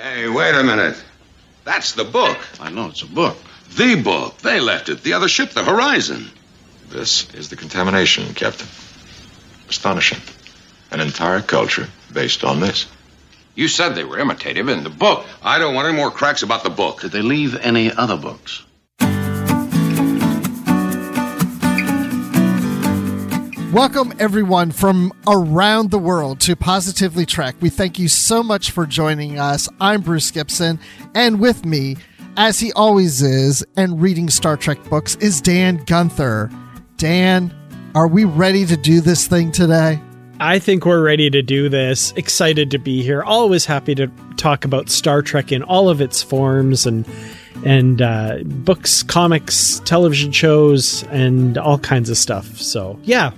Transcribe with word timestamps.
Hey, 0.00 0.28
wait 0.28 0.54
a 0.54 0.62
minute. 0.62 1.02
That's 1.64 1.92
the 1.92 2.04
book. 2.04 2.38
I 2.60 2.70
know 2.70 2.86
it's 2.86 3.02
a 3.02 3.06
book. 3.06 3.36
The 3.76 4.00
book. 4.00 4.38
They 4.38 4.60
left 4.60 4.88
it. 4.88 5.02
The 5.02 5.14
other 5.14 5.26
ship, 5.26 5.50
the 5.50 5.64
Horizon. 5.64 6.30
This 6.88 7.28
is 7.34 7.48
the 7.48 7.56
contamination, 7.56 8.32
Captain. 8.34 8.68
Astonishing. 9.68 10.20
An 10.92 11.00
entire 11.00 11.40
culture 11.40 11.88
based 12.12 12.44
on 12.44 12.60
this. 12.60 12.86
You 13.56 13.66
said 13.66 13.96
they 13.96 14.04
were 14.04 14.20
imitative 14.20 14.68
in 14.68 14.84
the 14.84 14.90
book. 14.90 15.26
I 15.42 15.58
don't 15.58 15.74
want 15.74 15.88
any 15.88 15.96
more 15.96 16.12
cracks 16.12 16.44
about 16.44 16.62
the 16.62 16.70
book. 16.70 17.00
Did 17.00 17.10
they 17.10 17.22
leave 17.22 17.56
any 17.56 17.90
other 17.90 18.16
books? 18.16 18.62
Welcome, 23.72 24.14
everyone, 24.18 24.70
from 24.70 25.12
around 25.26 25.90
the 25.90 25.98
world 25.98 26.40
to 26.40 26.56
Positively 26.56 27.26
Trek. 27.26 27.54
We 27.60 27.68
thank 27.68 27.98
you 27.98 28.08
so 28.08 28.42
much 28.42 28.70
for 28.70 28.86
joining 28.86 29.38
us. 29.38 29.68
I'm 29.78 30.00
Bruce 30.00 30.30
Gibson, 30.30 30.80
and 31.14 31.38
with 31.38 31.66
me, 31.66 31.98
as 32.38 32.58
he 32.58 32.72
always 32.72 33.20
is, 33.20 33.62
and 33.76 34.00
reading 34.00 34.30
Star 34.30 34.56
Trek 34.56 34.82
books, 34.84 35.16
is 35.16 35.42
Dan 35.42 35.84
Gunther. 35.84 36.50
Dan, 36.96 37.54
are 37.94 38.08
we 38.08 38.24
ready 38.24 38.64
to 38.64 38.74
do 38.74 39.02
this 39.02 39.26
thing 39.26 39.52
today? 39.52 40.00
I 40.40 40.58
think 40.58 40.86
we're 40.86 41.02
ready 41.02 41.28
to 41.28 41.42
do 41.42 41.68
this. 41.68 42.12
Excited 42.12 42.70
to 42.70 42.78
be 42.78 43.02
here. 43.02 43.22
Always 43.22 43.66
happy 43.66 43.94
to 43.96 44.10
talk 44.38 44.64
about 44.64 44.88
Star 44.88 45.20
Trek 45.20 45.52
in 45.52 45.62
all 45.62 45.90
of 45.90 46.00
its 46.00 46.22
forms 46.22 46.86
and 46.86 47.06
and 47.66 48.00
uh, 48.00 48.38
books, 48.44 49.02
comics, 49.02 49.80
television 49.80 50.32
shows, 50.32 51.02
and 51.08 51.58
all 51.58 51.78
kinds 51.78 52.08
of 52.08 52.16
stuff. 52.16 52.56
So 52.56 52.98
yeah, 53.02 53.32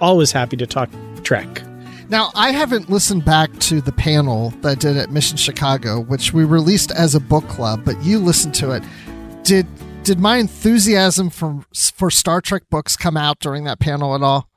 always 0.00 0.32
happy 0.32 0.56
to 0.56 0.66
talk 0.66 0.90
Trek. 1.22 1.62
Now, 2.10 2.30
I 2.34 2.52
haven't 2.52 2.90
listened 2.90 3.24
back 3.24 3.56
to 3.60 3.80
the 3.80 3.92
panel 3.92 4.50
that 4.60 4.68
I 4.68 4.74
did 4.74 4.96
at 4.96 5.10
Mission 5.10 5.36
Chicago, 5.38 6.00
which 6.00 6.32
we 6.34 6.44
released 6.44 6.92
as 6.92 7.14
a 7.14 7.20
book 7.20 7.48
club, 7.48 7.82
but 7.84 8.02
you 8.04 8.18
listened 8.18 8.54
to 8.56 8.72
it. 8.72 8.82
Did 9.42 9.66
did 10.02 10.20
my 10.20 10.36
enthusiasm 10.36 11.30
for 11.30 11.64
for 11.94 12.10
Star 12.10 12.40
Trek 12.40 12.64
books 12.70 12.96
come 12.96 13.16
out 13.16 13.40
during 13.40 13.64
that 13.64 13.80
panel 13.80 14.14
at 14.14 14.22
all? 14.22 14.50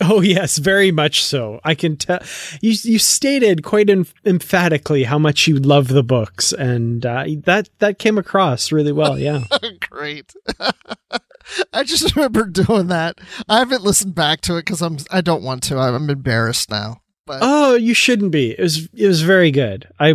Oh 0.00 0.20
yes, 0.20 0.58
very 0.58 0.90
much 0.90 1.22
so. 1.22 1.60
I 1.64 1.74
can 1.74 1.96
tell 1.96 2.20
you. 2.62 2.74
You 2.82 2.98
stated 2.98 3.62
quite 3.62 3.90
em- 3.90 4.06
emphatically 4.24 5.04
how 5.04 5.18
much 5.18 5.46
you 5.46 5.56
love 5.56 5.88
the 5.88 6.04
books, 6.04 6.52
and 6.52 7.04
uh, 7.04 7.24
that 7.44 7.68
that 7.80 7.98
came 7.98 8.16
across 8.16 8.70
really 8.72 8.92
well. 8.92 9.18
Yeah, 9.18 9.44
great. 9.90 10.34
I 11.72 11.84
just 11.84 12.14
remember 12.16 12.44
doing 12.46 12.88
that. 12.88 13.20
I 13.48 13.58
haven't 13.58 13.82
listened 13.82 14.14
back 14.14 14.40
to 14.42 14.56
it 14.56 14.64
because 14.64 14.82
I'm 14.82 14.98
I 15.10 15.20
don't 15.20 15.42
want 15.42 15.62
to. 15.64 15.78
I'm 15.78 16.10
embarrassed 16.10 16.70
now. 16.70 17.00
But 17.26 17.40
oh, 17.42 17.74
you 17.74 17.94
shouldn't 17.94 18.32
be. 18.32 18.52
It 18.52 18.60
was 18.60 18.88
it 18.94 19.06
was 19.06 19.22
very 19.22 19.50
good. 19.50 19.88
I 19.98 20.14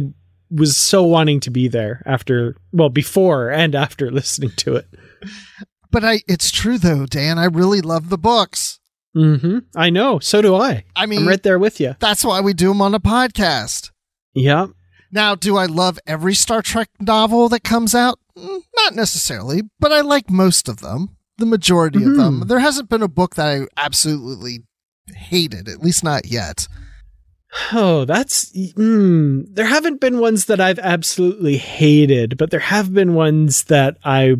was 0.49 0.77
so 0.77 1.03
wanting 1.03 1.39
to 1.41 1.51
be 1.51 1.67
there 1.67 2.03
after 2.05 2.55
well 2.71 2.89
before 2.89 3.49
and 3.49 3.75
after 3.75 4.11
listening 4.11 4.51
to 4.57 4.75
it. 4.75 4.87
But 5.91 6.03
I 6.03 6.21
it's 6.27 6.51
true 6.51 6.77
though, 6.77 7.05
Dan. 7.05 7.37
I 7.37 7.45
really 7.45 7.81
love 7.81 8.09
the 8.09 8.17
books. 8.17 8.79
Mm-hmm. 9.15 9.59
I 9.75 9.91
know. 9.91 10.19
So 10.19 10.41
do 10.41 10.55
I. 10.55 10.85
I 10.95 11.05
mean, 11.05 11.19
I'm 11.21 11.27
right 11.27 11.43
there 11.43 11.59
with 11.59 11.79
you. 11.79 11.95
That's 11.99 12.25
why 12.25 12.41
we 12.41 12.53
do 12.53 12.69
them 12.69 12.81
on 12.81 12.95
a 12.95 12.99
podcast. 12.99 13.91
Yeah. 14.33 14.67
Now, 15.11 15.35
do 15.35 15.57
I 15.57 15.67
love 15.67 15.99
every 16.07 16.33
Star 16.33 16.63
Trek 16.63 16.89
novel 16.99 17.47
that 17.49 17.63
comes 17.63 17.93
out? 17.93 18.17
Mm, 18.35 18.63
not 18.75 18.95
necessarily, 18.95 19.61
but 19.79 19.91
I 19.91 20.01
like 20.01 20.31
most 20.31 20.67
of 20.67 20.79
them. 20.79 21.15
The 21.37 21.45
majority 21.45 21.99
mm-hmm. 21.99 22.11
of 22.11 22.17
them. 22.17 22.33
Mm-hmm. 22.39 22.47
There 22.47 22.59
hasn't 22.59 22.89
been 22.89 23.01
a 23.01 23.07
book 23.07 23.35
that 23.35 23.47
I 23.47 23.67
absolutely 23.77 24.63
hated, 25.07 25.67
at 25.67 25.81
least 25.81 26.03
not 26.03 26.27
yet. 26.27 26.67
Oh, 27.71 28.05
that's. 28.05 28.51
Mm, 28.51 29.45
there 29.53 29.65
haven't 29.65 29.99
been 29.99 30.19
ones 30.19 30.45
that 30.45 30.59
I've 30.59 30.79
absolutely 30.79 31.57
hated, 31.57 32.37
but 32.37 32.51
there 32.51 32.59
have 32.59 32.93
been 32.93 33.13
ones 33.13 33.65
that 33.65 33.97
I 34.03 34.35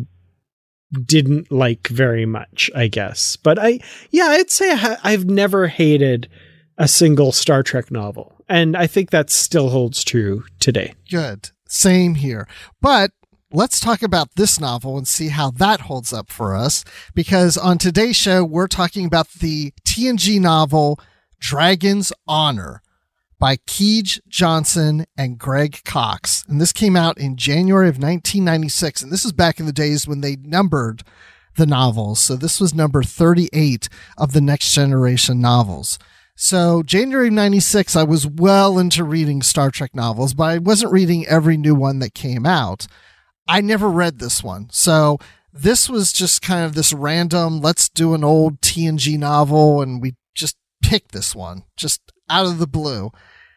didn't 1.04 1.50
like 1.50 1.88
very 1.88 2.26
much, 2.26 2.70
I 2.74 2.88
guess. 2.88 3.36
But 3.36 3.58
I, 3.58 3.80
yeah, 4.10 4.26
I'd 4.26 4.50
say 4.50 4.70
I 4.72 5.10
have 5.10 5.26
never 5.26 5.66
hated 5.68 6.28
a 6.78 6.88
single 6.88 7.32
Star 7.32 7.62
Trek 7.62 7.90
novel. 7.90 8.32
And 8.48 8.76
I 8.76 8.86
think 8.86 9.10
that 9.10 9.30
still 9.30 9.70
holds 9.70 10.04
true 10.04 10.44
today. 10.60 10.94
Good. 11.10 11.50
Same 11.66 12.14
here. 12.14 12.46
But 12.80 13.12
let's 13.54 13.78
talk 13.78 14.02
about 14.02 14.34
this 14.34 14.58
novel 14.58 14.98
and 14.98 15.06
see 15.06 15.28
how 15.28 15.50
that 15.52 15.82
holds 15.82 16.12
up 16.12 16.30
for 16.30 16.54
us. 16.56 16.84
Because 17.14 17.56
on 17.56 17.78
today's 17.78 18.16
show, 18.16 18.44
we're 18.44 18.66
talking 18.66 19.06
about 19.06 19.30
the 19.30 19.72
TNG 19.86 20.40
novel 20.40 20.98
Dragon's 21.38 22.12
Honor 22.26 22.82
by 23.38 23.56
Kij 23.56 24.20
Johnson 24.28 25.06
and 25.16 25.38
Greg 25.38 25.82
Cox. 25.84 26.44
And 26.48 26.60
this 26.60 26.72
came 26.72 26.96
out 26.96 27.18
in 27.18 27.36
January 27.36 27.88
of 27.88 27.96
1996. 27.96 29.02
And 29.02 29.12
this 29.12 29.24
is 29.24 29.32
back 29.32 29.60
in 29.60 29.66
the 29.66 29.72
days 29.72 30.08
when 30.08 30.20
they 30.20 30.36
numbered 30.36 31.02
the 31.56 31.66
novels. 31.66 32.20
So 32.20 32.36
this 32.36 32.60
was 32.60 32.74
number 32.74 33.02
38 33.02 33.88
of 34.18 34.32
the 34.32 34.40
Next 34.40 34.72
Generation 34.72 35.40
novels. 35.40 35.98
So 36.34 36.82
January 36.82 37.30
96, 37.30 37.94
I 37.94 38.02
was 38.02 38.26
well 38.26 38.78
into 38.78 39.04
reading 39.04 39.40
Star 39.40 39.70
Trek 39.70 39.94
novels, 39.94 40.34
but 40.34 40.44
I 40.44 40.58
wasn't 40.58 40.92
reading 40.92 41.24
every 41.26 41.56
new 41.56 41.76
one 41.76 42.00
that 42.00 42.14
came 42.14 42.44
out. 42.44 42.88
I 43.46 43.60
never 43.60 43.88
read 43.88 44.18
this 44.18 44.42
one. 44.42 44.68
So 44.70 45.18
this 45.52 45.88
was 45.88 46.12
just 46.12 46.42
kind 46.42 46.64
of 46.64 46.74
this 46.74 46.92
random, 46.92 47.60
let's 47.60 47.88
do 47.88 48.14
an 48.14 48.24
old 48.24 48.60
TNG 48.60 49.18
novel. 49.18 49.82
And 49.82 50.02
we 50.02 50.14
just 50.34 50.56
picked 50.82 51.12
this 51.12 51.34
one 51.34 51.64
just 51.76 52.00
out 52.28 52.46
of 52.46 52.58
the 52.58 52.66
blue. 52.66 53.10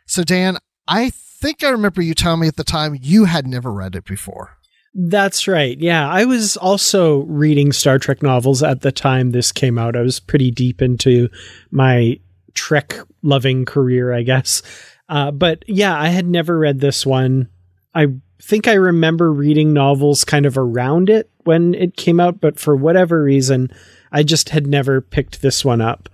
So, 0.05 0.23
Dan, 0.23 0.57
I 0.87 1.09
think 1.09 1.63
I 1.63 1.69
remember 1.69 2.01
you 2.01 2.13
telling 2.13 2.41
me 2.41 2.47
at 2.47 2.55
the 2.55 2.63
time 2.63 2.97
you 3.01 3.25
had 3.25 3.47
never 3.47 3.71
read 3.71 3.95
it 3.95 4.05
before. 4.05 4.57
That's 4.93 5.47
right. 5.47 5.79
Yeah. 5.79 6.09
I 6.09 6.25
was 6.25 6.57
also 6.57 7.19
reading 7.23 7.71
Star 7.71 7.99
Trek 7.99 8.23
novels 8.23 8.63
at 8.63 8.81
the 8.81 8.91
time 8.91 9.31
this 9.31 9.51
came 9.51 9.77
out. 9.77 9.95
I 9.95 10.01
was 10.01 10.19
pretty 10.19 10.49
deep 10.49 10.81
into 10.81 11.29
my 11.69 12.19
Trek 12.55 12.97
loving 13.21 13.65
career, 13.65 14.13
I 14.13 14.23
guess. 14.23 14.63
Uh, 15.07 15.31
but 15.31 15.63
yeah, 15.67 15.97
I 15.97 16.07
had 16.07 16.25
never 16.25 16.57
read 16.57 16.79
this 16.79 17.05
one. 17.05 17.49
I 17.97 18.07
think 18.39 18.67
I 18.67 18.73
remember 18.73 19.33
reading 19.33 19.73
novels 19.73 20.23
kind 20.23 20.45
of 20.45 20.57
around 20.57 21.09
it 21.09 21.31
when 21.45 21.73
it 21.73 21.97
came 21.97 22.19
out, 22.19 22.39
but 22.39 22.59
for 22.59 22.75
whatever 22.75 23.23
reason, 23.23 23.71
I 24.11 24.21
just 24.21 24.49
had 24.49 24.67
never 24.67 25.01
picked 25.01 25.41
this 25.41 25.65
one 25.65 25.81
up. 25.81 26.07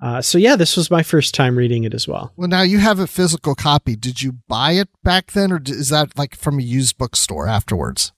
Uh, 0.00 0.22
so 0.22 0.38
yeah, 0.38 0.56
this 0.56 0.76
was 0.76 0.90
my 0.90 1.02
first 1.02 1.34
time 1.34 1.56
reading 1.56 1.84
it 1.84 1.92
as 1.92 2.08
well. 2.08 2.32
Well, 2.36 2.48
now 2.48 2.62
you 2.62 2.78
have 2.78 2.98
a 2.98 3.06
physical 3.06 3.54
copy. 3.54 3.96
Did 3.96 4.22
you 4.22 4.32
buy 4.48 4.72
it 4.72 4.88
back 5.04 5.32
then, 5.32 5.52
or 5.52 5.60
is 5.64 5.90
that 5.90 6.16
like 6.16 6.36
from 6.36 6.58
a 6.58 6.62
used 6.62 6.96
bookstore 6.96 7.46
afterwards? 7.46 8.12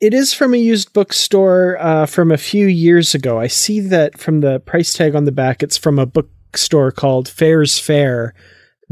It 0.00 0.14
is 0.14 0.32
from 0.32 0.54
a 0.54 0.58
used 0.58 0.92
bookstore 0.92 1.76
uh, 1.80 2.06
from 2.06 2.30
a 2.30 2.36
few 2.36 2.66
years 2.66 3.14
ago. 3.14 3.40
I 3.40 3.46
see 3.46 3.80
that 3.80 4.18
from 4.18 4.40
the 4.40 4.60
price 4.60 4.92
tag 4.92 5.14
on 5.16 5.24
the 5.24 5.32
back. 5.32 5.62
It's 5.62 5.78
from 5.78 5.98
a 5.98 6.06
bookstore 6.06 6.92
called 6.92 7.28
Fair's 7.28 7.78
Fair, 7.78 8.34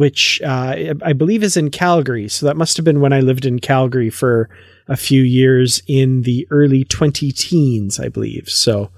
which 0.02 0.42
uh, 0.42 0.74
I 1.04 1.12
believe 1.12 1.44
is 1.44 1.56
in 1.56 1.70
Calgary. 1.70 2.28
So 2.28 2.44
that 2.44 2.56
must 2.56 2.76
have 2.76 2.84
been 2.84 3.00
when 3.00 3.12
I 3.12 3.20
lived 3.20 3.46
in 3.46 3.60
Calgary 3.60 4.10
for 4.10 4.50
a 4.88 4.96
few 4.96 5.22
years 5.22 5.80
in 5.86 6.22
the 6.22 6.44
early 6.50 6.82
20 6.82 7.30
teens, 7.30 8.00
I 8.00 8.08
believe. 8.08 8.48
So 8.48 8.90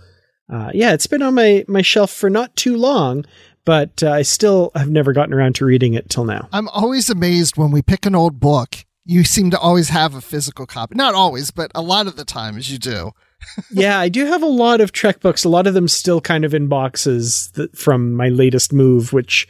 uh, 0.50 0.70
yeah, 0.72 0.94
it's 0.94 1.06
been 1.06 1.20
on 1.20 1.34
my, 1.34 1.62
my 1.68 1.82
shelf 1.82 2.10
for 2.10 2.30
not 2.30 2.56
too 2.56 2.74
long, 2.74 3.26
but 3.66 4.02
uh, 4.02 4.12
I 4.12 4.22
still 4.22 4.70
have 4.74 4.88
never 4.88 5.12
gotten 5.12 5.34
around 5.34 5.56
to 5.56 5.66
reading 5.66 5.92
it 5.92 6.08
till 6.08 6.24
now. 6.24 6.48
I'm 6.54 6.68
always 6.68 7.10
amazed 7.10 7.58
when 7.58 7.70
we 7.70 7.82
pick 7.82 8.06
an 8.06 8.14
old 8.14 8.40
book 8.40 8.86
you 9.06 9.22
seem 9.22 9.50
to 9.50 9.58
always 9.58 9.90
have 9.90 10.14
a 10.14 10.20
physical 10.20 10.66
copy. 10.66 10.94
Not 10.94 11.14
always, 11.14 11.50
but 11.50 11.70
a 11.74 11.82
lot 11.82 12.06
of 12.06 12.16
the 12.16 12.24
times 12.24 12.72
you 12.72 12.78
do. 12.78 13.12
yeah, 13.70 13.98
I 13.98 14.08
do 14.08 14.24
have 14.24 14.42
a 14.42 14.46
lot 14.46 14.80
of 14.80 14.92
Trek 14.92 15.20
books. 15.20 15.44
A 15.44 15.50
lot 15.50 15.66
of 15.66 15.74
them 15.74 15.88
still 15.88 16.22
kind 16.22 16.44
of 16.44 16.54
in 16.54 16.68
boxes 16.68 17.50
that, 17.52 17.76
from 17.76 18.14
my 18.14 18.30
latest 18.30 18.72
move, 18.72 19.12
which 19.12 19.46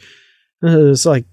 uh, 0.61 0.67
is 0.67 1.05
like 1.05 1.25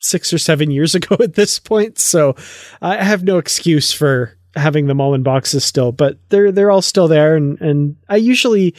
six 0.00 0.32
or 0.32 0.38
seven 0.38 0.70
years 0.70 0.94
ago 0.96 1.16
at 1.20 1.34
this 1.34 1.58
point. 1.58 1.98
So 1.98 2.34
I 2.82 3.02
have 3.02 3.24
no 3.24 3.38
excuse 3.38 3.92
for 3.92 4.36
having 4.54 4.86
them 4.86 5.00
all 5.00 5.14
in 5.14 5.22
boxes 5.22 5.64
still, 5.64 5.92
but 5.92 6.18
they're 6.30 6.50
they're 6.50 6.70
all 6.70 6.82
still 6.82 7.08
there, 7.08 7.36
and 7.36 7.60
and 7.60 7.96
I 8.08 8.16
usually 8.16 8.74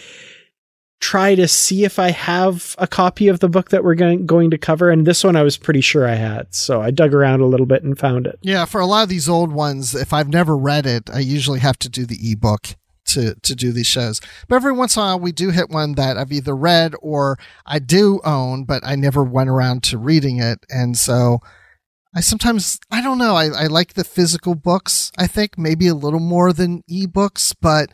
try 1.00 1.36
to 1.36 1.48
see 1.48 1.84
if 1.84 2.00
I 2.00 2.10
have 2.10 2.76
a 2.80 2.88
copy 2.88 3.28
of 3.28 3.40
the 3.40 3.48
book 3.48 3.70
that 3.70 3.84
we're 3.84 3.96
going 3.96 4.26
going 4.26 4.50
to 4.52 4.58
cover. 4.58 4.90
And 4.90 5.06
this 5.06 5.24
one 5.24 5.36
I 5.36 5.44
was 5.44 5.58
pretty 5.58 5.82
sure 5.82 6.08
I 6.08 6.16
had, 6.16 6.54
so 6.54 6.82
I 6.82 6.92
dug 6.92 7.14
around 7.14 7.42
a 7.42 7.46
little 7.46 7.68
bit 7.68 7.84
and 7.84 7.98
found 7.98 8.26
it. 8.26 8.40
Yeah, 8.42 8.66
for 8.66 8.82
a 8.82 8.86
lot 8.86 9.04
of 9.04 9.10
these 9.10 9.30
old 9.30 9.52
ones, 9.52 9.94
if 9.94 10.14
I've 10.14 10.30
never 10.30 10.58
read 10.58 10.86
it, 10.86 11.10
I 11.12 11.20
usually 11.20 11.60
have 11.60 11.78
to 11.80 11.90
do 11.90 12.06
the 12.06 12.32
ebook 12.32 12.76
to 13.08 13.36
to 13.42 13.56
do 13.56 13.72
these 13.72 13.88
shows. 13.88 14.22
But 14.48 14.56
every 14.58 14.72
once 14.72 14.96
in 14.96 15.02
a 15.02 15.06
while, 15.06 15.20
we 15.20 15.32
do 15.32 15.50
hit 15.52 15.70
one 15.70 15.94
that 15.94 16.18
I've 16.18 16.32
either 16.32 16.56
read 16.56 16.94
or 17.02 17.38
I 17.66 17.80
do 17.80 18.20
own, 18.24 18.64
but 18.66 18.84
I 18.86 18.96
never 18.96 19.24
went 19.24 19.50
around 19.50 19.84
to 19.84 19.98
reading 19.98 20.40
it, 20.40 20.60
and 20.70 20.98
so. 20.98 21.40
I 22.16 22.22
sometimes 22.22 22.80
I 22.90 23.02
don't 23.02 23.20
know. 23.20 23.36
I, 23.36 23.46
I 23.48 23.68
like 23.68 23.94
the 23.94 24.04
physical 24.04 24.56
books. 24.56 25.12
I 25.20 25.28
think 25.28 25.56
maybe 25.56 25.88
a 25.88 25.94
little 25.94 26.22
more 26.22 26.52
than 26.52 26.82
ebooks, 26.90 27.54
but 27.62 27.92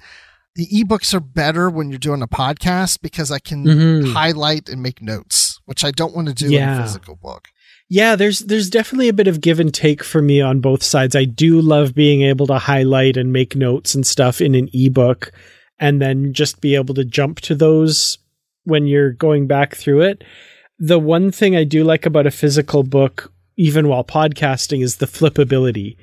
the 0.55 0.67
ebooks 0.67 1.13
are 1.13 1.19
better 1.19 1.69
when 1.69 1.89
you're 1.89 1.97
doing 1.99 2.21
a 2.21 2.27
podcast 2.27 3.01
because 3.01 3.31
I 3.31 3.39
can 3.39 3.65
Mhm. 3.65 4.13
highlight 4.13 4.69
and 4.69 4.81
make 4.81 5.01
notes, 5.01 5.59
which 5.65 5.83
I 5.83 5.91
don't 5.91 6.15
want 6.15 6.29
to 6.29 6.33
do 6.33 6.45
in 6.45 6.53
a 6.79 6.83
physical 6.83 7.15
book. 7.17 7.49
Yeah, 7.93 8.15
there's 8.15 8.39
there's 8.39 8.71
definitely 8.71 9.07
a 9.07 9.13
bit 9.13 9.27
of 9.27 9.39
give 9.39 9.59
and 9.59 9.71
take 9.71 10.03
for 10.03 10.19
me 10.19 10.41
on 10.41 10.61
both 10.61 10.81
sides. 10.81 11.15
I 11.15 11.25
do 11.25 11.61
love 11.61 11.93
being 11.93 12.23
able 12.23 12.47
to 12.47 12.57
highlight 12.57 13.17
and 13.17 13.31
make 13.31 13.55
notes 13.55 13.93
and 13.93 14.03
stuff 14.03 14.41
in 14.41 14.55
an 14.55 14.67
ebook 14.73 15.31
and 15.77 16.01
then 16.01 16.33
just 16.33 16.59
be 16.59 16.73
able 16.73 16.95
to 16.95 17.05
jump 17.05 17.39
to 17.41 17.53
those 17.53 18.17
when 18.63 18.87
you're 18.87 19.11
going 19.11 19.45
back 19.45 19.75
through 19.75 20.01
it. 20.01 20.23
The 20.79 20.97
one 20.97 21.31
thing 21.31 21.55
I 21.55 21.65
do 21.65 21.83
like 21.83 22.07
about 22.07 22.25
a 22.25 22.31
physical 22.31 22.81
book 22.81 23.31
even 23.57 23.87
while 23.87 24.03
podcasting 24.03 24.81
is 24.83 24.95
the 24.95 25.05
flippability. 25.05 25.95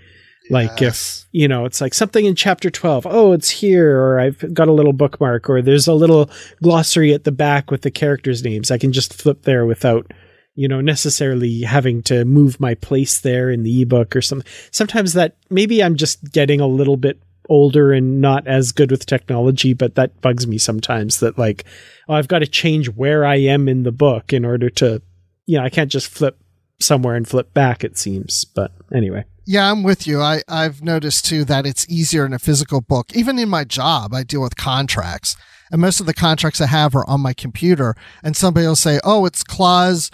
Like 0.49 0.81
Yes. 0.81 1.25
if, 1.25 1.29
you 1.33 1.49
know, 1.49 1.65
it's 1.65 1.81
like 1.81 1.95
something 1.95 2.25
in 2.25 2.37
chapter 2.37 2.71
12, 2.71 3.05
oh, 3.11 3.33
it's 3.33 3.51
here, 3.51 4.01
or 4.01 4.21
I've 4.21 4.55
got 4.55 4.69
a 4.69 4.73
little 4.73 4.93
bookmark, 4.93 5.51
or 5.51 5.61
there's 5.61 5.89
a 5.89 5.95
little 5.95 6.31
glossary 6.63 7.13
at 7.13 7.25
the 7.25 7.33
back 7.33 7.73
with 7.73 7.83
the 7.83 7.91
characters' 7.91 8.45
names. 8.45 8.71
I 8.71 8.79
can 8.79 8.93
just 8.93 9.13
flip 9.13 9.43
there 9.43 9.67
without, 9.67 10.13
you 10.61 10.69
know, 10.69 10.83
necessarily 10.83 11.63
having 11.63 12.03
to 12.03 12.23
move 12.27 12.61
my 12.61 12.75
place 12.75 13.21
there 13.21 13.49
in 13.49 13.63
the 13.63 13.81
ebook 13.81 14.15
or 14.15 14.21
something. 14.21 14.47
Sometimes 14.73 15.15
that 15.15 15.35
maybe 15.49 15.83
I'm 15.83 15.97
just 15.97 16.33
getting 16.33 16.61
a 16.61 16.67
little 16.67 16.99
bit 16.99 17.19
older 17.49 17.95
and 17.95 18.21
not 18.21 18.47
as 18.47 18.71
good 18.71 18.91
with 18.91 19.07
technology, 19.07 19.73
but 19.73 19.95
that 19.95 20.21
bugs 20.21 20.47
me 20.47 20.59
sometimes 20.59 21.21
that 21.21 21.39
like, 21.39 21.65
oh, 22.11 22.15
I've 22.15 22.29
got 22.29 22.41
to 22.41 22.47
change 22.47 22.91
where 22.91 23.25
I 23.25 23.37
am 23.37 23.71
in 23.71 23.85
the 23.85 23.91
book 23.91 24.35
in 24.35 24.45
order 24.45 24.69
to, 24.69 25.01
you 25.47 25.57
know, 25.57 25.65
I 25.65 25.71
can't 25.71 25.91
just 25.91 26.09
flip 26.09 26.39
somewhere 26.79 27.15
and 27.15 27.27
flip 27.27 27.55
back, 27.55 27.83
it 27.83 27.97
seems. 27.97 28.45
But 28.45 28.71
anyway. 28.93 29.25
Yeah, 29.47 29.71
I'm 29.71 29.83
with 29.83 30.07
you. 30.07 30.21
I, 30.21 30.43
I've 30.47 30.83
noticed 30.83 31.25
too 31.25 31.47
that 31.47 31.65
it's 31.65 31.89
easier 31.89 32.27
in 32.27 32.35
a 32.35 32.39
physical 32.39 32.83
book. 32.83 33.17
Even 33.17 33.39
in 33.39 33.49
my 33.49 33.65
job, 33.65 34.13
I 34.13 34.25
deal 34.25 34.43
with 34.43 34.57
contracts. 34.57 35.37
And 35.73 35.81
most 35.81 36.01
of 36.01 36.07
the 36.07 36.13
contracts 36.13 36.61
I 36.61 36.67
have 36.67 36.95
are 36.95 37.09
on 37.09 37.23
my 37.23 37.33
computer. 37.33 37.95
And 38.23 38.37
somebody 38.37 38.67
will 38.67 38.77
say, 38.77 39.01
oh, 39.05 39.25
it's 39.25 39.43
clause 39.43 40.11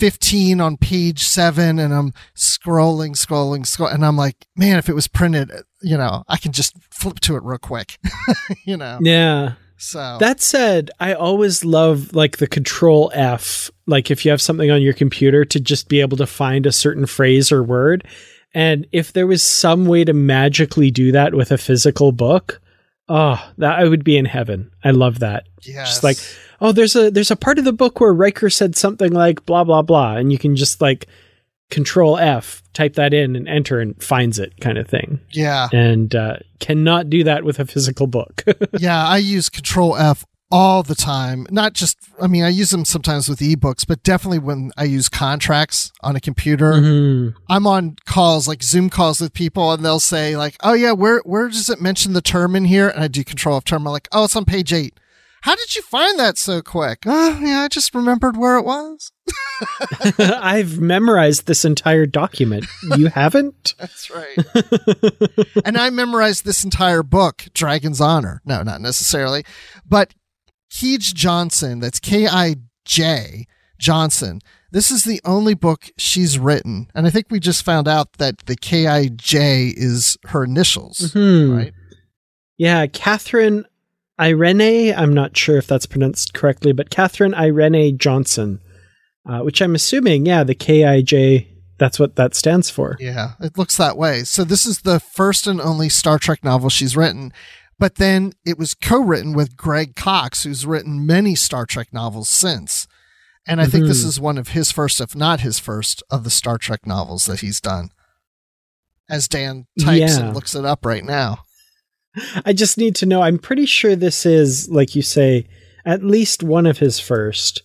15 0.00 0.60
on 0.62 0.78
page 0.78 1.24
seven. 1.24 1.78
And 1.78 1.92
I'm 1.92 2.12
scrolling, 2.34 3.10
scrolling, 3.10 3.60
scrolling. 3.60 3.94
And 3.94 4.04
I'm 4.04 4.16
like, 4.16 4.46
man, 4.56 4.78
if 4.78 4.88
it 4.88 4.94
was 4.94 5.06
printed, 5.06 5.52
you 5.82 5.98
know, 5.98 6.24
I 6.26 6.38
can 6.38 6.52
just 6.52 6.74
flip 6.90 7.20
to 7.20 7.36
it 7.36 7.42
real 7.42 7.58
quick, 7.58 7.98
you 8.64 8.78
know? 8.78 8.98
Yeah. 9.02 9.52
So 9.76 10.18
That 10.18 10.40
said, 10.40 10.90
I 11.00 11.14
always 11.14 11.64
love 11.64 12.14
like 12.14 12.38
the 12.38 12.46
control 12.46 13.10
F, 13.14 13.70
like 13.86 14.10
if 14.10 14.24
you 14.24 14.30
have 14.30 14.42
something 14.42 14.70
on 14.70 14.82
your 14.82 14.92
computer 14.92 15.44
to 15.44 15.60
just 15.60 15.88
be 15.88 16.00
able 16.00 16.16
to 16.18 16.26
find 16.26 16.66
a 16.66 16.72
certain 16.72 17.06
phrase 17.06 17.52
or 17.52 17.62
word. 17.62 18.06
And 18.52 18.86
if 18.92 19.12
there 19.12 19.26
was 19.26 19.42
some 19.42 19.86
way 19.86 20.04
to 20.04 20.12
magically 20.12 20.90
do 20.90 21.12
that 21.12 21.34
with 21.34 21.50
a 21.50 21.58
physical 21.58 22.12
book, 22.12 22.60
oh, 23.10 23.52
that 23.58 23.78
I 23.78 23.84
would 23.84 24.04
be 24.04 24.16
in 24.16 24.24
heaven. 24.24 24.70
I 24.82 24.92
love 24.92 25.18
that. 25.18 25.48
yes. 25.62 25.88
Just 25.88 26.04
like, 26.04 26.16
oh, 26.60 26.72
there's 26.72 26.96
a 26.96 27.10
there's 27.10 27.30
a 27.30 27.36
part 27.36 27.58
of 27.58 27.64
the 27.64 27.72
book 27.72 28.00
where 28.00 28.14
Riker 28.14 28.48
said 28.48 28.76
something 28.76 29.12
like 29.12 29.44
blah 29.44 29.64
blah 29.64 29.82
blah, 29.82 30.16
and 30.16 30.32
you 30.32 30.38
can 30.38 30.56
just 30.56 30.80
like 30.80 31.06
control 31.70 32.18
F, 32.18 32.62
type 32.72 32.94
that 32.94 33.12
in 33.14 33.36
and 33.36 33.48
enter 33.48 33.80
and 33.80 34.00
finds 34.02 34.38
it 34.38 34.60
kind 34.60 34.78
of 34.78 34.88
thing. 34.88 35.20
yeah. 35.30 35.68
And 35.72 36.14
uh, 36.14 36.36
cannot 36.58 37.10
do 37.10 37.24
that 37.24 37.44
with 37.44 37.58
a 37.60 37.66
physical 37.66 38.06
book. 38.06 38.44
yeah, 38.78 39.06
I 39.06 39.18
use 39.18 39.48
Control 39.48 39.96
F 39.96 40.24
all 40.50 40.82
the 40.82 40.94
time. 40.94 41.46
Not 41.50 41.74
just, 41.74 41.96
I 42.20 42.26
mean, 42.26 42.42
I 42.42 42.48
use 42.48 42.70
them 42.70 42.84
sometimes 42.84 43.28
with 43.28 43.38
ebooks, 43.40 43.86
but 43.86 44.02
definitely 44.02 44.40
when 44.40 44.72
I 44.76 44.84
use 44.84 45.08
contracts 45.08 45.92
on 46.02 46.16
a 46.16 46.20
computer. 46.20 46.72
Mhm. 46.72 47.34
I'm 47.48 47.66
on 47.66 47.96
calls, 48.04 48.48
like 48.48 48.62
Zoom 48.62 48.90
calls 48.90 49.20
with 49.20 49.32
people, 49.32 49.72
and 49.72 49.84
they'll 49.84 50.00
say, 50.00 50.36
like, 50.36 50.56
oh, 50.62 50.74
yeah, 50.74 50.92
where, 50.92 51.20
where 51.24 51.48
does 51.48 51.70
it 51.70 51.80
mention 51.80 52.12
the 52.12 52.20
term 52.22 52.56
in 52.56 52.64
here? 52.64 52.88
And 52.88 53.02
I 53.04 53.08
do 53.08 53.22
Control 53.24 53.56
F 53.56 53.64
term. 53.64 53.86
I'm 53.86 53.92
like, 53.92 54.08
oh, 54.12 54.24
it's 54.24 54.36
on 54.36 54.44
page 54.44 54.72
eight. 54.72 54.98
How 55.42 55.56
did 55.56 55.74
you 55.74 55.80
find 55.80 56.18
that 56.18 56.36
so 56.36 56.60
quick? 56.60 57.04
Oh, 57.06 57.38
yeah, 57.42 57.60
I 57.60 57.68
just 57.68 57.94
remembered 57.94 58.36
where 58.36 58.58
it 58.58 58.64
was. 58.64 59.10
I've 60.18 60.78
memorized 60.78 61.46
this 61.46 61.64
entire 61.64 62.04
document. 62.04 62.66
You 62.98 63.06
haven't? 63.14 63.74
That's 63.78 64.10
right. 64.10 64.36
and 65.64 65.78
I 65.78 65.88
memorized 65.90 66.44
this 66.44 66.62
entire 66.64 67.02
book, 67.02 67.46
Dragon's 67.54 68.00
Honor. 68.02 68.42
No, 68.44 68.62
not 68.62 68.80
necessarily. 68.82 69.44
But 69.88 70.12
Kij 70.70 71.12
Johnson, 71.14 71.80
that's 71.80 71.98
K 72.00 72.26
I 72.26 72.56
J 72.84 73.46
Johnson, 73.78 74.40
this 74.72 74.90
is 74.90 75.04
the 75.04 75.20
only 75.24 75.54
book 75.54 75.90
she's 75.96 76.38
written. 76.38 76.88
And 76.94 77.06
I 77.06 77.10
think 77.10 77.26
we 77.30 77.40
just 77.40 77.64
found 77.64 77.88
out 77.88 78.14
that 78.14 78.38
the 78.46 78.56
K 78.56 78.86
I 78.86 79.08
J 79.08 79.72
is 79.76 80.16
her 80.26 80.44
initials, 80.44 81.12
Hmm. 81.12 81.50
right? 81.52 81.72
Yeah, 82.58 82.86
Catherine 82.86 83.64
Irene. 84.20 84.94
I'm 84.94 85.14
not 85.14 85.36
sure 85.36 85.56
if 85.56 85.66
that's 85.66 85.86
pronounced 85.86 86.34
correctly, 86.34 86.72
but 86.72 86.90
Catherine 86.90 87.34
Irene 87.34 87.96
Johnson, 87.98 88.60
uh, 89.26 89.40
which 89.40 89.60
I'm 89.62 89.74
assuming, 89.74 90.26
yeah, 90.26 90.44
the 90.44 90.54
KIJ. 90.54 91.46
That's 91.78 91.98
what 91.98 92.16
that 92.16 92.34
stands 92.34 92.68
for. 92.68 92.98
Yeah, 93.00 93.30
it 93.40 93.56
looks 93.56 93.78
that 93.78 93.96
way. 93.96 94.24
So 94.24 94.44
this 94.44 94.66
is 94.66 94.80
the 94.82 95.00
first 95.00 95.46
and 95.46 95.58
only 95.62 95.88
Star 95.88 96.18
Trek 96.18 96.44
novel 96.44 96.68
she's 96.68 96.94
written. 96.94 97.32
But 97.80 97.94
then 97.96 98.34
it 98.44 98.58
was 98.58 98.74
co-written 98.74 99.32
with 99.32 99.56
Greg 99.56 99.96
Cox, 99.96 100.44
who's 100.44 100.66
written 100.66 101.06
many 101.06 101.34
Star 101.34 101.64
Trek 101.64 101.88
novels 101.92 102.28
since. 102.28 102.86
And 103.46 103.58
I 103.58 103.64
think 103.66 103.86
this 103.86 104.04
Mhm. 104.04 104.06
is 104.08 104.20
one 104.20 104.36
of 104.38 104.48
his 104.48 104.70
first, 104.70 105.00
if 105.00 105.16
not 105.16 105.40
his 105.40 105.58
first, 105.58 106.02
of 106.10 106.22
the 106.22 106.30
Star 106.30 106.58
Trek 106.58 106.86
novels 106.86 107.24
that 107.24 107.40
he's 107.40 107.58
done. 107.60 107.88
As 109.08 109.26
Dan 109.26 109.66
types 109.80 109.98
Yeah. 110.18 110.26
and 110.26 110.34
looks 110.34 110.54
it 110.54 110.64
up 110.66 110.84
right 110.84 111.04
now. 111.04 111.44
I 112.44 112.52
just 112.52 112.76
need 112.76 112.94
to 112.96 113.06
know. 113.06 113.22
I'm 113.22 113.38
pretty 113.38 113.64
sure 113.66 113.96
this 113.96 114.26
is, 114.26 114.68
like 114.68 114.94
you 114.94 115.00
say, 115.02 115.46
at 115.86 116.04
least 116.04 116.42
one 116.42 116.66
of 116.66 116.78
his 116.78 117.00
first, 117.00 117.62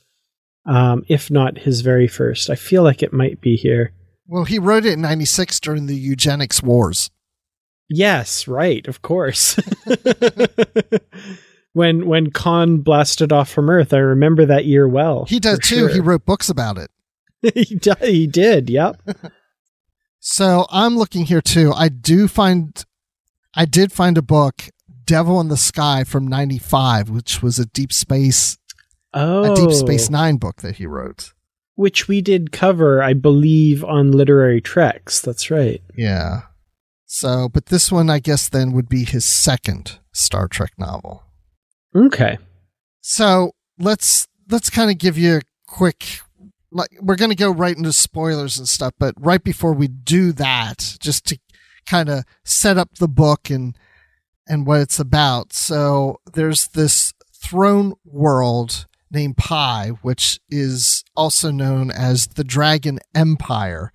um, 0.65 1.03
if 1.09 1.29
not 1.29 1.59
his 1.59 1.81
very 1.81 2.07
first. 2.07 2.49
I 2.49 2.55
feel 2.55 2.83
like 2.83 3.03
it 3.03 3.11
might 3.11 3.41
be 3.41 3.57
here. 3.57 3.91
Well, 4.27 4.45
he 4.45 4.59
wrote 4.59 4.85
it 4.85 4.93
in 4.93 5.01
96 5.01 5.59
during 5.59 5.87
the 5.87 5.95
eugenics 5.97 6.63
wars. 6.63 7.11
Yes, 7.89 8.47
right, 8.47 8.87
of 8.87 9.01
course. 9.01 9.59
when 11.73 12.05
when 12.07 12.31
Khan 12.31 12.77
blasted 12.79 13.31
off 13.31 13.49
from 13.49 13.69
Earth, 13.69 13.93
I 13.93 13.97
remember 13.97 14.45
that 14.45 14.65
year 14.65 14.87
well. 14.87 15.25
He 15.25 15.39
does 15.39 15.59
too. 15.59 15.75
sure. 15.75 15.89
He 15.89 15.99
wrote 15.99 16.25
books 16.25 16.49
about 16.49 16.77
it. 16.77 16.89
he, 17.53 17.75
di- 17.75 17.95
he 18.01 18.27
did. 18.27 18.69
Yep. 18.69 19.01
So 20.27 20.65
I'm 20.71 20.97
looking 20.97 21.25
here 21.25 21.39
too. 21.39 21.71
I 21.75 21.87
do 21.87 22.27
find, 22.27 22.83
I 23.53 23.65
did 23.65 23.91
find 23.91 24.17
a 24.17 24.23
book, 24.23 24.69
Devil 25.05 25.39
in 25.39 25.49
the 25.49 25.55
Sky 25.55 26.03
from 26.03 26.25
95, 26.25 27.11
which 27.11 27.43
was 27.43 27.59
a 27.59 27.67
Deep 27.67 27.93
Space, 27.93 28.57
Oh, 29.13 29.51
a 29.53 29.55
Deep 29.55 29.71
Space 29.71 30.09
oh. 30.09 30.13
Nine 30.13 30.37
book 30.37 30.63
that 30.63 30.77
he 30.77 30.87
wrote. 30.87 31.33
which 31.75 32.07
we 32.07 32.21
did 32.21 32.51
cover, 32.51 33.03
I 33.03 33.13
believe, 33.13 33.83
on 33.83 34.13
literary 34.13 34.61
treks. 34.61 35.21
That's 35.21 35.51
right. 35.51 35.83
Yeah. 35.95 36.41
So, 37.15 37.47
but 37.47 37.67
this 37.67 37.93
one, 37.93 38.09
I 38.09 38.19
guess, 38.19 38.49
then 38.49 38.73
would 38.73 38.89
be 38.89 39.05
his 39.05 39.23
second 39.23 39.99
Star 40.11 40.49
Trek 40.49 40.73
novel. 40.77 41.23
Okay. 41.95 42.37
So 42.99 43.51
let's 43.79 44.27
let's 44.51 44.69
kind 44.69 44.91
of 44.91 44.97
give 44.97 45.17
you 45.17 45.37
a 45.37 45.41
quick. 45.65 46.19
Like 46.71 46.89
we're 46.99 47.15
going 47.15 47.31
to 47.31 47.37
go 47.37 47.51
right 47.51 47.77
into 47.77 47.93
spoilers 47.93 48.57
and 48.57 48.67
stuff, 48.67 48.91
but 48.99 49.15
right 49.17 49.41
before 49.41 49.71
we 49.71 49.87
do 49.87 50.33
that, 50.33 50.97
just 50.99 51.25
to 51.27 51.37
kind 51.85 52.09
of 52.09 52.25
set 52.43 52.77
up 52.77 52.95
the 52.95 53.07
book 53.07 53.49
and 53.49 53.77
and 54.45 54.67
what 54.67 54.81
it's 54.81 54.99
about. 54.99 55.53
So 55.53 56.19
there's 56.33 56.67
this 56.67 57.13
throne 57.33 57.93
world 58.03 58.87
named 59.09 59.37
Pi, 59.37 59.91
which 60.01 60.41
is 60.49 61.05
also 61.15 61.49
known 61.49 61.91
as 61.91 62.27
the 62.27 62.43
Dragon 62.43 62.99
Empire. 63.15 63.93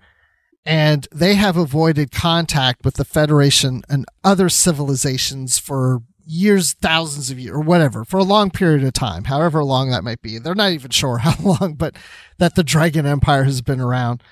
And 0.65 1.07
they 1.11 1.35
have 1.35 1.57
avoided 1.57 2.11
contact 2.11 2.85
with 2.85 2.95
the 2.95 3.05
Federation 3.05 3.83
and 3.89 4.05
other 4.23 4.49
civilizations 4.49 5.57
for 5.57 6.03
years, 6.25 6.73
thousands 6.73 7.31
of 7.31 7.39
years, 7.39 7.55
or 7.55 7.61
whatever, 7.61 8.05
for 8.05 8.17
a 8.17 8.23
long 8.23 8.51
period 8.51 8.83
of 8.83 8.93
time, 8.93 9.25
however 9.25 9.63
long 9.63 9.89
that 9.89 10.03
might 10.03 10.21
be. 10.21 10.37
They're 10.37 10.55
not 10.55 10.71
even 10.71 10.91
sure 10.91 11.17
how 11.19 11.35
long, 11.43 11.75
but 11.75 11.95
that 12.37 12.55
the 12.55 12.63
Dragon 12.63 13.05
Empire 13.05 13.43
has 13.43 13.61
been 13.61 13.81
around. 13.81 14.23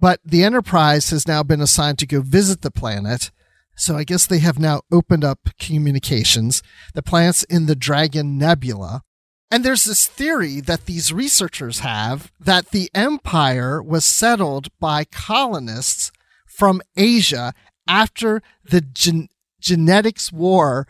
But 0.00 0.20
the 0.24 0.44
Enterprise 0.44 1.10
has 1.10 1.26
now 1.26 1.42
been 1.42 1.60
assigned 1.60 1.98
to 1.98 2.06
go 2.06 2.20
visit 2.20 2.62
the 2.62 2.70
planet. 2.70 3.30
So 3.74 3.96
I 3.96 4.04
guess 4.04 4.26
they 4.26 4.38
have 4.38 4.58
now 4.58 4.82
opened 4.92 5.24
up 5.24 5.50
communications. 5.58 6.62
The 6.94 7.02
planet's 7.02 7.44
in 7.44 7.66
the 7.66 7.76
Dragon 7.76 8.38
Nebula. 8.38 9.02
And 9.50 9.64
there's 9.64 9.84
this 9.84 10.06
theory 10.06 10.60
that 10.60 10.84
these 10.84 11.12
researchers 11.12 11.80
have 11.80 12.30
that 12.38 12.70
the 12.70 12.90
empire 12.94 13.82
was 13.82 14.04
settled 14.04 14.68
by 14.78 15.04
colonists 15.04 16.12
from 16.46 16.82
Asia 16.96 17.54
after 17.86 18.42
the 18.64 18.82
gen- 18.82 19.28
genetics 19.60 20.30
war 20.30 20.86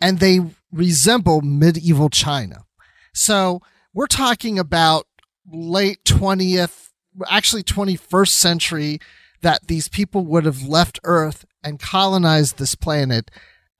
and 0.00 0.18
they 0.18 0.40
resemble 0.72 1.42
medieval 1.42 2.10
China. 2.10 2.64
So 3.14 3.60
we're 3.94 4.06
talking 4.06 4.58
about 4.58 5.06
late 5.46 6.02
20th, 6.04 6.88
actually 7.28 7.62
21st 7.62 8.28
century 8.28 8.98
that 9.42 9.68
these 9.68 9.88
people 9.88 10.24
would 10.24 10.44
have 10.44 10.62
left 10.62 10.98
Earth 11.04 11.44
and 11.62 11.78
colonized 11.78 12.58
this 12.58 12.74
planet 12.74 13.30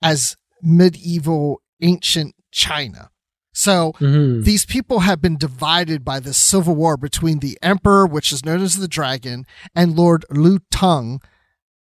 as 0.01 0.37
medieval 0.61 1.61
ancient 1.81 2.35
China. 2.51 3.09
So 3.53 3.93
Mhm. 3.99 4.43
these 4.43 4.65
people 4.65 5.01
have 5.01 5.21
been 5.21 5.37
divided 5.37 6.03
by 6.03 6.19
this 6.19 6.37
civil 6.37 6.75
war 6.75 6.97
between 6.97 7.39
the 7.39 7.57
emperor, 7.61 8.05
which 8.07 8.31
is 8.31 8.43
known 8.43 8.61
as 8.61 8.77
the 8.77 8.87
dragon, 8.87 9.45
and 9.75 9.95
Lord 9.95 10.25
Lu 10.31 10.59
Tung. 10.71 11.21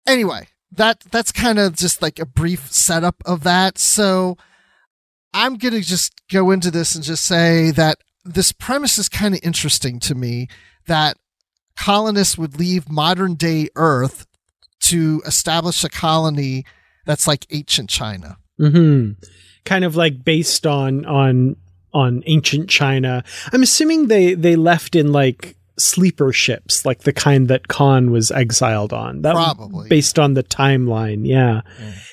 Anyway, 0.08 0.48
that 0.72 1.02
that's 1.12 1.32
kind 1.32 1.60
of 1.60 1.76
just 1.76 2.02
like 2.02 2.20
a 2.20 2.26
brief 2.26 2.72
setup 2.72 3.22
of 3.26 3.44
that. 3.44 3.78
So 3.78 4.38
I'm 5.34 5.58
going 5.58 5.74
to 5.74 5.82
just 5.82 6.14
go 6.32 6.52
into 6.52 6.72
this 6.72 6.96
and 6.96 7.04
just 7.04 7.26
say 7.26 7.72
that 7.72 7.98
this 8.24 8.52
premise 8.54 8.98
is 8.98 9.10
kind 9.10 9.34
of 9.36 9.42
interesting 9.44 10.00
to 10.02 10.16
me 10.16 10.48
that 10.88 11.18
colonists 11.78 12.38
would 12.38 12.58
leave 12.58 12.90
modern 12.90 13.36
day 13.36 13.68
Earth 13.76 14.26
to 14.80 15.22
establish 15.26 15.84
a 15.84 15.90
colony 15.90 16.66
that's 17.06 17.28
like 17.28 17.46
ancient 17.52 17.90
China. 17.90 18.38
hmm 18.58 19.12
Kind 19.68 19.84
of 19.84 19.96
like 19.96 20.24
based 20.24 20.66
on 20.66 21.06
on 21.06 21.58
on 21.94 22.24
ancient 22.26 22.70
China. 22.70 23.24
I'm 23.52 23.64
assuming 23.64 24.08
they 24.08 24.34
they 24.34 24.56
left 24.56 24.96
in 24.96 25.12
like 25.12 25.58
sleeper 25.78 26.32
ships, 26.32 26.86
like 26.86 27.00
the 27.00 27.14
kind 27.14 27.48
that 27.50 27.68
Khan 27.68 28.12
was 28.12 28.32
exiled 28.32 28.94
on. 28.94 29.22
That 29.22 29.34
Probably. 29.34 29.90
based 29.90 30.18
on 30.18 30.34
the 30.34 30.44
timeline. 30.44 31.28
Yeah, 31.28 31.62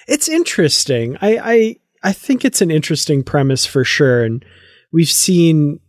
it's 0.09 0.29
interesting. 0.29 1.17
I 1.21 1.39
I 1.39 1.77
I 2.03 2.13
think 2.13 2.45
it's 2.45 2.61
an 2.61 2.71
interesting 2.71 3.23
premise 3.23 3.65
for 3.65 3.85
sure, 3.85 4.25
and 4.25 4.45
we've 4.93 5.09
seen 5.09 5.81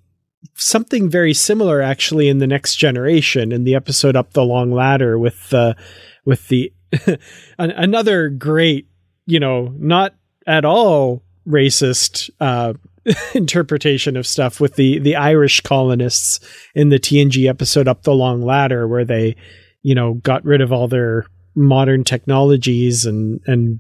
something 0.54 1.10
very 1.10 1.34
similar 1.34 1.82
actually 1.82 2.30
in 2.30 2.38
the 2.38 2.48
next 2.48 2.76
generation 2.76 3.52
in 3.52 3.64
the 3.64 3.76
episode 3.76 4.16
up 4.16 4.34
the 4.34 4.46
long 4.46 4.72
ladder 4.72 5.18
with 5.18 5.50
the 5.50 5.76
with 6.24 6.48
the 6.48 6.72
another 7.58 8.30
great 8.30 8.88
you 9.26 9.40
know 9.40 9.74
not 9.78 10.14
at 10.46 10.64
all 10.64 11.25
racist 11.48 12.30
uh 12.40 12.74
interpretation 13.36 14.18
of 14.18 14.26
stuff 14.26 14.60
with 14.60 14.76
the 14.76 15.00
the 15.00 15.16
Irish 15.16 15.62
colonists 15.62 16.40
in 16.74 16.90
the 16.90 17.00
TNG 17.00 17.48
episode 17.48 17.88
up 17.88 18.04
the 18.04 18.16
long 18.16 18.42
ladder 18.42 18.88
where 18.88 19.06
they 19.06 19.36
you 19.84 19.94
know 19.94 20.16
got 20.16 20.44
rid 20.44 20.62
of 20.62 20.72
all 20.72 20.88
their 20.88 21.26
modern 21.56 22.04
technologies 22.04 23.06
and 23.06 23.40
and 23.46 23.80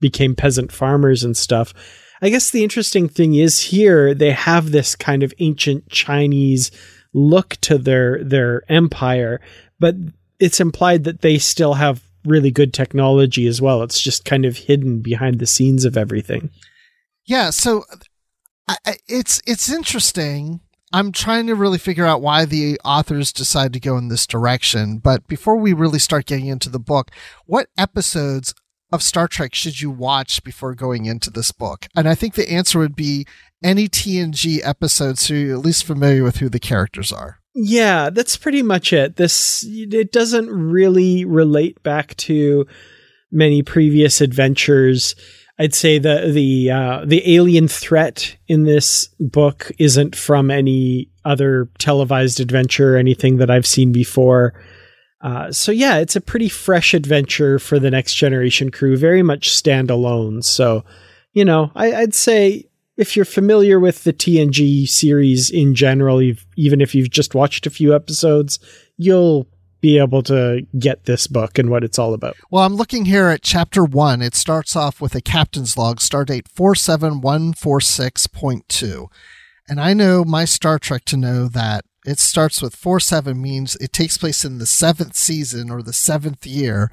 became 0.00 0.34
peasant 0.34 0.72
farmers 0.72 1.24
and 1.24 1.36
stuff. 1.36 1.72
I 2.20 2.30
guess 2.30 2.50
the 2.50 2.64
interesting 2.64 3.08
thing 3.08 3.34
is 3.34 3.60
here 3.60 4.14
they 4.14 4.32
have 4.32 4.70
this 4.70 4.96
kind 4.96 5.22
of 5.22 5.32
ancient 5.38 5.88
Chinese 5.88 6.70
look 7.12 7.56
to 7.62 7.78
their 7.78 8.22
their 8.24 8.62
empire, 8.68 9.40
but 9.78 9.94
it's 10.40 10.60
implied 10.60 11.04
that 11.04 11.20
they 11.20 11.38
still 11.38 11.74
have 11.74 12.02
really 12.24 12.50
good 12.50 12.74
technology 12.74 13.46
as 13.46 13.62
well. 13.62 13.82
It's 13.82 14.00
just 14.00 14.24
kind 14.24 14.44
of 14.44 14.56
hidden 14.56 15.00
behind 15.00 15.38
the 15.38 15.46
scenes 15.46 15.84
of 15.84 15.96
everything. 15.96 16.50
Yeah, 17.26 17.50
so 17.50 17.84
I, 18.68 18.76
it's 19.08 19.40
it's 19.46 19.70
interesting. 19.70 20.60
I'm 20.92 21.10
trying 21.10 21.48
to 21.48 21.54
really 21.54 21.78
figure 21.78 22.06
out 22.06 22.22
why 22.22 22.44
the 22.44 22.78
authors 22.84 23.32
decide 23.32 23.72
to 23.72 23.80
go 23.80 23.96
in 23.96 24.08
this 24.08 24.26
direction. 24.26 24.98
But 24.98 25.26
before 25.26 25.56
we 25.56 25.72
really 25.72 25.98
start 25.98 26.26
getting 26.26 26.46
into 26.46 26.68
the 26.68 26.78
book, 26.78 27.10
what 27.46 27.68
episodes 27.76 28.54
of 28.92 29.02
Star 29.02 29.26
Trek 29.26 29.54
should 29.54 29.80
you 29.80 29.90
watch 29.90 30.44
before 30.44 30.74
going 30.74 31.06
into 31.06 31.30
this 31.30 31.50
book? 31.50 31.88
And 31.96 32.08
I 32.08 32.14
think 32.14 32.34
the 32.34 32.50
answer 32.50 32.78
would 32.78 32.94
be 32.94 33.26
any 33.62 33.88
TNG 33.88 34.60
episodes 34.62 35.22
so 35.22 35.34
you're 35.34 35.56
at 35.56 35.64
least 35.64 35.84
familiar 35.84 36.22
with 36.22 36.36
who 36.36 36.48
the 36.48 36.60
characters 36.60 37.12
are. 37.12 37.40
Yeah, 37.56 38.10
that's 38.10 38.36
pretty 38.36 38.62
much 38.62 38.92
it. 38.92 39.16
This 39.16 39.64
it 39.66 40.12
doesn't 40.12 40.48
really 40.48 41.24
relate 41.24 41.82
back 41.82 42.16
to 42.18 42.66
many 43.32 43.62
previous 43.62 44.20
adventures. 44.20 45.16
I'd 45.58 45.74
say 45.74 45.98
the 45.98 46.30
the 46.32 46.70
uh, 46.70 47.04
the 47.04 47.34
alien 47.34 47.68
threat 47.68 48.36
in 48.48 48.64
this 48.64 49.08
book 49.20 49.70
isn't 49.78 50.16
from 50.16 50.50
any 50.50 51.10
other 51.24 51.68
televised 51.78 52.40
adventure 52.40 52.94
or 52.94 52.98
anything 52.98 53.36
that 53.36 53.50
I've 53.50 53.66
seen 53.66 53.92
before. 53.92 54.54
Uh, 55.20 55.50
so 55.50 55.72
yeah, 55.72 55.98
it's 55.98 56.16
a 56.16 56.20
pretty 56.20 56.48
fresh 56.48 56.92
adventure 56.92 57.58
for 57.58 57.78
the 57.78 57.90
next 57.90 58.14
generation 58.14 58.70
crew, 58.70 58.96
very 58.96 59.22
much 59.22 59.48
standalone. 59.48 60.44
So, 60.44 60.84
you 61.32 61.44
know, 61.44 61.70
I, 61.74 61.94
I'd 61.94 62.14
say 62.14 62.68
if 62.96 63.16
you're 63.16 63.24
familiar 63.24 63.80
with 63.80 64.04
the 64.04 64.12
TNG 64.12 64.86
series 64.86 65.50
in 65.50 65.74
general, 65.74 66.20
even 66.56 66.80
if 66.80 66.94
you've 66.94 67.10
just 67.10 67.34
watched 67.34 67.66
a 67.66 67.70
few 67.70 67.94
episodes, 67.94 68.58
you'll 68.98 69.48
be 69.84 69.98
able 69.98 70.22
to 70.22 70.66
get 70.78 71.04
this 71.04 71.26
book 71.26 71.58
and 71.58 71.68
what 71.68 71.84
it's 71.84 71.98
all 71.98 72.14
about. 72.14 72.34
Well, 72.50 72.64
I'm 72.64 72.74
looking 72.74 73.04
here 73.04 73.28
at 73.28 73.42
chapter 73.42 73.84
one. 73.84 74.22
It 74.22 74.34
starts 74.34 74.74
off 74.74 74.98
with 74.98 75.14
a 75.14 75.20
captain's 75.20 75.76
log, 75.76 75.98
stardate 75.98 76.48
47146.2. 76.48 79.08
And 79.68 79.78
I 79.78 79.92
know 79.92 80.24
my 80.24 80.46
Star 80.46 80.78
Trek 80.78 81.04
to 81.04 81.18
know 81.18 81.48
that 81.48 81.84
it 82.06 82.18
starts 82.18 82.62
with 82.62 82.74
47 82.74 83.38
means 83.38 83.76
it 83.76 83.92
takes 83.92 84.16
place 84.16 84.42
in 84.42 84.56
the 84.56 84.64
seventh 84.64 85.16
season 85.16 85.70
or 85.70 85.82
the 85.82 85.92
seventh 85.92 86.46
year 86.46 86.90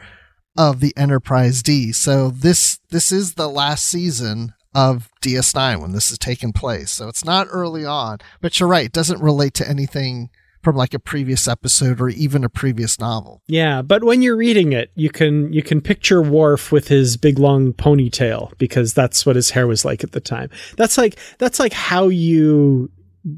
of 0.58 0.82
the 0.82 0.94
Enterprise 0.98 1.64
D. 1.64 1.94
So 1.94 2.30
this 2.30 2.82
this 2.90 3.14
is 3.14 3.36
the 3.36 3.48
last 3.48 3.86
season 3.86 4.52
of 4.76 5.08
DS9 5.22 5.82
when 5.82 5.94
this 5.94 6.12
is 6.12 6.18
taking 6.18 6.52
place. 6.52 6.92
So 6.92 7.08
it's 7.08 7.24
not 7.24 7.48
early 7.52 7.86
on, 7.86 8.18
but 8.42 8.60
you're 8.60 8.68
right, 8.68 8.88
it 8.88 8.92
doesn't 8.92 9.22
relate 9.22 9.54
to 9.54 9.70
anything 9.70 10.30
from 10.62 10.76
like 10.76 10.94
a 10.94 11.00
previous 11.00 11.48
episode 11.48 12.00
or 12.02 12.10
even 12.10 12.44
a 12.44 12.50
previous 12.50 13.00
novel. 13.00 13.42
Yeah, 13.48 13.82
but 13.82 14.04
when 14.04 14.22
you're 14.22 14.38
reading 14.38 14.74
it, 14.74 14.92
you 14.96 15.10
can 15.10 15.52
you 15.52 15.64
can 15.64 15.82
picture 15.82 16.22
Worf 16.22 16.72
with 16.72 16.88
his 16.88 17.18
big 17.18 17.40
long 17.40 17.74
ponytail 17.74 18.58
because 18.58 18.94
that's 18.94 19.26
what 19.26 19.36
his 19.36 19.52
hair 19.52 19.68
was 19.68 19.86
like 19.86 20.04
at 20.04 20.12
the 20.12 20.22
time. 20.22 20.50
That's 20.78 20.98
like 20.98 21.18
that's 21.38 21.60
like 21.60 21.74
how 21.74 22.10
you 22.10 22.90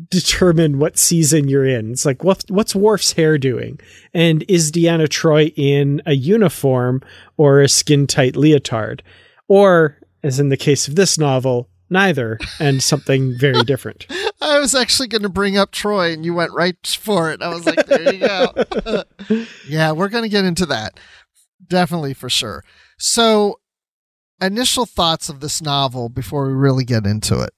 determine 0.10 0.80
what 0.80 0.98
season 0.98 1.48
you're 1.48 1.66
in. 1.66 1.92
It's 1.92 2.06
like 2.06 2.24
what 2.24 2.44
what's 2.50 2.76
Worf's 2.76 3.14
hair 3.14 3.38
doing? 3.38 3.80
And 4.14 4.44
is 4.48 4.72
Deanna 4.72 5.08
Troi 5.08 5.54
in 5.56 6.02
a 6.06 6.14
uniform 6.14 7.02
or 7.38 7.62
a 7.62 7.70
skin 7.70 8.08
tight 8.08 8.36
leotard? 8.36 9.04
Or 9.48 10.00
as 10.24 10.40
in 10.40 10.50
the 10.50 10.58
case 10.58 10.88
of 10.88 10.96
this 10.96 11.18
novel, 11.18 11.70
neither 11.90 12.40
and 12.60 12.82
something 12.82 13.38
very 13.38 13.64
different. 13.64 14.08
I 14.44 14.60
was 14.60 14.76
actually 14.76 15.08
going 15.08 15.22
to 15.22 15.30
bring 15.30 15.58
up 15.58 15.72
Troi, 15.72 16.14
and 16.14 16.26
you 16.26 16.34
went 16.34 16.52
right 16.52 16.76
for 16.86 17.32
it. 17.32 17.42
I 17.42 17.48
was 17.48 17.66
like, 17.66 17.86
there 17.86 18.14
you 18.14 18.20
go. 18.20 19.46
yeah, 19.68 19.94
we're 19.94 20.10
going 20.10 20.24
to 20.24 20.30
get 20.30 20.44
into 20.44 20.66
that. 20.66 21.00
Definitely 21.66 22.14
for 22.14 22.30
sure. 22.30 22.64
So, 22.98 23.60
initial 24.42 24.86
thoughts 24.86 25.30
of 25.30 25.40
this 25.40 25.62
novel 25.62 26.10
before 26.10 26.48
we 26.48 26.54
really 26.54 26.84
get 26.84 27.06
into 27.06 27.40
it. 27.40 27.52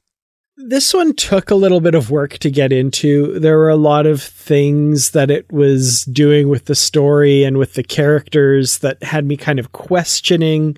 This 0.57 0.93
one 0.93 1.13
took 1.15 1.51
a 1.51 1.55
little 1.55 1.81
bit 1.81 1.95
of 1.95 2.11
work 2.11 2.37
to 2.37 2.51
get 2.51 2.71
into. 2.71 3.39
There 3.39 3.57
were 3.57 3.69
a 3.69 3.75
lot 3.75 4.05
of 4.05 4.21
things 4.21 5.11
that 5.11 5.29
it 5.29 5.51
was 5.51 6.03
doing 6.03 6.47
with 6.47 6.65
the 6.65 6.75
story 6.75 7.43
and 7.43 7.57
with 7.57 7.73
the 7.73 7.83
characters 7.83 8.77
that 8.79 9.03
had 9.03 9.25
me 9.25 9.35
kind 9.35 9.59
of 9.59 9.73
questioning, 9.73 10.77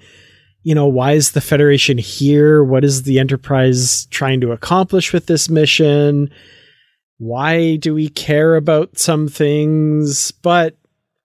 you 0.67 0.75
know, 0.75 0.85
why 0.85 1.13
is 1.13 1.31
the 1.31 1.39
Federation 1.39 1.97
here? 1.97 2.61
What 2.61 2.83
is 2.83 3.03
the 3.03 3.19
Enterprise 3.19 4.05
trying 4.07 4.41
to 4.41 4.51
accomplish 4.51 5.13
with 5.13 5.27
this 5.27 5.47
mission? 5.47 6.29
Why 7.19 7.77
do 7.77 7.93
we 7.93 8.09
care 8.09 8.57
about 8.57 8.99
some 8.99 9.29
things? 9.29 10.31
But 10.31 10.75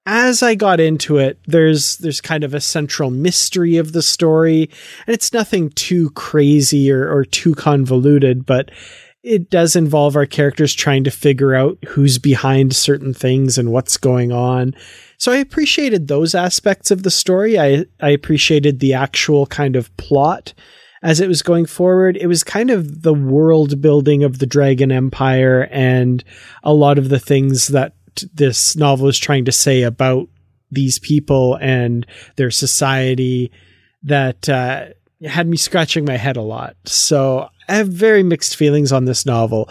as 0.06 0.44
I 0.44 0.54
got 0.54 0.78
into 0.78 1.18
it, 1.18 1.40
there's 1.48 1.96
there's 1.96 2.20
kind 2.20 2.44
of 2.44 2.54
a 2.54 2.60
central 2.60 3.10
mystery 3.10 3.78
of 3.78 3.90
the 3.90 4.00
story, 4.00 4.70
and 5.08 5.14
it's 5.14 5.32
nothing 5.32 5.70
too 5.70 6.10
crazy 6.10 6.92
or, 6.92 7.12
or 7.12 7.24
too 7.24 7.56
convoluted, 7.56 8.46
but 8.46 8.70
it 9.22 9.50
does 9.50 9.76
involve 9.76 10.16
our 10.16 10.26
characters 10.26 10.74
trying 10.74 11.04
to 11.04 11.10
figure 11.10 11.54
out 11.54 11.78
who's 11.88 12.18
behind 12.18 12.74
certain 12.74 13.14
things 13.14 13.56
and 13.56 13.70
what's 13.70 13.96
going 13.96 14.32
on. 14.32 14.74
So 15.16 15.30
I 15.30 15.36
appreciated 15.36 16.08
those 16.08 16.34
aspects 16.34 16.90
of 16.90 17.04
the 17.04 17.10
story. 17.10 17.58
I, 17.58 17.86
I 18.00 18.10
appreciated 18.10 18.80
the 18.80 18.94
actual 18.94 19.46
kind 19.46 19.76
of 19.76 19.96
plot 19.96 20.52
as 21.04 21.20
it 21.20 21.28
was 21.28 21.42
going 21.42 21.66
forward. 21.66 22.16
It 22.16 22.26
was 22.26 22.42
kind 22.42 22.70
of 22.70 23.02
the 23.02 23.14
world 23.14 23.80
building 23.80 24.24
of 24.24 24.40
the 24.40 24.46
Dragon 24.46 24.90
Empire 24.90 25.68
and 25.70 26.22
a 26.64 26.74
lot 26.74 26.98
of 26.98 27.08
the 27.08 27.20
things 27.20 27.68
that 27.68 27.94
this 28.34 28.76
novel 28.76 29.08
is 29.08 29.18
trying 29.18 29.44
to 29.44 29.52
say 29.52 29.82
about 29.82 30.28
these 30.70 30.98
people 30.98 31.56
and 31.60 32.06
their 32.36 32.50
society 32.50 33.52
that 34.02 34.48
uh, 34.48 34.86
had 35.24 35.46
me 35.46 35.56
scratching 35.56 36.04
my 36.04 36.16
head 36.16 36.36
a 36.36 36.42
lot. 36.42 36.76
So 36.86 37.48
I 37.72 37.76
have 37.76 37.88
very 37.88 38.22
mixed 38.22 38.56
feelings 38.56 38.92
on 38.92 39.06
this 39.06 39.24
novel. 39.24 39.70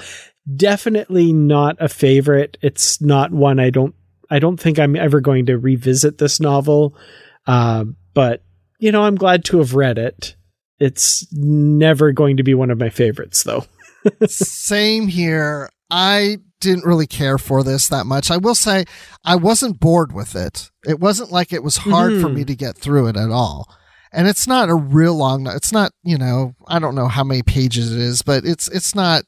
Definitely 0.56 1.32
not 1.34 1.78
a 1.80 1.88
favorite. 1.88 2.58
It's 2.60 3.00
not 3.00 3.32
one 3.32 3.60
I 3.60 3.70
don't 3.70 3.94
I 4.32 4.40
don't 4.40 4.60
think 4.60 4.80
I'm 4.80 4.96
ever 4.96 5.20
going 5.20 5.46
to 5.46 5.60
revisit 5.60 6.18
this 6.18 6.40
novel. 6.40 6.98
Uh, 7.46 7.86
but 8.16 8.44
you 8.80 8.92
know, 8.92 9.04
I'm 9.04 9.18
glad 9.18 9.46
to 9.46 9.60
have 9.60 9.76
read 9.76 10.00
it. 10.00 10.36
It's 10.80 11.28
never 11.32 12.12
going 12.12 12.38
to 12.38 12.44
be 12.44 12.56
one 12.56 12.72
of 12.72 12.80
my 12.80 12.90
favorites 12.90 13.44
though. 13.44 13.66
Same 14.26 15.08
here. 15.08 15.70
I 15.92 16.38
didn't 16.60 16.86
really 16.86 17.06
care 17.06 17.38
for 17.38 17.64
this 17.64 17.88
that 17.90 18.08
much. 18.08 18.32
I 18.32 18.38
will 18.38 18.56
say 18.56 18.86
I 19.24 19.36
wasn't 19.36 19.80
bored 19.80 20.12
with 20.12 20.36
it. 20.36 20.72
It 20.88 21.00
wasn't 21.00 21.32
like 21.32 21.54
it 21.54 21.62
was 21.62 21.78
hard 21.78 22.14
mm-hmm. 22.14 22.22
for 22.24 22.30
me 22.30 22.46
to 22.46 22.56
get 22.56 22.76
through 22.76 23.10
it 23.10 23.16
at 23.16 23.30
all. 23.30 23.72
And 24.14 24.28
it's 24.28 24.46
not 24.46 24.70
a 24.70 24.76
real 24.76 25.16
long 25.16 25.48
it's 25.48 25.72
not, 25.72 25.92
you 26.04 26.18
know, 26.18 26.54
I 26.68 26.80
don't 26.80 26.96
know 26.96 27.08
how 27.08 27.24
many 27.24 27.44
pages 27.44 27.96
it 27.96 28.02
is, 28.02 28.22
but 28.22 28.46
it's 28.46 28.68
it's 28.68 28.94
not 28.94 29.24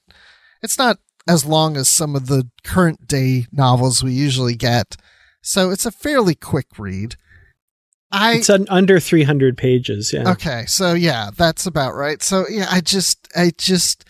it's 0.61 0.77
not 0.77 0.97
as 1.27 1.45
long 1.45 1.77
as 1.77 1.87
some 1.87 2.15
of 2.15 2.27
the 2.27 2.49
current 2.63 3.07
day 3.07 3.45
novels 3.51 4.03
we 4.03 4.11
usually 4.11 4.55
get. 4.55 4.97
So 5.41 5.69
it's 5.69 5.85
a 5.85 5.91
fairly 5.91 6.35
quick 6.35 6.67
read. 6.77 7.15
I 8.11 8.35
It's 8.35 8.49
an 8.49 8.67
under 8.69 8.99
300 8.99 9.57
pages, 9.57 10.13
yeah. 10.13 10.29
Okay. 10.31 10.65
So 10.67 10.93
yeah, 10.93 11.31
that's 11.35 11.65
about 11.65 11.95
right. 11.95 12.21
So 12.21 12.45
yeah, 12.49 12.67
I 12.69 12.81
just 12.81 13.27
I 13.35 13.51
just 13.57 14.05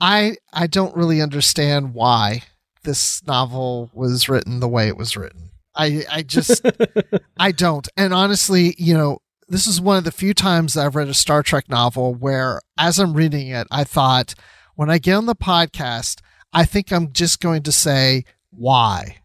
I 0.00 0.36
I 0.52 0.66
don't 0.66 0.96
really 0.96 1.22
understand 1.22 1.94
why 1.94 2.42
this 2.84 3.26
novel 3.26 3.90
was 3.94 4.28
written 4.28 4.60
the 4.60 4.68
way 4.68 4.88
it 4.88 4.96
was 4.96 5.16
written. 5.16 5.50
I 5.74 6.04
I 6.10 6.22
just 6.22 6.66
I 7.38 7.52
don't. 7.52 7.88
And 7.96 8.12
honestly, 8.12 8.74
you 8.78 8.94
know, 8.94 9.18
this 9.48 9.66
is 9.66 9.80
one 9.80 9.96
of 9.96 10.04
the 10.04 10.12
few 10.12 10.34
times 10.34 10.76
I've 10.76 10.94
read 10.94 11.08
a 11.08 11.14
Star 11.14 11.42
Trek 11.42 11.68
novel 11.68 12.14
where 12.14 12.60
as 12.78 12.98
I'm 12.98 13.14
reading 13.14 13.48
it, 13.48 13.66
I 13.70 13.84
thought 13.84 14.34
when 14.74 14.90
I 14.90 14.98
get 14.98 15.14
on 15.14 15.26
the 15.26 15.34
podcast, 15.34 16.20
I 16.52 16.64
think 16.64 16.92
I'm 16.92 17.12
just 17.12 17.40
going 17.40 17.62
to 17.64 17.72
say 17.72 18.24
why. 18.50 19.18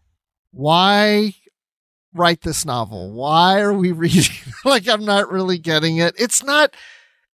Why 0.50 1.34
write 2.12 2.42
this 2.42 2.64
novel? 2.64 3.12
Why 3.12 3.60
are 3.60 3.72
we 3.74 3.92
reading 3.92 4.36
like 4.64 4.88
I'm 4.88 5.04
not 5.04 5.30
really 5.30 5.58
getting 5.58 5.98
it? 5.98 6.14
It's 6.18 6.42
not 6.42 6.74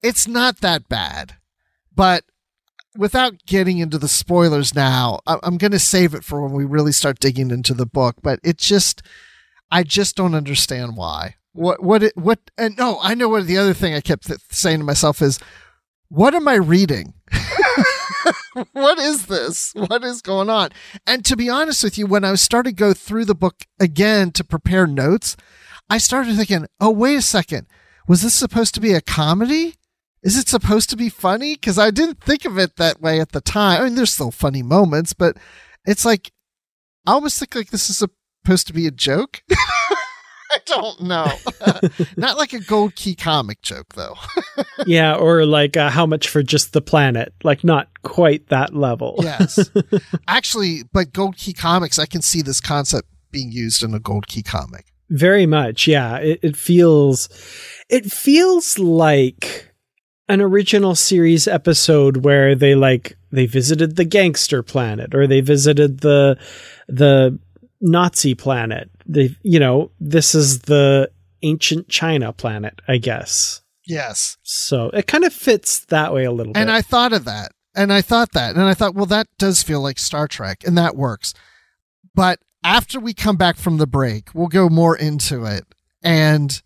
it's 0.01 0.27
not 0.27 0.61
that 0.61 0.87
bad. 0.87 1.35
But 1.93 2.23
without 2.95 3.45
getting 3.45 3.79
into 3.79 3.97
the 3.97 4.07
spoilers 4.07 4.75
now, 4.75 5.19
I'm 5.25 5.57
going 5.57 5.71
to 5.71 5.79
save 5.79 6.13
it 6.13 6.23
for 6.23 6.41
when 6.41 6.53
we 6.53 6.65
really 6.65 6.91
start 6.91 7.19
digging 7.19 7.51
into 7.51 7.73
the 7.73 7.85
book. 7.85 8.17
But 8.21 8.39
it 8.43 8.57
just, 8.57 9.01
I 9.71 9.83
just 9.83 10.15
don't 10.15 10.35
understand 10.35 10.95
why. 10.95 11.35
What, 11.57 11.83
what, 11.83 12.03
it, 12.03 12.15
what, 12.15 12.39
and 12.57 12.77
no, 12.77 12.99
I 13.01 13.13
know 13.15 13.29
what 13.29 13.47
the 13.47 13.57
other 13.57 13.73
thing 13.73 13.93
I 13.93 14.01
kept 14.01 14.27
th- 14.27 14.39
saying 14.49 14.79
to 14.79 14.85
myself 14.85 15.21
is, 15.21 15.39
what 16.09 16.33
am 16.33 16.47
I 16.47 16.55
reading? 16.55 17.13
what 18.71 18.97
is 18.99 19.25
this? 19.25 19.73
What 19.75 20.03
is 20.03 20.21
going 20.21 20.49
on? 20.49 20.69
And 21.05 21.25
to 21.25 21.35
be 21.35 21.49
honest 21.49 21.83
with 21.83 21.97
you, 21.97 22.07
when 22.07 22.23
I 22.23 22.35
started 22.35 22.77
go 22.77 22.93
through 22.93 23.25
the 23.25 23.35
book 23.35 23.63
again 23.79 24.31
to 24.31 24.43
prepare 24.43 24.87
notes, 24.87 25.35
I 25.89 25.97
started 25.97 26.35
thinking, 26.37 26.67
oh, 26.79 26.91
wait 26.91 27.15
a 27.15 27.21
second. 27.21 27.67
Was 28.07 28.21
this 28.21 28.33
supposed 28.33 28.73
to 28.75 28.79
be 28.79 28.93
a 28.93 29.01
comedy? 29.01 29.75
is 30.23 30.37
it 30.37 30.47
supposed 30.47 30.89
to 30.89 30.97
be 30.97 31.09
funny? 31.09 31.53
Because 31.53 31.79
I 31.79 31.91
didn't 31.91 32.21
think 32.21 32.43
of 32.43 32.57
it 32.57 32.75
that 32.75 33.01
way 33.01 33.21
at 33.21 33.31
the 33.31 33.39
time. 33.39 33.81
I 33.81 33.85
mean, 33.85 33.95
there's 33.95 34.11
still 34.11 34.31
funny 34.31 34.61
moments, 34.63 35.13
but 35.13 35.37
it's 35.85 36.03
like 36.03 36.31
I 37.05 37.13
almost 37.13 37.39
think 37.39 37.55
like 37.55 37.69
this 37.69 37.89
is 37.89 37.97
supposed 37.97 38.67
to 38.67 38.73
be 38.73 38.87
a 38.87 38.91
joke. 38.91 39.41
Don't 40.67 41.01
know. 41.01 41.31
Not 42.17 42.37
like 42.37 42.53
a 42.53 42.59
gold 42.59 42.95
key 42.95 43.15
comic 43.15 43.61
joke, 43.61 43.93
though. 43.95 44.15
yeah, 44.85 45.15
or 45.15 45.45
like 45.45 45.77
uh, 45.77 45.89
how 45.89 46.05
much 46.05 46.27
for 46.27 46.43
just 46.43 46.73
the 46.73 46.81
planet? 46.81 47.33
Like 47.43 47.63
not 47.63 47.89
quite 48.03 48.47
that 48.49 48.75
level. 48.75 49.15
yes, 49.19 49.69
actually, 50.27 50.83
but 50.91 51.13
gold 51.13 51.37
key 51.37 51.53
comics, 51.53 51.97
I 51.97 52.05
can 52.05 52.21
see 52.21 52.41
this 52.41 52.61
concept 52.61 53.07
being 53.31 53.51
used 53.51 53.83
in 53.83 53.93
a 53.93 53.99
gold 53.99 54.27
key 54.27 54.43
comic. 54.43 54.85
Very 55.09 55.45
much, 55.45 55.87
yeah. 55.87 56.17
It, 56.17 56.39
it 56.41 56.57
feels, 56.57 57.29
it 57.89 58.11
feels 58.11 58.77
like 58.77 59.73
an 60.29 60.41
original 60.41 60.95
series 60.95 61.47
episode 61.47 62.17
where 62.17 62.53
they 62.55 62.75
like 62.75 63.17
they 63.31 63.45
visited 63.45 63.95
the 63.95 64.05
gangster 64.05 64.61
planet 64.63 65.15
or 65.15 65.27
they 65.27 65.41
visited 65.41 66.01
the 66.01 66.37
the 66.87 67.39
Nazi 67.81 68.35
planet. 68.35 68.89
They 69.05 69.35
you 69.43 69.59
know, 69.59 69.91
this 69.99 70.35
is 70.35 70.61
the 70.61 71.11
ancient 71.43 71.89
China 71.89 72.33
planet, 72.33 72.81
I 72.87 72.97
guess. 72.97 73.61
Yes. 73.85 74.37
So 74.43 74.89
it 74.89 75.07
kind 75.07 75.23
of 75.23 75.33
fits 75.33 75.85
that 75.85 76.13
way 76.13 76.25
a 76.25 76.31
little 76.31 76.51
and 76.51 76.55
bit. 76.55 76.61
And 76.61 76.71
I 76.71 76.81
thought 76.81 77.13
of 77.13 77.25
that. 77.25 77.51
And 77.73 77.93
I 77.93 78.01
thought 78.01 78.33
that. 78.33 78.55
And 78.55 78.65
I 78.65 78.73
thought, 78.73 78.95
well, 78.95 79.05
that 79.05 79.27
does 79.37 79.63
feel 79.63 79.81
like 79.81 79.99
Star 79.99 80.27
Trek, 80.27 80.63
and 80.65 80.77
that 80.77 80.95
works. 80.95 81.33
But 82.15 82.39
after 82.63 82.99
we 82.99 83.13
come 83.13 83.37
back 83.37 83.55
from 83.55 83.77
the 83.77 83.87
break, 83.87 84.29
we'll 84.33 84.47
go 84.47 84.67
more 84.67 84.97
into 84.97 85.45
it. 85.45 85.63
And 86.01 86.61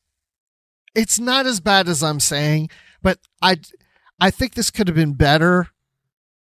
it's 0.96 1.20
not 1.20 1.46
as 1.46 1.60
bad 1.60 1.88
as 1.88 2.02
I'm 2.02 2.20
saying 2.20 2.70
but 3.02 3.20
I, 3.42 3.58
I 4.20 4.32
think 4.32 4.54
this 4.54 4.72
could 4.72 4.88
have 4.88 4.96
been 4.96 5.14
better 5.14 5.70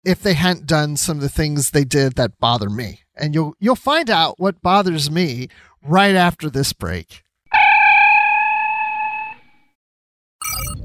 if 0.05 0.23
they 0.23 0.35
hadn't 0.35 0.67
done 0.67 0.97
some 0.97 1.19
of 1.19 1.23
the 1.23 1.29
things 1.29 1.71
they 1.71 1.85
did 1.85 2.15
that 2.15 2.39
bother 2.39 2.71
me. 2.71 3.01
And 3.17 3.35
you'll 3.35 3.55
you'll 3.61 3.77
find 3.77 4.09
out 4.09 4.39
what 4.39 4.63
bothers 4.63 5.11
me 5.11 5.49
right 5.83 6.15
after 6.15 6.49
this 6.49 6.73
break. 6.73 7.23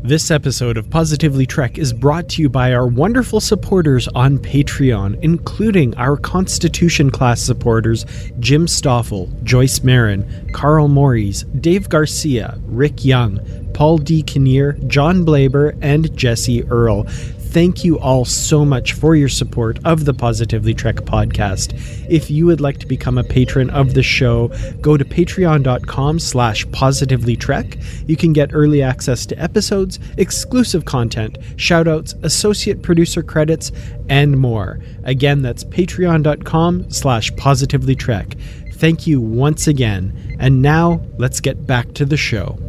This 0.04 0.30
episode 0.30 0.78
of 0.78 0.88
Positively 0.89 1.47
Trek 1.47 1.80
is 1.80 1.91
brought 1.91 2.30
to 2.30 2.41
you 2.43 2.47
by 2.47 2.73
our 2.75 2.86
wonderful 2.86 3.39
supporters 3.39 4.08
on 4.10 4.38
Patreon, 4.38 5.17
including 5.23 5.95
our 5.95 6.15
Constitution 6.15 7.10
class 7.10 7.41
supporters 7.41 8.06
Jim 8.39 8.67
Stoffel, 8.67 9.32
Joyce 9.41 9.82
Marin, 9.82 10.51
Carl 10.54 10.89
Morris, 10.89 11.41
Dave 11.60 11.89
Garcia, 11.89 12.60
Rick 12.65 13.04
Young, 13.04 13.39
Paul 13.73 13.97
D. 13.97 14.21
Kinnear, 14.21 14.73
John 14.86 15.25
Blaber, 15.25 15.75
and 15.82 16.15
Jesse 16.15 16.63
Earl 16.65 17.08
thank 17.55 17.85
you 17.85 17.97
all 17.99 18.25
so 18.25 18.65
much 18.65 18.91
for 18.91 19.15
your 19.15 19.29
support 19.29 19.79
of 19.85 20.03
the 20.03 20.13
Positively 20.13 20.73
Trek 20.73 20.97
podcast. 20.97 21.71
If 22.09 22.29
you 22.29 22.45
would 22.47 22.59
like 22.59 22.79
to 22.79 22.85
become 22.85 23.17
a 23.17 23.23
patron 23.23 23.69
of 23.69 23.93
the 23.93 24.03
show, 24.03 24.49
go 24.81 24.97
to 24.97 25.05
patreon.com 25.05 26.19
slash 26.19 26.65
positivelytrek. 26.67 28.09
You 28.09 28.17
can 28.17 28.33
get 28.33 28.49
early 28.51 28.81
access 28.81 29.25
to 29.27 29.41
episodes, 29.41 29.99
exclusive 30.17 30.83
content, 30.83 31.39
shoutouts, 31.55 32.21
associate 32.25 32.81
producer 32.81 33.23
credits, 33.23 33.71
and 34.09 34.37
more. 34.37 34.81
Again, 35.05 35.41
that's 35.41 35.63
patreon.com 35.63 36.91
slash 36.91 37.31
positivelytrek. 37.35 38.73
Thank 38.73 39.07
you 39.07 39.21
once 39.21 39.67
again. 39.67 40.35
And 40.41 40.61
now 40.61 41.01
let's 41.17 41.39
get 41.39 41.65
back 41.65 41.93
to 41.93 42.03
the 42.03 42.17
show. 42.17 42.59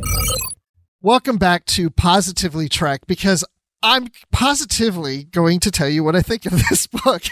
Welcome 1.02 1.38
back 1.38 1.66
to 1.66 1.90
Positively 1.90 2.68
Trek 2.68 3.00
because 3.08 3.44
I'm 3.86 4.08
positively 4.32 5.22
going 5.22 5.60
to 5.60 5.70
tell 5.70 5.88
you 5.88 6.02
what 6.02 6.16
I 6.16 6.20
think 6.20 6.44
of 6.44 6.52
this 6.68 6.88
book 6.88 7.22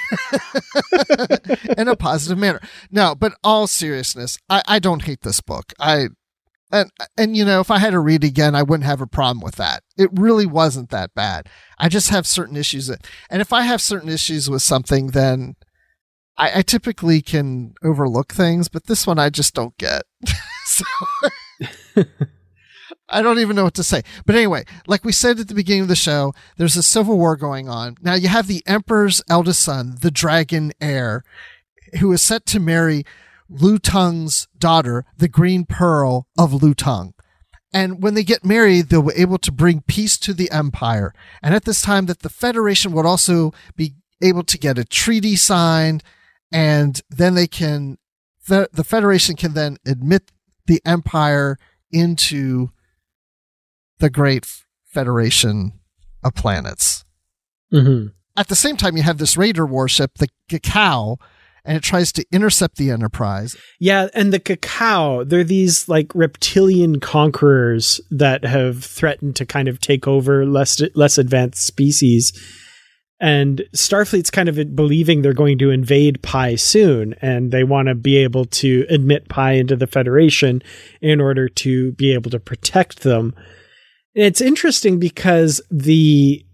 in 1.76 1.88
a 1.88 1.96
positive 1.96 2.38
manner. 2.38 2.60
No, 2.92 3.16
but 3.16 3.32
all 3.42 3.66
seriousness, 3.66 4.38
I, 4.48 4.62
I 4.68 4.78
don't 4.78 5.02
hate 5.02 5.22
this 5.22 5.40
book. 5.40 5.72
I 5.80 6.10
and 6.70 6.92
and 7.18 7.36
you 7.36 7.44
know, 7.44 7.58
if 7.58 7.72
I 7.72 7.78
had 7.78 7.90
to 7.90 7.98
read 7.98 8.22
again, 8.22 8.54
I 8.54 8.62
wouldn't 8.62 8.86
have 8.86 9.00
a 9.00 9.06
problem 9.08 9.40
with 9.40 9.56
that. 9.56 9.82
It 9.98 10.10
really 10.12 10.46
wasn't 10.46 10.90
that 10.90 11.12
bad. 11.12 11.48
I 11.76 11.88
just 11.88 12.10
have 12.10 12.24
certain 12.24 12.56
issues, 12.56 12.86
that, 12.86 13.04
and 13.28 13.42
if 13.42 13.52
I 13.52 13.62
have 13.62 13.82
certain 13.82 14.08
issues 14.08 14.48
with 14.48 14.62
something, 14.62 15.08
then 15.08 15.56
I, 16.36 16.60
I 16.60 16.62
typically 16.62 17.20
can 17.20 17.74
overlook 17.82 18.32
things. 18.32 18.68
But 18.68 18.86
this 18.86 19.08
one, 19.08 19.18
I 19.18 19.28
just 19.28 19.54
don't 19.54 19.76
get. 19.76 20.02
so. 20.66 20.84
I 23.14 23.22
don't 23.22 23.38
even 23.38 23.54
know 23.54 23.64
what 23.64 23.74
to 23.74 23.84
say. 23.84 24.02
But 24.26 24.34
anyway, 24.34 24.64
like 24.86 25.04
we 25.04 25.12
said 25.12 25.38
at 25.38 25.48
the 25.48 25.54
beginning 25.54 25.82
of 25.82 25.88
the 25.88 25.96
show, 25.96 26.34
there's 26.56 26.76
a 26.76 26.82
civil 26.82 27.16
war 27.16 27.36
going 27.36 27.68
on. 27.68 27.96
Now 28.02 28.14
you 28.14 28.28
have 28.28 28.48
the 28.48 28.62
emperor's 28.66 29.22
eldest 29.30 29.62
son, 29.62 29.96
the 30.00 30.10
dragon 30.10 30.72
heir, 30.80 31.22
who 32.00 32.12
is 32.12 32.22
set 32.22 32.44
to 32.46 32.60
marry 32.60 33.04
Lu 33.48 33.78
Tung's 33.78 34.48
daughter, 34.58 35.04
the 35.16 35.28
Green 35.28 35.64
Pearl 35.64 36.26
of 36.36 36.62
Lu 36.62 36.74
Tung. 36.74 37.14
And 37.72 38.02
when 38.02 38.14
they 38.14 38.24
get 38.24 38.44
married, 38.44 38.88
they'll 38.88 39.02
be 39.02 39.14
able 39.16 39.38
to 39.38 39.52
bring 39.52 39.82
peace 39.82 40.16
to 40.18 40.32
the 40.32 40.50
empire. 40.50 41.12
And 41.42 41.54
at 41.54 41.64
this 41.64 41.82
time, 41.82 42.06
that 42.06 42.20
the 42.20 42.28
Federation 42.28 42.92
would 42.92 43.06
also 43.06 43.52
be 43.76 43.94
able 44.22 44.44
to 44.44 44.58
get 44.58 44.78
a 44.78 44.84
treaty 44.84 45.36
signed, 45.36 46.02
and 46.52 47.00
then 47.10 47.34
they 47.34 47.48
can, 47.48 47.98
the, 48.46 48.68
the 48.72 48.84
Federation 48.84 49.34
can 49.34 49.54
then 49.54 49.76
admit 49.84 50.30
the 50.66 50.80
Empire 50.84 51.58
into 51.90 52.70
the 53.98 54.10
Great 54.10 54.46
Federation 54.84 55.72
of 56.22 56.34
Planets. 56.34 57.04
Mm-hmm. 57.72 58.08
At 58.36 58.48
the 58.48 58.56
same 58.56 58.76
time, 58.76 58.96
you 58.96 59.02
have 59.02 59.18
this 59.18 59.36
Raider 59.36 59.66
warship, 59.66 60.12
the 60.18 60.28
Cacao, 60.48 61.18
and 61.64 61.76
it 61.76 61.82
tries 61.82 62.12
to 62.12 62.24
intercept 62.30 62.76
the 62.76 62.90
Enterprise. 62.90 63.56
Yeah, 63.80 64.08
and 64.14 64.32
the 64.32 64.38
cacao, 64.38 65.24
they're 65.24 65.44
these 65.44 65.88
like 65.88 66.14
reptilian 66.14 67.00
conquerors 67.00 68.00
that 68.10 68.44
have 68.44 68.84
threatened 68.84 69.36
to 69.36 69.46
kind 69.46 69.68
of 69.68 69.80
take 69.80 70.06
over 70.06 70.44
less 70.44 70.80
less 70.94 71.16
advanced 71.16 71.64
species. 71.64 72.32
And 73.20 73.62
Starfleet's 73.74 74.30
kind 74.30 74.48
of 74.48 74.76
believing 74.76 75.22
they're 75.22 75.32
going 75.32 75.58
to 75.58 75.70
invade 75.70 76.22
Pi 76.22 76.56
soon, 76.56 77.14
and 77.22 77.52
they 77.52 77.64
want 77.64 77.88
to 77.88 77.94
be 77.94 78.18
able 78.18 78.44
to 78.46 78.84
admit 78.90 79.28
Pi 79.28 79.52
into 79.52 79.76
the 79.76 79.86
Federation 79.86 80.62
in 81.00 81.20
order 81.20 81.48
to 81.48 81.92
be 81.92 82.12
able 82.12 82.30
to 82.32 82.40
protect 82.40 83.00
them. 83.00 83.34
And 84.14 84.24
it's 84.24 84.40
interesting 84.40 84.98
because 84.98 85.60
the 85.70 86.44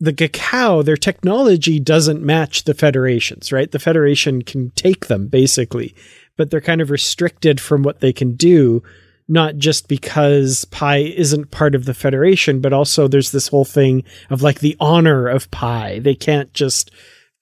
the 0.00 0.12
cacao, 0.12 0.82
their 0.82 0.96
technology 0.96 1.80
doesn't 1.80 2.22
match 2.22 2.64
the 2.64 2.74
Federation's, 2.74 3.50
right? 3.50 3.70
The 3.70 3.80
Federation 3.80 4.42
can 4.42 4.70
take 4.70 5.06
them 5.06 5.26
basically, 5.26 5.94
but 6.36 6.50
they're 6.50 6.60
kind 6.60 6.80
of 6.80 6.90
restricted 6.90 7.60
from 7.60 7.82
what 7.82 7.98
they 7.98 8.12
can 8.12 8.36
do, 8.36 8.82
not 9.26 9.56
just 9.56 9.88
because 9.88 10.64
Pi 10.66 10.98
isn't 10.98 11.50
part 11.50 11.74
of 11.74 11.84
the 11.84 11.94
Federation, 11.94 12.60
but 12.60 12.72
also 12.72 13.08
there's 13.08 13.32
this 13.32 13.48
whole 13.48 13.64
thing 13.64 14.04
of 14.30 14.40
like 14.40 14.60
the 14.60 14.76
honor 14.78 15.26
of 15.26 15.50
Pi. 15.50 15.98
They 15.98 16.14
can't 16.14 16.52
just 16.54 16.92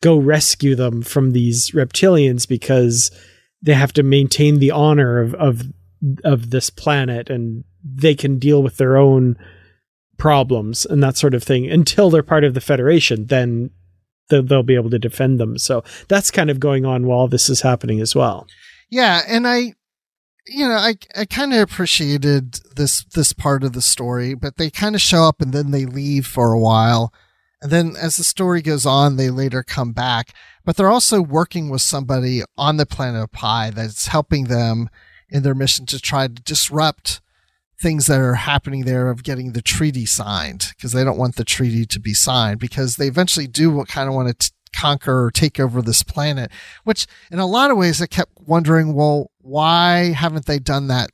go 0.00 0.16
rescue 0.16 0.74
them 0.74 1.02
from 1.02 1.32
these 1.32 1.72
reptilians 1.72 2.48
because 2.48 3.10
they 3.62 3.74
have 3.74 3.92
to 3.94 4.02
maintain 4.02 4.60
the 4.60 4.70
honor 4.70 5.20
of, 5.20 5.34
of, 5.34 5.62
of 6.24 6.50
this 6.50 6.70
planet 6.70 7.28
and 7.28 7.64
they 7.94 8.14
can 8.14 8.38
deal 8.38 8.62
with 8.62 8.76
their 8.76 8.96
own 8.96 9.36
problems 10.18 10.84
and 10.86 11.02
that 11.02 11.16
sort 11.16 11.34
of 11.34 11.42
thing 11.42 11.70
until 11.70 12.10
they're 12.10 12.22
part 12.22 12.44
of 12.44 12.54
the 12.54 12.60
Federation. 12.60 13.26
Then 13.26 13.70
they'll 14.28 14.62
be 14.62 14.74
able 14.74 14.90
to 14.90 14.98
defend 14.98 15.38
them. 15.38 15.58
So 15.58 15.84
that's 16.08 16.30
kind 16.30 16.50
of 16.50 16.60
going 16.60 16.84
on 16.84 17.06
while 17.06 17.28
this 17.28 17.48
is 17.48 17.60
happening 17.60 18.00
as 18.00 18.14
well. 18.14 18.46
Yeah, 18.90 19.22
and 19.28 19.46
I, 19.46 19.74
you 20.46 20.66
know, 20.66 20.74
I 20.74 20.94
I 21.16 21.24
kind 21.24 21.52
of 21.52 21.60
appreciated 21.60 22.60
this 22.76 23.04
this 23.04 23.32
part 23.32 23.64
of 23.64 23.72
the 23.72 23.82
story, 23.82 24.34
but 24.34 24.56
they 24.56 24.70
kind 24.70 24.94
of 24.94 25.00
show 25.00 25.24
up 25.24 25.40
and 25.40 25.52
then 25.52 25.70
they 25.70 25.86
leave 25.86 26.26
for 26.26 26.52
a 26.52 26.58
while. 26.58 27.12
And 27.62 27.70
then 27.70 27.94
as 27.96 28.16
the 28.16 28.24
story 28.24 28.62
goes 28.62 28.84
on, 28.86 29.16
they 29.16 29.30
later 29.30 29.62
come 29.62 29.92
back. 29.92 30.34
But 30.64 30.76
they're 30.76 30.90
also 30.90 31.20
working 31.20 31.68
with 31.68 31.80
somebody 31.80 32.42
on 32.56 32.76
the 32.76 32.86
planet 32.86 33.22
of 33.22 33.32
Pi 33.32 33.70
that's 33.70 34.08
helping 34.08 34.44
them 34.44 34.90
in 35.28 35.42
their 35.42 35.54
mission 35.54 35.86
to 35.86 36.00
try 36.00 36.28
to 36.28 36.34
disrupt 36.34 37.20
things 37.80 38.06
that 38.06 38.20
are 38.20 38.34
happening 38.34 38.84
there 38.84 39.10
of 39.10 39.22
getting 39.22 39.52
the 39.52 39.62
treaty 39.62 40.06
signed 40.06 40.72
because 40.76 40.92
they 40.92 41.04
don't 41.04 41.18
want 41.18 41.36
the 41.36 41.44
treaty 41.44 41.84
to 41.84 42.00
be 42.00 42.14
signed 42.14 42.58
because 42.58 42.96
they 42.96 43.06
eventually 43.06 43.46
do 43.46 43.84
kind 43.84 44.08
of 44.08 44.14
want 44.14 44.40
to 44.40 44.52
conquer 44.74 45.24
or 45.24 45.30
take 45.30 45.60
over 45.60 45.82
this 45.82 46.02
planet, 46.02 46.50
which 46.84 47.06
in 47.30 47.38
a 47.38 47.46
lot 47.46 47.70
of 47.70 47.76
ways 47.76 48.00
I 48.00 48.06
kept 48.06 48.32
wondering, 48.40 48.94
well, 48.94 49.30
why 49.40 50.12
haven't 50.12 50.46
they 50.46 50.58
done 50.58 50.88
that 50.88 51.10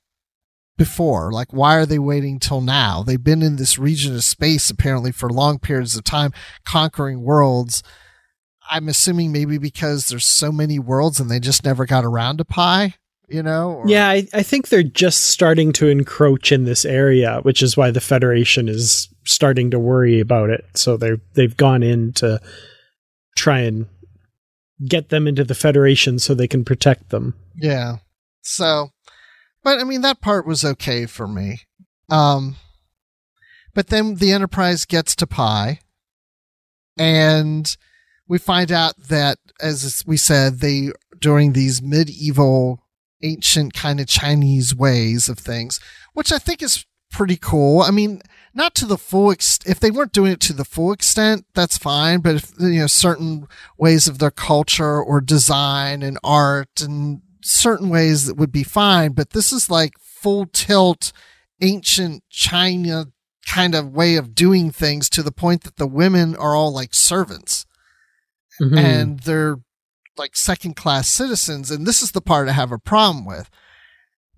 before? 0.77 1.33
Like, 1.33 1.53
why 1.53 1.77
are 1.77 1.87
they 1.87 1.98
waiting 1.98 2.38
till 2.38 2.61
now? 2.61 3.03
They've 3.03 3.22
been 3.22 3.42
in 3.42 3.57
this 3.57 3.79
region 3.79 4.14
of 4.14 4.25
space 4.25 4.70
apparently 4.70 5.12
for 5.12 5.31
long 5.31 5.59
periods 5.59 5.96
of 5.96 6.05
time, 6.05 6.33
conquering 6.64 7.22
worlds. 7.22 7.83
I'm 8.70 8.88
assuming 8.88 9.33
maybe 9.33 9.59
because 9.59 10.09
there's 10.09 10.27
so 10.27 10.53
many 10.53 10.79
worlds 10.79 11.18
and 11.18 11.31
they 11.31 11.40
just 11.40 11.64
never 11.64 11.87
got 11.87 12.05
around 12.05 12.38
to 12.38 12.44
Pi 12.44 12.94
you 13.33 13.42
know? 13.42 13.73
Or- 13.73 13.88
yeah, 13.88 14.09
I, 14.09 14.27
I 14.33 14.42
think 14.42 14.68
they're 14.68 14.83
just 14.83 15.25
starting 15.29 15.73
to 15.75 15.88
encroach 15.88 16.53
in 16.53 16.64
this 16.64 16.85
area, 16.85 17.40
which 17.42 17.62
is 17.62 17.77
why 17.77 17.90
the 17.90 18.01
Federation 18.01 18.68
is 18.68 19.09
starting 19.25 19.71
to 19.71 19.79
worry 19.79 20.21
about 20.21 20.51
it. 20.51 20.64
So 20.75 20.97
they 20.97 21.12
they've 21.35 21.57
gone 21.57 21.83
in 21.83 22.12
to 22.14 22.40
try 23.37 23.61
and 23.61 23.87
get 24.87 25.09
them 25.09 25.27
into 25.27 25.45
the 25.45 25.55
Federation 25.55 26.18
so 26.18 26.35
they 26.35 26.49
can 26.49 26.64
protect 26.64 27.11
them. 27.11 27.35
Yeah. 27.57 27.97
So, 28.42 28.90
but 29.62 29.79
I 29.79 29.85
mean 29.85 30.01
that 30.03 30.21
part 30.21 30.47
was 30.47 30.64
okay 30.64 31.07
for 31.07 31.29
me. 31.29 31.61
Um, 32.11 32.57
but 33.75 33.88
then 33.88 34.16
the 34.16 34.33
Enterprise 34.33 34.85
gets 34.85 35.16
to 35.16 35.27
Pi, 35.27 35.81
and 36.99 37.75
we 38.29 38.38
find 38.38 38.71
out 38.71 38.95
that, 39.09 39.38
as 39.61 40.03
we 40.07 40.16
said, 40.16 40.59
they 40.59 40.90
during 41.18 41.53
these 41.53 41.81
medieval 41.81 42.82
ancient 43.22 43.74
kind 43.74 44.00
of 44.00 44.06
Chinese 44.06 44.74
ways 44.74 45.28
of 45.28 45.38
things, 45.38 45.80
which 46.12 46.32
I 46.32 46.38
think 46.38 46.62
is 46.62 46.85
pretty 47.11 47.37
cool. 47.37 47.82
I 47.82 47.90
mean, 47.90 48.22
not 48.54 48.74
to 48.76 48.87
the 48.87 48.98
full 48.98 49.30
extent. 49.30 49.70
If 49.70 49.80
they 49.80 49.90
weren't 49.90 50.12
doing 50.12 50.32
it 50.32 50.40
to 50.40 50.52
the 50.52 50.64
full 50.64 50.92
extent, 50.92 51.46
that's 51.54 51.78
fine. 51.78 52.20
But 52.20 52.37
if, 52.37 52.52
you 52.58 52.80
know, 52.80 52.87
certain 52.87 53.46
ways 53.78 54.08
of 54.08 54.18
their 54.18 54.30
culture 54.30 55.00
or 55.00 55.20
design 55.20 56.02
and 56.02 56.18
art 56.24 56.80
and 56.80 57.22
certain 57.42 57.88
ways 57.88 58.26
that 58.26 58.37
would 58.37 58.52
be 58.52 58.64
fine. 58.64 59.12
But 59.12 59.30
this 59.30 59.52
is 59.52 59.70
like 59.70 59.94
full 59.98 60.46
tilt 60.46 61.12
ancient 61.61 62.24
China 62.28 63.06
kind 63.46 63.74
of 63.74 63.92
way 63.92 64.16
of 64.16 64.35
doing 64.35 64.70
things 64.70 65.08
to 65.11 65.22
the 65.22 65.32
point 65.32 65.64
that 65.64 65.76
the 65.76 65.87
women 65.87 66.35
are 66.37 66.54
all 66.54 66.72
like 66.72 66.94
servants. 66.94 67.66
Mm-hmm. 68.61 68.78
And 68.78 69.20
they're 69.20 69.58
like 70.16 70.37
second 70.37 70.77
class 70.77 71.09
citizens. 71.09 71.70
And 71.70 71.87
this 71.87 72.03
is 72.03 72.12
the 72.12 72.20
part 72.20 72.48
I 72.48 72.53
have 72.53 72.72
a 72.72 72.79
problem 72.79 73.25
with. 73.25 73.51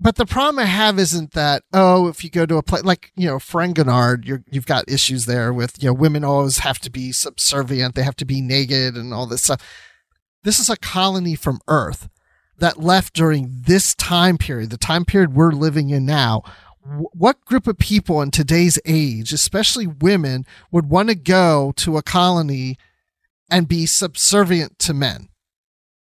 But 0.01 0.17
the 0.17 0.27
problem 0.27 0.59
I 0.59 0.67
have 0.67 0.99
isn't 0.99 1.33
that, 1.33 1.63
oh, 1.73 2.09
if 2.09 2.25
you 2.25 2.31
go 2.31 2.47
to 2.47 2.57
a 2.57 2.63
place 2.63 2.83
like, 2.83 3.13
you 3.15 3.27
know, 3.27 3.37
Ferenginar, 3.37 4.25
you 4.25 4.43
you've 4.51 4.67
got 4.67 4.91
issues 4.91 5.27
there 5.27 5.53
with, 5.53 5.83
you 5.83 5.89
know, 5.89 5.95
women 5.95 6.25
always 6.25 6.59
have 6.59 6.79
to 6.81 6.91
be 6.91 7.13
subservient. 7.13 7.95
They 7.95 8.03
have 8.03 8.17
to 8.17 8.25
be 8.25 8.41
naked 8.41 8.97
and 8.97 9.15
all 9.15 9.27
this 9.27 9.43
stuff. 9.43 9.63
This 10.43 10.59
is 10.59 10.69
a 10.69 10.77
colony 10.77 11.37
from 11.37 11.61
Earth 11.69 12.09
that 12.59 12.81
left 12.81 13.15
during 13.15 13.63
this 13.67 13.95
time 13.95 14.37
period, 14.37 14.71
the 14.71 14.77
time 14.77 15.05
period 15.05 15.35
we're 15.35 15.53
living 15.53 15.91
in 15.91 16.05
now. 16.05 16.43
What 16.83 17.45
group 17.47 17.67
of 17.67 17.79
people 17.79 18.21
in 18.21 18.31
today's 18.31 18.79
age, 18.85 19.33
especially 19.33 19.87
women, 19.87 20.45
would 20.71 20.91
want 20.91 21.09
to 21.09 21.15
go 21.15 21.73
to 21.77 21.97
a 21.97 22.03
colony 22.03 22.77
and 23.51 23.69
be 23.69 23.87
subservient 23.87 24.79
to 24.81 24.93
men? 24.93 25.29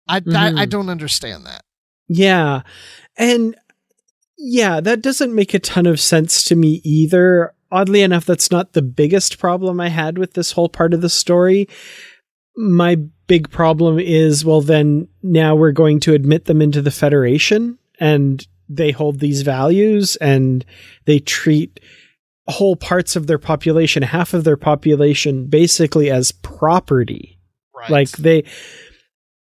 I, 0.09 0.19
mm-hmm. 0.19 0.57
I, 0.57 0.61
I 0.63 0.65
don't 0.65 0.89
understand 0.89 1.45
that. 1.45 1.63
Yeah. 2.07 2.63
And 3.17 3.55
yeah, 4.37 4.81
that 4.81 5.01
doesn't 5.01 5.35
make 5.35 5.53
a 5.53 5.59
ton 5.59 5.85
of 5.85 5.99
sense 5.99 6.43
to 6.45 6.55
me 6.55 6.81
either. 6.83 7.53
Oddly 7.71 8.01
enough, 8.01 8.25
that's 8.25 8.49
not 8.49 8.73
the 8.73 8.81
biggest 8.81 9.37
problem 9.37 9.79
I 9.79 9.89
had 9.89 10.17
with 10.17 10.33
this 10.33 10.53
whole 10.53 10.69
part 10.69 10.93
of 10.93 11.01
the 11.01 11.09
story. 11.09 11.69
My 12.57 12.95
big 13.27 13.51
problem 13.51 13.99
is 13.99 14.43
well, 14.43 14.61
then 14.61 15.07
now 15.21 15.55
we're 15.55 15.71
going 15.71 15.99
to 16.01 16.13
admit 16.13 16.45
them 16.45 16.61
into 16.61 16.81
the 16.81 16.91
Federation 16.91 17.77
and 17.99 18.45
they 18.67 18.91
hold 18.91 19.19
these 19.19 19.43
values 19.43 20.15
and 20.17 20.65
they 21.05 21.19
treat 21.19 21.79
whole 22.47 22.75
parts 22.75 23.15
of 23.15 23.27
their 23.27 23.37
population, 23.37 24.01
half 24.01 24.33
of 24.33 24.43
their 24.43 24.57
population, 24.57 25.45
basically 25.45 26.09
as 26.09 26.31
property. 26.31 27.37
Right. 27.75 27.89
Like 27.89 28.11
they 28.11 28.43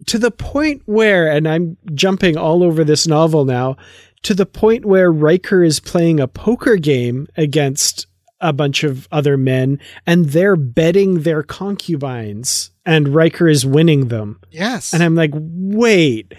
to 0.07 0.19
the 0.19 0.31
point 0.31 0.83
where, 0.87 1.31
and 1.31 1.49
I'm 1.49 1.77
jumping 1.95 2.37
all 2.37 2.63
over 2.63 2.85
this 2.85 3.07
novel 3.07 3.45
now, 3.45 3.77
to 4.23 4.35
the 4.35 4.47
point 4.47 4.85
where 4.85 5.11
Riker 5.11 5.63
is 5.63 5.81
playing 5.81 6.21
a 6.21 6.29
poker 6.29 6.77
game 6.77 7.27
against 7.37 8.07
a 8.41 8.53
bunch 8.53 8.83
of 8.83 9.09
other 9.13 9.37
men 9.37 9.79
and 10.07 10.27
they're 10.27 10.57
betting 10.57 11.23
their 11.23 11.43
concubines 11.43 12.71
and 12.85 13.15
Riker 13.15 13.49
is 13.49 13.65
winning 13.65 14.09
them. 14.09 14.41
Yes. 14.51 14.93
And 14.93 15.03
I'm 15.03 15.15
like, 15.15 15.31
wait, 15.35 16.35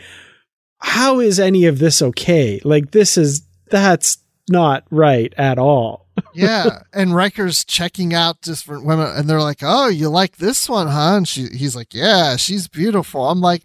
how 0.80 1.21
is 1.21 1.39
any 1.39 1.65
of 1.65 1.80
this 1.80 2.02
okay? 2.02 2.60
Like, 2.63 2.91
this 2.91 3.17
is, 3.17 3.47
that's 3.69 4.17
not 4.49 4.84
right 4.91 5.34
at 5.38 5.58
all. 5.58 6.02
Yeah, 6.34 6.84
and 6.93 7.15
Riker's 7.15 7.65
checking 7.65 8.13
out 8.13 8.41
different 8.41 8.86
women, 8.86 9.08
and 9.08 9.30
they're 9.30 9.41
like, 9.41 9.60
"Oh, 9.62 9.88
you 9.88 10.10
like 10.10 10.38
this 10.38 10.69
one, 10.69 10.88
huh?" 10.88 11.17
And 11.17 11.28
she, 11.28 11.47
he's 11.47 11.76
like, 11.76 11.93
"Yeah, 11.93 12.36
she's 12.36 12.67
beautiful." 12.67 13.30
I'm 13.30 13.41
like, 13.41 13.63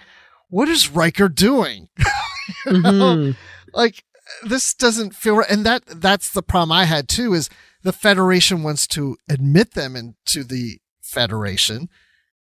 "What 0.48 0.68
is 0.68 0.90
Riker 0.90 1.28
doing?" 1.28 1.88
mm-hmm. 2.66 3.32
Like 3.74 4.04
this 4.42 4.74
doesn't 4.74 5.14
feel 5.14 5.36
right, 5.36 5.50
and 5.50 5.64
that 5.66 5.82
that's 5.86 6.30
the 6.30 6.42
problem 6.42 6.72
I 6.72 6.84
had 6.84 7.08
too. 7.08 7.34
Is 7.34 7.50
the 7.82 7.92
Federation 7.92 8.62
wants 8.62 8.86
to 8.88 9.16
admit 9.28 9.74
them 9.74 9.96
into 9.96 10.44
the 10.44 10.78
Federation, 11.00 11.88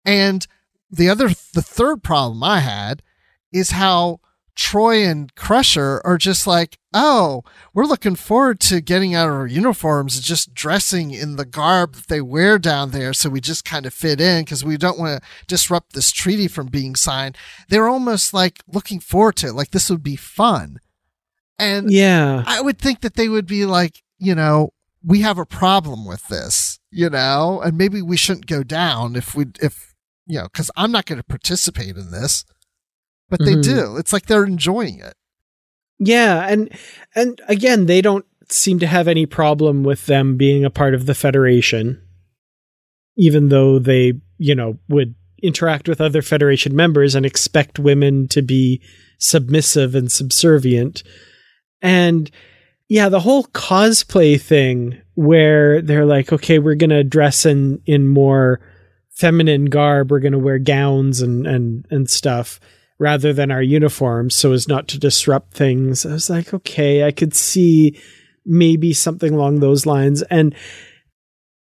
and 0.04 0.46
the 0.90 1.08
other, 1.08 1.28
the 1.28 1.62
third 1.62 2.02
problem 2.02 2.42
I 2.42 2.60
had 2.60 3.02
is 3.52 3.70
how 3.70 4.20
Troi 4.56 5.08
and 5.08 5.34
Crusher 5.34 6.00
are 6.04 6.16
just 6.16 6.46
like, 6.46 6.78
oh, 6.92 7.42
we're 7.72 7.86
looking 7.86 8.14
forward 8.14 8.60
to 8.60 8.80
getting 8.80 9.14
out 9.14 9.28
of 9.28 9.34
our 9.34 9.46
uniforms 9.46 10.16
and 10.16 10.24
just 10.24 10.54
dressing 10.54 11.10
in 11.10 11.36
the 11.36 11.44
garb 11.44 11.94
that 11.94 12.06
they 12.06 12.20
wear 12.20 12.58
down 12.58 12.90
there. 12.90 13.12
So 13.12 13.28
we 13.28 13.40
just 13.40 13.64
kind 13.64 13.84
of 13.84 13.92
fit 13.92 14.20
in 14.20 14.44
because 14.44 14.64
we 14.64 14.76
don't 14.76 14.98
want 14.98 15.22
to 15.22 15.28
disrupt 15.46 15.92
this 15.92 16.12
treaty 16.12 16.46
from 16.46 16.66
being 16.66 16.94
signed. 16.94 17.36
They're 17.68 17.88
almost 17.88 18.32
like 18.32 18.62
looking 18.72 19.00
forward 19.00 19.36
to 19.36 19.48
it, 19.48 19.54
like 19.54 19.70
this 19.70 19.90
would 19.90 20.02
be 20.02 20.16
fun. 20.16 20.78
And 21.58 21.90
yeah, 21.90 22.42
I 22.46 22.60
would 22.60 22.78
think 22.78 23.00
that 23.00 23.14
they 23.14 23.28
would 23.28 23.46
be 23.46 23.64
like, 23.66 24.02
you 24.18 24.34
know, 24.34 24.72
we 25.04 25.20
have 25.20 25.38
a 25.38 25.46
problem 25.46 26.06
with 26.06 26.26
this, 26.28 26.78
you 26.90 27.10
know, 27.10 27.60
and 27.60 27.76
maybe 27.76 28.02
we 28.02 28.16
shouldn't 28.16 28.46
go 28.46 28.62
down 28.62 29.16
if 29.16 29.34
we, 29.34 29.46
if, 29.60 29.94
you 30.26 30.38
know, 30.38 30.44
because 30.44 30.70
I'm 30.76 30.90
not 30.90 31.06
going 31.06 31.18
to 31.18 31.24
participate 31.24 31.96
in 31.96 32.10
this 32.10 32.44
but 33.36 33.44
they 33.44 33.54
mm-hmm. 33.54 33.62
do. 33.62 33.96
It's 33.96 34.12
like 34.12 34.26
they're 34.26 34.44
enjoying 34.44 35.00
it. 35.00 35.14
Yeah, 35.98 36.46
and 36.46 36.70
and 37.16 37.40
again, 37.48 37.86
they 37.86 38.00
don't 38.00 38.24
seem 38.48 38.78
to 38.78 38.86
have 38.86 39.08
any 39.08 39.26
problem 39.26 39.82
with 39.82 40.06
them 40.06 40.36
being 40.36 40.64
a 40.64 40.70
part 40.70 40.94
of 40.94 41.06
the 41.06 41.14
Federation, 41.14 42.00
even 43.16 43.48
though 43.48 43.80
they, 43.80 44.12
you 44.38 44.54
know, 44.54 44.78
would 44.88 45.16
interact 45.42 45.88
with 45.88 46.00
other 46.00 46.22
Federation 46.22 46.76
members 46.76 47.16
and 47.16 47.26
expect 47.26 47.80
women 47.80 48.28
to 48.28 48.40
be 48.40 48.80
submissive 49.18 49.96
and 49.96 50.12
subservient. 50.12 51.02
And 51.82 52.30
yeah, 52.88 53.08
the 53.08 53.20
whole 53.20 53.44
cosplay 53.46 54.40
thing 54.40 55.00
where 55.14 55.82
they're 55.82 56.06
like, 56.06 56.32
okay, 56.32 56.60
we're 56.60 56.76
gonna 56.76 57.02
dress 57.02 57.44
in 57.44 57.82
in 57.84 58.06
more 58.06 58.60
feminine 59.10 59.64
garb, 59.64 60.12
we're 60.12 60.20
gonna 60.20 60.38
wear 60.38 60.60
gowns 60.60 61.20
and 61.20 61.48
and 61.48 61.84
and 61.90 62.08
stuff 62.08 62.60
rather 62.98 63.32
than 63.32 63.50
our 63.50 63.62
uniforms 63.62 64.34
so 64.34 64.52
as 64.52 64.68
not 64.68 64.88
to 64.88 64.98
disrupt 64.98 65.52
things. 65.52 66.06
I 66.06 66.12
was 66.12 66.30
like, 66.30 66.54
okay, 66.54 67.04
I 67.04 67.10
could 67.10 67.34
see 67.34 68.00
maybe 68.46 68.92
something 68.92 69.34
along 69.34 69.60
those 69.60 69.86
lines. 69.86 70.22
And 70.22 70.54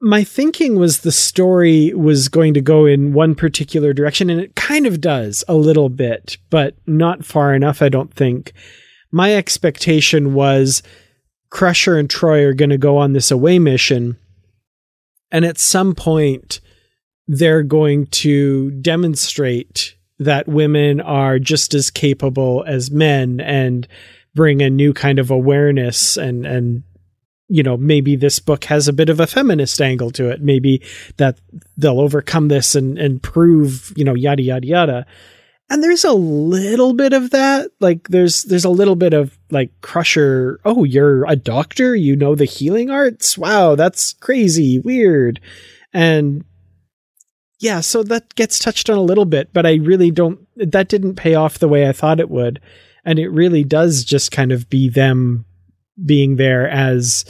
my 0.01 0.25
thinking 0.25 0.77
was 0.79 1.01
the 1.01 1.13
story 1.13 1.93
was 1.95 2.29
going 2.29 2.55
to 2.55 2.61
go 2.61 2.85
in 2.85 3.13
one 3.13 3.35
particular 3.35 3.93
direction, 3.93 4.29
and 4.29 4.41
it 4.41 4.55
kind 4.55 4.87
of 4.87 5.01
does 5.01 5.43
a 5.49 5.55
little 5.55 5.89
bit, 5.89 6.37
but 6.51 6.77
not 6.87 7.25
far 7.25 7.55
enough, 7.55 7.81
I 7.81 7.89
don't 7.89 8.13
think. 8.13 8.53
My 9.11 9.35
expectation 9.35 10.35
was 10.35 10.83
Crusher 11.51 11.99
and 11.99 12.09
Troi 12.09 12.45
are 12.45 12.55
going 12.55 12.71
to 12.71 12.79
go 12.79 12.99
on 12.99 13.15
this 13.15 13.31
away 13.31 13.59
mission, 13.59 14.19
and 15.31 15.45
at 15.45 15.59
some 15.59 15.95
point, 15.95 16.61
they're 17.27 17.63
going 17.63 18.07
to 18.07 18.71
demonstrate 18.73 19.96
that 20.19 20.49
women 20.49 21.01
are 21.01 21.39
just 21.39 21.75
as 21.75 21.91
capable 21.91 22.65
as 22.67 22.91
men 22.91 23.41
and 23.41 23.87
bring 24.35 24.63
a 24.63 24.71
new 24.71 24.93
kind 24.93 25.19
of 25.19 25.31
awareness 25.31 26.17
and 26.17 26.47
and 26.47 26.83
you 27.49 27.63
know 27.63 27.77
maybe 27.77 28.17
this 28.17 28.39
book 28.39 28.65
has 28.65 28.87
a 28.87 28.93
bit 28.93 29.09
of 29.09 29.21
a 29.21 29.27
feminist 29.27 29.81
angle 29.81 30.11
to 30.13 30.31
it. 30.31 30.43
Maybe 30.43 30.83
that 31.17 31.39
they'll 31.77 32.01
overcome 32.01 32.49
this 32.49 32.75
and 32.75 32.99
and 32.99 33.23
prove 33.23 33.93
you 33.97 34.05
know 34.05 34.15
yada 34.15 34.43
yada 34.43 34.67
yada. 34.67 35.07
And 35.69 35.83
there's 35.83 36.05
a 36.05 36.13
little 36.13 36.93
bit 36.93 37.13
of 37.13 37.31
that. 37.31 37.71
Like 37.81 38.09
there's 38.09 38.45
there's 38.45 38.65
a 38.65 38.71
little 38.71 38.95
bit 38.95 39.13
of 39.13 39.37
like 39.51 39.71
crusher 39.81 40.61
oh 40.65 40.85
you're 40.85 41.25
a 41.27 41.37
doctor? 41.37 41.95
You 41.95 42.17
know 42.17 42.35
the 42.35 42.45
healing 42.45 42.91
arts? 42.91 43.37
Wow 43.37 43.75
that's 43.75 44.13
crazy 44.15 44.79
weird. 44.79 45.41
And 45.93 46.45
yeah, 47.59 47.81
so 47.81 48.03
that 48.03 48.35
gets 48.35 48.59
touched 48.59 48.91
on 48.91 48.99
a 48.99 49.03
little 49.03 49.25
bit, 49.25 49.53
but 49.53 49.65
I 49.65 49.75
really 49.77 50.11
don't, 50.11 50.41
that 50.57 50.89
didn't 50.89 51.15
pay 51.15 51.35
off 51.35 51.59
the 51.59 51.69
way 51.69 51.89
I 51.89 51.93
thought 51.93 52.21
it 52.21 52.31
would. 52.31 52.61
And 53.05 53.19
it 53.19 53.29
really 53.29 53.65
does 53.65 54.05
just 54.05 54.33
kind 54.33 54.53
of 54.53 54.69
be 54.69 54.89
them 54.89 55.47
being 56.05 56.37
there 56.37 56.69
as 56.69 57.25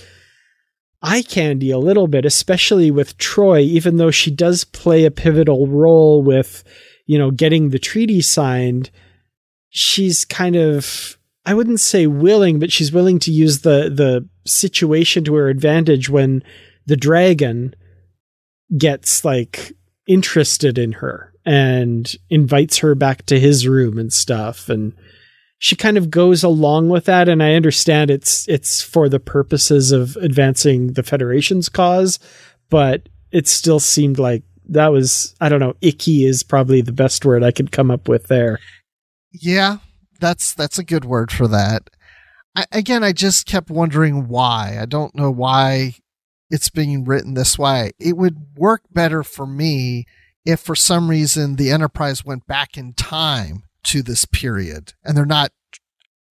eye 1.02 1.22
candy 1.22 1.70
a 1.70 1.78
little 1.78 2.08
bit, 2.08 2.24
especially 2.24 2.90
with 2.90 3.16
Troi, 3.18 3.62
even 3.62 3.96
though 3.96 4.10
she 4.10 4.30
does 4.30 4.64
play 4.64 5.04
a 5.04 5.10
pivotal 5.10 5.68
role 5.68 6.22
with, 6.22 6.64
you 7.06 7.18
know, 7.18 7.30
getting 7.30 7.70
the 7.70 7.78
treaty 7.78 8.20
signed. 8.20 8.90
She's 9.70 10.24
kind 10.24 10.56
of, 10.56 11.18
I 11.44 11.54
wouldn't 11.54 11.80
say 11.80 12.08
willing, 12.08 12.58
but 12.58 12.72
she's 12.72 12.92
willing 12.92 13.20
to 13.20 13.30
use 13.30 13.60
the, 13.60 13.90
the 13.94 14.28
situation 14.44 15.22
to 15.24 15.34
her 15.34 15.48
advantage 15.48 16.08
when 16.08 16.42
the 16.86 16.96
dragon 16.96 17.74
gets 18.76 19.24
like 19.24 19.72
interested 20.06 20.78
in 20.78 20.92
her 20.92 21.32
and 21.44 22.14
invites 22.30 22.78
her 22.78 22.94
back 22.94 23.24
to 23.26 23.38
his 23.38 23.66
room 23.66 23.98
and 23.98 24.12
stuff 24.12 24.68
and 24.68 24.92
she 25.58 25.74
kind 25.74 25.96
of 25.96 26.10
goes 26.10 26.44
along 26.44 26.88
with 26.88 27.06
that 27.06 27.28
and 27.28 27.42
I 27.42 27.54
understand 27.54 28.10
it's 28.10 28.48
it's 28.48 28.82
for 28.82 29.08
the 29.08 29.20
purposes 29.20 29.92
of 29.92 30.16
advancing 30.16 30.92
the 30.92 31.02
federation's 31.02 31.68
cause 31.68 32.18
but 32.68 33.08
it 33.30 33.48
still 33.48 33.80
seemed 33.80 34.18
like 34.18 34.42
that 34.68 34.88
was 34.88 35.34
I 35.40 35.48
don't 35.48 35.60
know 35.60 35.74
icky 35.80 36.24
is 36.24 36.42
probably 36.42 36.80
the 36.80 36.92
best 36.92 37.24
word 37.24 37.42
I 37.42 37.50
could 37.50 37.72
come 37.72 37.90
up 37.90 38.08
with 38.08 38.26
there. 38.26 38.58
Yeah, 39.32 39.78
that's 40.20 40.54
that's 40.54 40.78
a 40.78 40.84
good 40.84 41.04
word 41.04 41.30
for 41.30 41.46
that. 41.48 41.88
I, 42.54 42.64
again, 42.72 43.04
I 43.04 43.12
just 43.12 43.46
kept 43.46 43.70
wondering 43.70 44.28
why. 44.28 44.78
I 44.80 44.86
don't 44.86 45.14
know 45.14 45.30
why 45.30 45.96
it's 46.50 46.70
being 46.70 47.04
written 47.04 47.34
this 47.34 47.58
way. 47.58 47.92
It 47.98 48.16
would 48.16 48.56
work 48.56 48.82
better 48.92 49.22
for 49.22 49.46
me 49.46 50.06
if 50.44 50.60
for 50.60 50.76
some 50.76 51.10
reason 51.10 51.56
the 51.56 51.70
Enterprise 51.70 52.24
went 52.24 52.46
back 52.46 52.76
in 52.76 52.92
time 52.94 53.64
to 53.84 54.02
this 54.02 54.24
period 54.24 54.94
and 55.04 55.16
they're 55.16 55.26
not 55.26 55.50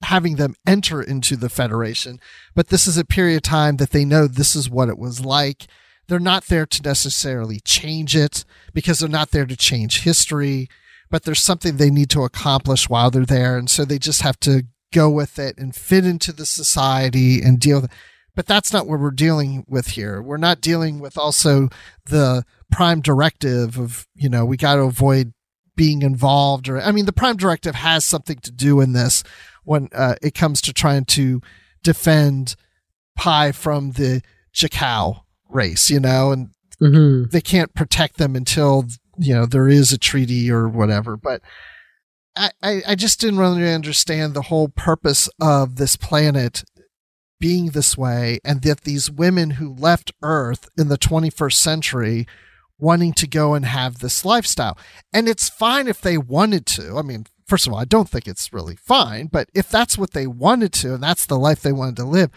having 0.04 0.36
them 0.36 0.56
enter 0.68 1.02
into 1.02 1.36
the 1.36 1.50
Federation, 1.50 2.20
but 2.54 2.68
this 2.68 2.88
is 2.88 2.98
a 2.98 3.06
period 3.06 3.38
of 3.38 3.42
time 3.42 3.78
that 3.78 3.92
they 3.92 4.06
know 4.06 4.28
this 4.28 4.56
is 4.56 4.70
what 4.70 4.90
it 4.90 4.98
was 4.98 5.26
like. 5.26 5.68
They're 6.08 6.20
not 6.20 6.46
there 6.46 6.66
to 6.66 6.82
necessarily 6.84 7.60
change 7.62 8.16
it 8.16 8.46
because 8.74 9.00
they're 9.00 9.10
not 9.10 9.32
there 9.32 9.46
to 9.46 9.56
change 9.56 10.04
history, 10.04 10.70
but 11.10 11.24
there's 11.24 11.42
something 11.42 11.78
they 11.78 11.90
need 11.90 12.10
to 12.12 12.24
accomplish 12.24 12.88
while 12.88 13.10
they're 13.10 13.26
there. 13.26 13.58
And 13.58 13.70
so 13.70 13.84
they 13.84 13.98
just 13.98 14.22
have 14.22 14.40
to 14.42 14.64
go 14.94 15.10
with 15.10 15.40
it 15.40 15.58
and 15.58 15.76
fit 15.76 16.06
into 16.06 16.32
the 16.32 16.46
society 16.46 17.42
and 17.42 17.60
deal 17.60 17.82
with 17.82 17.92
it 17.92 17.98
but 18.36 18.46
that's 18.46 18.74
not 18.74 18.88
what 18.88 19.00
we're 19.00 19.12
dealing 19.12 19.66
with 19.68 19.88
here. 19.88 20.22
We're 20.22 20.38
not 20.38 20.62
dealing 20.62 21.00
with 21.00 21.18
also 21.18 21.70
the 22.06 22.46
prime 22.72 23.02
directive 23.02 23.80
of, 23.80 24.08
you 24.14 24.30
know, 24.30 24.46
we 24.46 24.58
got 24.58 24.76
to 24.76 24.82
avoid 24.82 25.34
being 25.76 26.02
involved 26.02 26.70
or 26.70 26.80
I 26.80 26.94
mean 26.94 27.06
the 27.06 27.12
prime 27.12 27.36
directive 27.36 27.76
has 27.76 28.06
something 28.06 28.38
to 28.38 28.52
do 28.52 28.80
in 28.80 28.94
this 28.94 29.24
when 29.66 29.90
uh, 29.94 30.16
it 30.22 30.34
comes 30.34 30.62
to 30.62 30.74
trying 30.74 31.06
to 31.06 31.42
defend 31.84 32.56
Pi 33.18 33.52
from 33.52 33.92
the 33.92 34.22
Jackal 34.54 35.26
race, 35.50 35.90
you 35.90 36.00
know, 36.00 36.32
and 36.32 36.50
mm-hmm. 36.82 37.30
they 37.30 37.42
can't 37.42 37.74
protect 37.74 38.18
them 38.18 38.36
until 38.36 38.86
you 39.18 39.34
know 39.34 39.46
there 39.46 39.68
is 39.68 39.92
a 39.92 39.98
treaty 39.98 40.52
or 40.52 40.68
whatever. 40.68 41.18
But 41.18 41.42
I, 42.36 42.82
I 42.86 42.96
just 42.96 43.22
didn't 43.22 43.40
really 43.40 43.74
understand 43.74 44.34
the 44.34 44.44
whole 44.44 44.68
purpose 44.68 45.30
of 45.40 45.78
this 45.78 45.96
planet 45.96 46.64
being 47.40 47.68
this 47.68 47.98
way 47.98 48.40
and 48.44 48.62
that 48.62 48.82
these 48.82 49.12
women 49.12 49.52
who 49.52 49.74
left 49.74 50.12
Earth 50.22 50.70
in 50.78 50.88
the 50.88 50.98
21st 50.98 51.54
century 51.54 52.28
wanting 52.78 53.14
to 53.14 53.28
go 53.28 53.54
and 53.54 53.66
have 53.66 54.00
this 54.00 54.26
lifestyle. 54.26 54.78
And 55.14 55.28
it's 55.28 55.50
fine 55.50 55.88
if 55.88 56.02
they 56.02 56.18
wanted 56.18 56.66
to. 56.68 56.98
I 56.98 57.02
mean, 57.02 57.26
first 57.48 57.68
of 57.68 57.74
all, 57.74 57.80
I 57.80 57.86
don't 57.86 58.10
think 58.10 58.28
it's 58.28 58.54
really 58.54 58.76
fine, 58.76 59.28
but 59.28 59.50
if 59.54 59.70
that's 59.70 59.98
what 59.98 60.12
they 60.12 60.28
wanted 60.28 60.74
to 60.74 60.94
and 60.94 61.04
that's 61.04 61.26
the 61.26 61.40
life 61.40 61.62
they 61.62 61.72
wanted 61.72 61.98
to 61.98 62.06
live, 62.06 62.32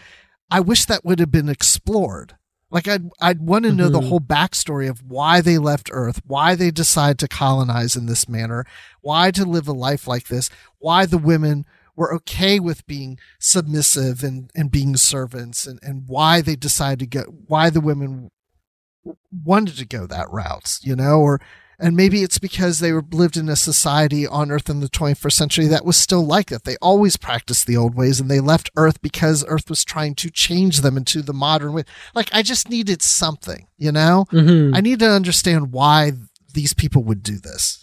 I 0.51 0.59
wish 0.59 0.85
that 0.85 1.05
would 1.05 1.19
have 1.19 1.31
been 1.31 1.49
explored. 1.49 2.35
Like 2.71 2.87
I'd 2.87 3.09
I'd 3.19 3.41
want 3.41 3.65
to 3.65 3.71
know 3.71 3.85
mm-hmm. 3.85 3.93
the 3.93 4.07
whole 4.07 4.19
backstory 4.19 4.87
of 4.87 5.01
why 5.03 5.41
they 5.41 5.57
left 5.57 5.89
Earth, 5.91 6.21
why 6.25 6.53
they 6.53 6.69
decide 6.69 7.17
to 7.19 7.27
colonize 7.27 7.95
in 7.95 8.05
this 8.05 8.29
manner, 8.29 8.63
why 9.01 9.31
to 9.31 9.43
live 9.43 9.67
a 9.67 9.73
life 9.73 10.07
like 10.07 10.27
this, 10.27 10.51
why 10.77 11.07
the 11.07 11.17
women 11.17 11.65
were 11.99 12.13
okay 12.13 12.61
with 12.61 12.87
being 12.87 13.19
submissive 13.39 14.23
and, 14.23 14.49
and 14.55 14.71
being 14.71 14.95
servants 14.95 15.67
and, 15.67 15.79
and 15.83 16.05
why 16.07 16.39
they 16.39 16.55
decided 16.55 16.99
to 16.99 17.05
go, 17.05 17.23
why 17.45 17.69
the 17.69 17.81
women 17.81 18.31
wanted 19.43 19.75
to 19.77 19.85
go 19.85 20.07
that 20.07 20.31
route, 20.31 20.79
you 20.81 20.95
know, 20.95 21.19
or, 21.19 21.41
and 21.77 21.97
maybe 21.97 22.23
it's 22.23 22.39
because 22.39 22.79
they 22.79 22.93
were 22.93 23.03
lived 23.11 23.35
in 23.35 23.49
a 23.49 23.55
society 23.57 24.25
on 24.25 24.49
earth 24.49 24.69
in 24.69 24.79
the 24.79 24.87
21st 24.87 25.33
century 25.33 25.67
that 25.67 25.83
was 25.83 25.97
still 25.97 26.25
like 26.25 26.47
that. 26.47 26.63
They 26.63 26.77
always 26.81 27.17
practiced 27.17 27.67
the 27.67 27.75
old 27.75 27.95
ways 27.95 28.21
and 28.21 28.31
they 28.31 28.39
left 28.39 28.71
earth 28.77 29.01
because 29.01 29.43
earth 29.49 29.69
was 29.69 29.83
trying 29.83 30.15
to 30.15 30.29
change 30.29 30.79
them 30.79 30.95
into 30.95 31.21
the 31.21 31.33
modern 31.33 31.73
way. 31.73 31.83
Like 32.15 32.29
I 32.31 32.43
just 32.43 32.69
needed 32.69 33.01
something, 33.01 33.67
you 33.77 33.91
know, 33.91 34.25
mm-hmm. 34.31 34.73
I 34.73 34.79
need 34.79 34.99
to 34.99 35.09
understand 35.09 35.73
why 35.73 36.13
these 36.53 36.73
people 36.73 37.03
would 37.03 37.23
do 37.23 37.39
this. 37.39 37.78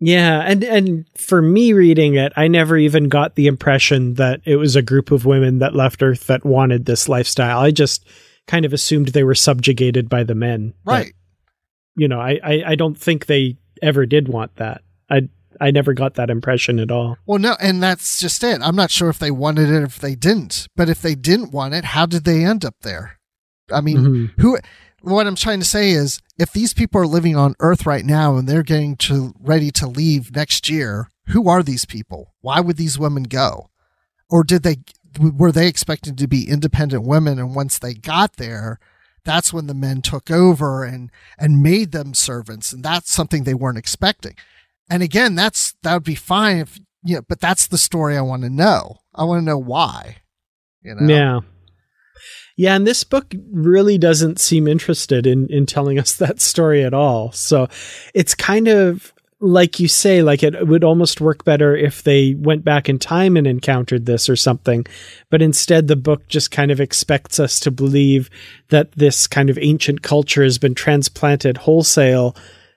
Yeah, 0.00 0.40
and 0.40 0.64
and 0.64 1.04
for 1.14 1.42
me 1.42 1.74
reading 1.74 2.14
it, 2.14 2.32
I 2.34 2.48
never 2.48 2.76
even 2.78 3.08
got 3.10 3.34
the 3.34 3.46
impression 3.46 4.14
that 4.14 4.40
it 4.46 4.56
was 4.56 4.74
a 4.74 4.82
group 4.82 5.10
of 5.10 5.26
women 5.26 5.58
that 5.58 5.74
left 5.74 6.02
Earth 6.02 6.26
that 6.28 6.44
wanted 6.44 6.86
this 6.86 7.08
lifestyle. 7.08 7.58
I 7.60 7.70
just 7.70 8.06
kind 8.46 8.64
of 8.64 8.72
assumed 8.72 9.08
they 9.08 9.24
were 9.24 9.34
subjugated 9.34 10.08
by 10.08 10.24
the 10.24 10.34
men. 10.34 10.72
Right. 10.86 11.12
But, 11.12 12.00
you 12.02 12.08
know, 12.08 12.18
I, 12.20 12.40
I, 12.42 12.62
I 12.68 12.74
don't 12.76 12.96
think 12.98 13.26
they 13.26 13.58
ever 13.82 14.06
did 14.06 14.26
want 14.28 14.56
that. 14.56 14.80
I 15.10 15.28
I 15.60 15.70
never 15.70 15.92
got 15.92 16.14
that 16.14 16.30
impression 16.30 16.78
at 16.78 16.90
all. 16.90 17.18
Well, 17.26 17.38
no, 17.38 17.54
and 17.60 17.82
that's 17.82 18.18
just 18.18 18.42
it. 18.42 18.60
I'm 18.62 18.76
not 18.76 18.90
sure 18.90 19.10
if 19.10 19.18
they 19.18 19.30
wanted 19.30 19.68
it, 19.68 19.82
if 19.82 19.98
they 19.98 20.14
didn't. 20.14 20.66
But 20.76 20.88
if 20.88 21.02
they 21.02 21.14
didn't 21.14 21.52
want 21.52 21.74
it, 21.74 21.84
how 21.84 22.06
did 22.06 22.24
they 22.24 22.42
end 22.42 22.64
up 22.64 22.76
there? 22.80 23.18
I 23.70 23.82
mean, 23.82 23.98
Mhm. 23.98 24.40
who? 24.40 24.58
What 25.02 25.26
I'm 25.26 25.36
trying 25.36 25.60
to 25.60 25.66
say 25.66 25.90
is, 25.90 26.20
if 26.38 26.52
these 26.52 26.74
people 26.74 27.00
are 27.00 27.06
living 27.06 27.36
on 27.36 27.54
Earth 27.60 27.86
right 27.86 28.04
now 28.04 28.36
and 28.36 28.48
they're 28.48 28.62
getting 28.62 28.96
to 28.96 29.34
ready 29.40 29.70
to 29.72 29.86
leave 29.86 30.34
next 30.34 30.68
year, 30.68 31.08
who 31.28 31.48
are 31.48 31.62
these 31.62 31.84
people? 31.84 32.34
Why 32.40 32.60
would 32.60 32.76
these 32.76 32.98
women 32.98 33.24
go? 33.24 33.70
Or 34.28 34.44
did 34.44 34.62
they? 34.62 34.76
Were 35.18 35.52
they 35.52 35.66
expected 35.66 36.16
to 36.18 36.28
be 36.28 36.48
independent 36.48 37.02
women? 37.02 37.38
And 37.38 37.54
once 37.54 37.78
they 37.78 37.94
got 37.94 38.36
there, 38.36 38.78
that's 39.24 39.52
when 39.52 39.66
the 39.66 39.74
men 39.74 40.02
took 40.02 40.30
over 40.30 40.84
and 40.84 41.10
and 41.38 41.62
made 41.62 41.92
them 41.92 42.14
servants, 42.14 42.72
and 42.72 42.84
that's 42.84 43.12
something 43.12 43.44
they 43.44 43.54
weren't 43.54 43.78
expecting. 43.78 44.34
And 44.88 45.02
again, 45.02 45.34
that's 45.34 45.74
that 45.82 45.94
would 45.94 46.04
be 46.04 46.14
fine 46.14 46.58
if 46.58 46.78
you 47.02 47.16
know, 47.16 47.22
but 47.28 47.40
that's 47.40 47.66
the 47.66 47.78
story 47.78 48.16
I 48.16 48.22
want 48.22 48.42
to 48.42 48.50
know. 48.50 49.00
I 49.14 49.24
want 49.24 49.40
to 49.40 49.44
know 49.44 49.58
why. 49.58 50.18
You 50.82 50.94
know? 50.94 51.12
Yeah. 51.12 51.40
Yeah, 52.60 52.76
and 52.76 52.86
this 52.86 53.04
book 53.04 53.34
really 53.50 53.96
doesn't 53.96 54.38
seem 54.38 54.68
interested 54.68 55.26
in 55.26 55.46
in 55.48 55.64
telling 55.64 55.98
us 56.04 56.16
that 56.16 56.42
story 56.42 56.84
at 56.84 56.92
all. 56.92 57.32
So 57.32 57.68
it's 58.12 58.34
kind 58.34 58.68
of 58.68 59.14
like 59.40 59.80
you 59.80 59.88
say, 59.88 60.20
like 60.20 60.42
it 60.42 60.68
would 60.68 60.84
almost 60.84 61.22
work 61.22 61.42
better 61.42 61.74
if 61.74 62.02
they 62.02 62.34
went 62.34 62.62
back 62.62 62.90
in 62.90 62.98
time 62.98 63.38
and 63.38 63.46
encountered 63.46 64.04
this 64.04 64.28
or 64.28 64.36
something. 64.36 64.84
But 65.30 65.40
instead, 65.40 65.88
the 65.88 65.96
book 65.96 66.28
just 66.28 66.50
kind 66.50 66.70
of 66.70 66.82
expects 66.82 67.40
us 67.40 67.58
to 67.60 67.70
believe 67.70 68.28
that 68.68 68.92
this 68.92 69.26
kind 69.26 69.48
of 69.48 69.56
ancient 69.58 70.02
culture 70.02 70.42
has 70.42 70.58
been 70.58 70.74
transplanted 70.74 71.56
wholesale 71.56 72.36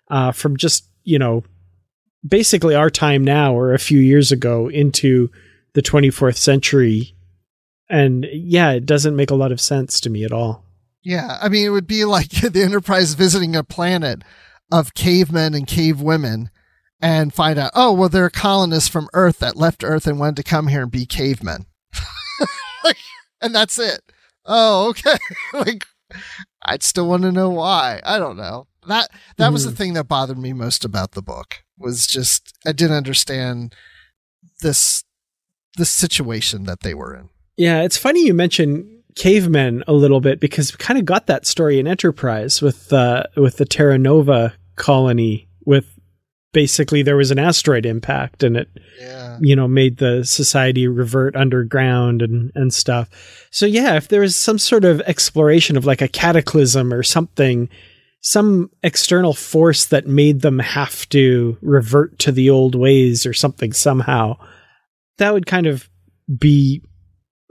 uh, 0.09 0.31
from 0.31 0.55
just, 0.55 0.87
you 1.03 1.19
know, 1.19 1.43
basically 2.25 2.73
our 2.73 2.89
time 2.89 3.25
now 3.25 3.53
or 3.53 3.73
a 3.73 3.79
few 3.79 3.99
years 3.99 4.31
ago 4.31 4.69
into 4.69 5.29
the 5.73 5.81
24th 5.81 6.37
century 6.37 7.12
and 7.93 8.25
yeah, 8.31 8.71
it 8.71 8.85
doesn't 8.85 9.15
make 9.15 9.29
a 9.31 9.35
lot 9.35 9.51
of 9.51 9.61
sense 9.61 9.99
to 10.01 10.09
me 10.09 10.23
at 10.23 10.31
all. 10.31 10.65
Yeah, 11.03 11.37
I 11.41 11.49
mean, 11.49 11.65
it 11.65 11.69
would 11.69 11.87
be 11.87 12.05
like 12.05 12.29
the 12.41 12.63
Enterprise 12.63 13.13
visiting 13.13 13.55
a 13.55 13.63
planet 13.63 14.23
of 14.71 14.93
cavemen 14.93 15.53
and 15.53 15.67
cave 15.67 16.01
women 16.01 16.49
and 17.01 17.33
find 17.33 17.59
out, 17.59 17.71
oh, 17.75 17.91
well, 17.93 18.09
they're 18.09 18.29
colonists 18.29 18.89
from 18.89 19.09
Earth 19.13 19.39
that 19.39 19.57
left 19.57 19.83
Earth 19.83 20.07
and 20.07 20.19
wanted 20.19 20.37
to 20.37 20.43
come 20.43 20.67
here 20.67 20.81
and 20.83 20.91
be 20.91 21.05
cavemen. 21.05 21.65
like, 22.83 22.97
and 23.41 23.53
that's 23.53 23.77
it. 23.77 24.01
Oh, 24.45 24.89
okay. 24.89 25.17
like, 25.53 25.85
I'd 26.63 26.81
still 26.83 27.07
want 27.09 27.23
to 27.23 27.31
know 27.31 27.49
why. 27.49 28.01
I 28.05 28.17
don't 28.19 28.37
know. 28.37 28.67
That 28.87 29.09
that 29.37 29.53
was 29.53 29.65
the 29.65 29.71
Mhm. 29.71 29.75
thing 29.77 29.93
that 29.93 30.07
bothered 30.09 30.37
me 30.37 30.51
most 30.53 30.83
about 30.83 31.11
the 31.11 31.21
book 31.21 31.63
was 31.77 32.05
just 32.07 32.53
I 32.65 32.71
didn't 32.73 32.97
understand 32.97 33.73
this 34.61 35.03
this 35.77 35.89
situation 35.89 36.63
that 36.65 36.81
they 36.81 36.93
were 36.93 37.15
in. 37.15 37.29
Yeah, 37.57 37.81
it's 37.81 37.97
funny 37.97 38.25
you 38.25 38.33
mention 38.33 39.03
cavemen 39.15 39.83
a 39.87 39.93
little 39.93 40.19
bit 40.21 40.39
because 40.39 40.73
we 40.73 40.77
kind 40.77 40.97
of 40.97 41.05
got 41.05 41.27
that 41.27 41.45
story 41.45 41.79
in 41.79 41.87
Enterprise 41.87 42.61
with 42.61 42.91
uh, 42.91 43.23
with 43.37 43.57
the 43.57 43.65
Terra 43.65 43.97
Nova 43.97 44.53
colony 44.75 45.47
with 45.65 45.85
basically 46.51 47.01
there 47.03 47.15
was 47.15 47.31
an 47.31 47.39
asteroid 47.39 47.85
impact 47.85 48.43
and 48.43 48.57
it 48.57 48.69
Yeah. 48.99 49.37
you 49.41 49.55
know 49.55 49.67
made 49.67 49.97
the 49.97 50.23
society 50.23 50.87
revert 50.87 51.35
underground 51.35 52.21
and 52.21 52.51
and 52.55 52.73
stuff. 52.73 53.09
So 53.51 53.65
yeah, 53.65 53.95
if 53.97 54.07
there 54.07 54.21
was 54.21 54.35
some 54.35 54.57
sort 54.57 54.83
of 54.85 55.01
exploration 55.01 55.77
of 55.77 55.85
like 55.85 56.01
a 56.01 56.07
cataclysm 56.07 56.93
or 56.93 57.03
something 57.03 57.69
some 58.25 58.69
external 58.83 59.33
force 59.33 59.85
that 59.87 60.07
made 60.07 60.39
them 60.41 60.57
have 60.59 61.07
to 61.09 61.57
revert 61.61 62.17
to 62.19 62.31
the 62.31 62.49
old 62.49 62.73
ways 62.73 63.25
or 63.25 63.33
something 63.33 63.73
somehow 63.73 64.37
that 65.17 65.33
would 65.33 65.45
kind 65.45 65.67
of 65.67 65.89
be 66.39 66.81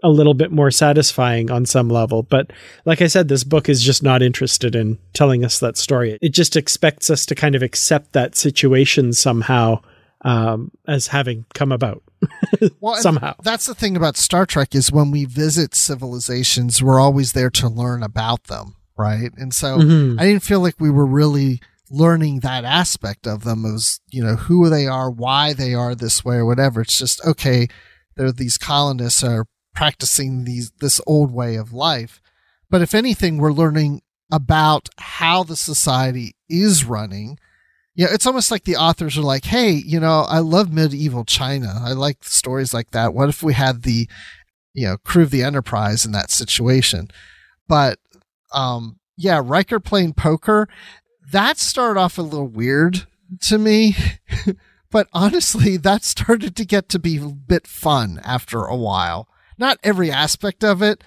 a 0.03 0.09
little 0.11 0.35
bit 0.35 0.51
more 0.51 0.71
satisfying 0.71 1.51
on 1.51 1.65
some 1.67 1.89
level. 1.89 2.23
But 2.23 2.53
like 2.85 3.01
I 3.01 3.07
said, 3.07 3.29
this 3.29 3.45
book 3.45 3.69
is 3.69 3.83
just 3.83 4.03
not 4.03 4.23
interested 4.23 4.75
in 4.75 4.99
telling 5.13 5.45
us 5.45 5.59
that 5.61 5.77
story. 5.77 6.19
It 6.21 6.31
just 6.31 6.57
expects 6.57 7.09
us 7.11 7.25
to 7.27 7.35
kind 7.35 7.55
of 7.55 7.63
accept 7.63 8.13
that 8.13 8.35
situation 8.37 9.13
somehow 9.13 9.81
um, 10.25 10.71
as 10.87 11.09
having 11.09 11.45
come 11.55 11.73
about 11.73 12.03
Well, 12.81 12.95
somehow. 12.97 13.35
That's 13.43 13.67
the 13.67 13.75
thing 13.75 13.97
about 13.97 14.17
Star 14.17 14.47
Trek 14.47 14.75
is 14.75 14.93
when 14.93 15.11
we 15.11 15.25
visit 15.25 15.75
civilizations, 15.75 16.83
we're 16.83 17.01
always 17.01 17.33
there 17.33 17.51
to 17.51 17.69
learn 17.69 18.03
about 18.03 18.45
them, 18.45 18.77
right? 18.97 19.31
And 19.37 19.53
so 19.53 19.79
Mhm. 19.79 20.21
I 20.21 20.25
didn't 20.25 20.43
feel 20.45 20.61
like 20.61 20.77
we 20.79 20.91
were 20.91 21.07
really 21.07 21.61
learning 21.91 22.41
that 22.41 22.65
aspect 22.65 23.27
of 23.27 23.45
them 23.45 23.65
as, 23.67 24.01
you 24.11 24.23
know, 24.25 24.37
who 24.37 24.69
they 24.71 24.87
are, 24.87 25.11
why 25.11 25.53
they 25.53 25.75
are 25.75 25.95
this 25.95 26.25
way 26.25 26.37
or 26.37 26.47
whatever. 26.47 26.81
It's 26.81 26.97
just, 26.99 27.25
okay, 27.25 27.67
they're 28.17 28.33
these 28.33 28.59
colonists 28.59 29.23
are 29.25 29.47
practicing 29.75 30.45
these 30.45 30.71
this 30.81 31.01
old 31.07 31.33
way 31.33 31.57
of 31.57 31.73
life. 31.73 32.21
But 32.71 32.83
if 32.83 32.95
anything, 32.95 33.39
we're 33.39 33.53
learning 33.53 34.03
about 34.31 34.89
how 34.99 35.43
the 35.43 35.57
society 35.57 36.35
is 36.49 36.85
running. 36.85 37.39
Yeah, 37.95 38.09
it's 38.11 38.27
almost 38.27 38.51
like 38.51 38.65
the 38.65 38.77
authors 38.77 39.19
are 39.19 39.23
like, 39.23 39.45
"Hey, 39.45 39.73
you 39.73 40.01
know, 40.01 40.21
I 40.23 40.39
love 40.39 40.73
medieval 40.73 41.25
China. 41.25 41.81
I 41.85 41.93
like 41.93 42.25
stories 42.25 42.73
like 42.73 42.93
that. 42.93 43.13
What 43.13 43.29
if 43.29 43.43
we 43.43 43.53
had 43.55 43.83
the, 43.83 44.09
you 44.73 44.87
know, 44.87 44.97
crew 44.97 45.25
of 45.25 45.31
the 45.31 45.43
Enterprise 45.43 46.07
in 46.07 46.13
that 46.13 46.31
situation?" 46.31 47.09
But, 47.69 47.99
um, 48.53 48.99
yeah, 49.17 49.41
Riker 49.45 49.79
playing 49.81 50.15
poker, 50.15 50.69
that 51.33 51.59
started 51.59 51.99
off 51.99 52.19
a 52.19 52.23
little 52.23 52.47
weird 52.47 53.07
to 53.41 53.59
me. 53.59 53.97
but 54.91 55.09
honestly, 55.13 55.77
that 55.79 56.05
started 56.05 56.55
to 56.57 56.65
get 56.65 56.89
to 56.91 56.99
be 56.99 57.17
a 57.17 57.27
bit 57.27 57.67
fun 57.67 58.21
after 58.25 58.65
a 58.65 58.77
while. 58.77 59.29
Not 59.63 59.79
every 59.83 60.11
aspect 60.11 60.63
of 60.65 60.83
it, 60.83 61.03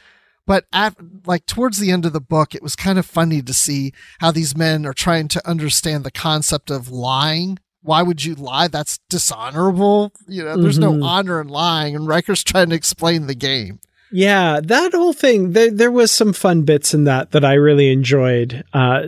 but 0.48 0.66
at 0.72 0.96
like 1.26 1.46
towards 1.46 1.78
the 1.80 1.92
end 1.92 2.06
of 2.06 2.14
the 2.14 2.22
book 2.36 2.56
it 2.56 2.64
was 2.64 2.76
kind 2.76 2.98
of 2.98 3.06
funny 3.06 3.42
to 3.42 3.54
see 3.54 3.92
how 4.20 4.32
these 4.32 4.56
men 4.56 4.86
are 4.86 4.94
trying 4.94 5.28
to 5.30 5.48
understand 5.54 6.04
the 6.04 6.12
concept 6.28 6.70
of 6.72 6.90
lying 6.90 7.58
why 7.82 8.02
would 8.02 8.24
you 8.24 8.34
lie 8.36 8.68
that's 8.68 9.00
dishonorable 9.10 10.12
you 10.28 10.44
know 10.44 10.56
there's 10.62 10.78
Mhm. 10.80 11.00
no 11.00 11.04
honor 11.06 11.42
in 11.42 11.48
lying 11.48 11.96
and 11.96 12.08
Riker's 12.08 12.44
trying 12.44 12.70
to 12.70 12.76
explain 12.76 13.26
the 13.28 13.36
game 13.36 13.80
Yeah, 14.12 14.60
that 14.64 14.92
whole 14.94 15.14
thing. 15.14 15.52
There, 15.54 15.72
there 15.72 15.92
was 15.92 16.12
some 16.12 16.32
fun 16.32 16.62
bits 16.62 16.94
in 16.94 17.04
that 17.06 17.32
that 17.32 17.44
I 17.44 17.54
really 17.56 17.92
enjoyed. 17.92 18.64
Uh, 18.72 19.08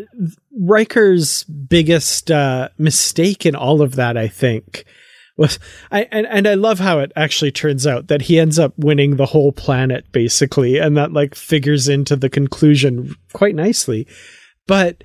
Riker's 0.60 1.44
biggest 1.46 2.32
uh, 2.32 2.70
mistake 2.78 3.46
in 3.46 3.56
all 3.56 3.82
of 3.82 3.96
that, 3.96 4.18
I 4.18 4.28
think, 4.28 4.86
was 5.38 5.60
I 5.92 6.08
and, 6.12 6.28
and 6.28 6.48
I 6.48 6.56
love 6.56 6.80
how 6.80 7.00
it 7.00 7.12
actually 7.16 7.52
turns 7.52 7.88
out 7.88 8.08
that 8.08 8.24
he 8.24 8.40
ends 8.40 8.60
up 8.60 8.74
winning 8.78 9.16
the 9.16 9.28
whole 9.28 9.52
planet 9.52 10.12
basically, 10.12 10.78
and 10.80 10.98
that 10.98 11.14
like 11.14 11.36
figures 11.36 11.88
into 11.88 12.16
the 12.16 12.30
conclusion 12.30 13.16
quite 13.34 13.56
nicely. 13.56 14.08
But 14.66 15.04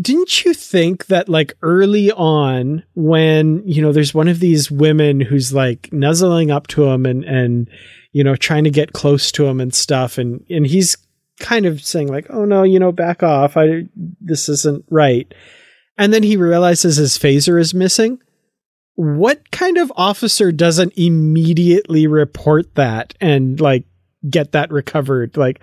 didn't 0.00 0.44
you 0.44 0.54
think 0.54 1.06
that 1.06 1.28
like 1.28 1.54
early 1.62 2.10
on 2.10 2.82
when 2.94 3.62
you 3.66 3.80
know 3.80 3.92
there's 3.92 4.14
one 4.14 4.28
of 4.28 4.40
these 4.40 4.70
women 4.70 5.20
who's 5.20 5.52
like 5.52 5.92
nuzzling 5.92 6.50
up 6.50 6.66
to 6.68 6.84
him 6.86 7.06
and 7.06 7.24
and 7.24 7.68
you 8.12 8.24
know 8.24 8.34
trying 8.34 8.64
to 8.64 8.70
get 8.70 8.92
close 8.92 9.30
to 9.32 9.46
him 9.46 9.60
and 9.60 9.74
stuff 9.74 10.18
and 10.18 10.44
and 10.50 10.66
he's 10.66 10.96
kind 11.38 11.66
of 11.66 11.84
saying 11.84 12.08
like 12.08 12.26
oh 12.30 12.44
no 12.44 12.62
you 12.62 12.78
know 12.78 12.92
back 12.92 13.22
off. 13.22 13.56
I 13.56 13.84
this 14.20 14.48
isn't 14.48 14.84
right. 14.90 15.32
And 15.96 16.12
then 16.12 16.24
he 16.24 16.36
realizes 16.36 16.96
his 16.96 17.16
phaser 17.16 17.60
is 17.60 17.72
missing 17.72 18.20
what 18.96 19.50
kind 19.50 19.76
of 19.76 19.92
officer 19.96 20.52
doesn't 20.52 20.92
immediately 20.96 22.06
report 22.06 22.74
that 22.74 23.14
and 23.20 23.60
like 23.60 23.84
get 24.28 24.52
that 24.52 24.70
recovered? 24.70 25.36
Like 25.36 25.60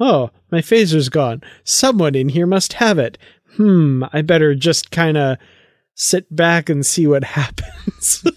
oh 0.00 0.30
my 0.50 0.60
phaser's 0.60 1.08
gone. 1.08 1.42
Someone 1.64 2.14
in 2.14 2.28
here 2.28 2.46
must 2.46 2.74
have 2.74 2.98
it. 2.98 3.18
Hmm 3.56 4.02
i 4.12 4.20
better 4.20 4.54
just 4.54 4.90
kind 4.90 5.16
of 5.16 5.38
sit 5.94 6.34
back 6.34 6.68
and 6.68 6.84
see 6.84 7.06
what 7.06 7.24
happens. 7.38 8.24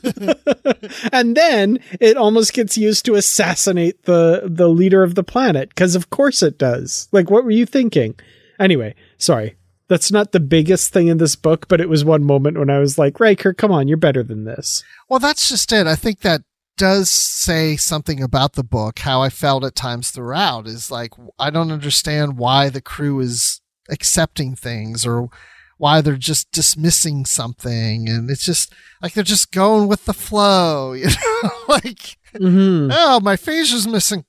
And 1.11 1.35
then 1.35 1.79
it 1.99 2.15
almost 2.15 2.53
gets 2.53 2.77
used 2.77 3.05
to 3.05 3.15
assassinate 3.15 4.03
the 4.03 4.43
the 4.45 4.69
leader 4.69 5.03
of 5.03 5.15
the 5.15 5.23
planet 5.23 5.69
because 5.69 5.95
of 5.95 6.09
course 6.09 6.41
it 6.41 6.57
does. 6.57 7.09
Like 7.11 7.29
what 7.29 7.43
were 7.43 7.51
you 7.51 7.65
thinking? 7.65 8.15
Anyway 8.59 8.95
sorry 9.17 9.57
that's 9.89 10.11
not 10.11 10.31
the 10.31 10.39
biggest 10.39 10.91
thing 10.91 11.07
in 11.07 11.17
this 11.17 11.35
book 11.35 11.67
but 11.67 11.81
it 11.81 11.89
was 11.89 12.03
one 12.03 12.23
moment 12.23 12.57
when 12.57 12.69
i 12.69 12.79
was 12.79 12.97
like 12.97 13.19
riker 13.19 13.53
come 13.53 13.71
on 13.71 13.87
you're 13.87 13.97
better 13.97 14.23
than 14.23 14.43
this. 14.43 14.83
Well 15.09 15.19
that's 15.19 15.49
just 15.49 15.71
it. 15.71 15.87
I 15.87 15.95
think 15.95 16.21
that 16.21 16.41
does 16.77 17.09
say 17.09 17.75
something 17.75 18.21
about 18.21 18.53
the 18.53 18.63
book 18.63 18.99
how 18.99 19.19
i 19.19 19.29
felt 19.29 19.65
at 19.65 19.73
times 19.73 20.11
throughout 20.11 20.67
is 20.67 20.91
like 20.91 21.11
i 21.39 21.49
don't 21.49 21.71
understand 21.71 22.37
why 22.37 22.69
the 22.69 22.81
crew 22.81 23.19
is 23.19 23.61
accepting 23.89 24.55
things 24.55 25.03
or 25.03 25.29
why 25.77 26.01
they're 26.01 26.15
just 26.15 26.51
dismissing 26.51 27.25
something. 27.25 28.09
And 28.09 28.29
it's 28.29 28.45
just 28.45 28.73
like 29.01 29.13
they're 29.13 29.23
just 29.23 29.51
going 29.51 29.87
with 29.87 30.05
the 30.05 30.13
flow 30.13 30.93
you 30.93 31.05
know 31.05 31.49
like 31.67 32.17
mm-hmm. 32.33 32.89
oh 32.91 33.19
my 33.21 33.35
phaser's 33.35 33.87
missing. 33.87 34.25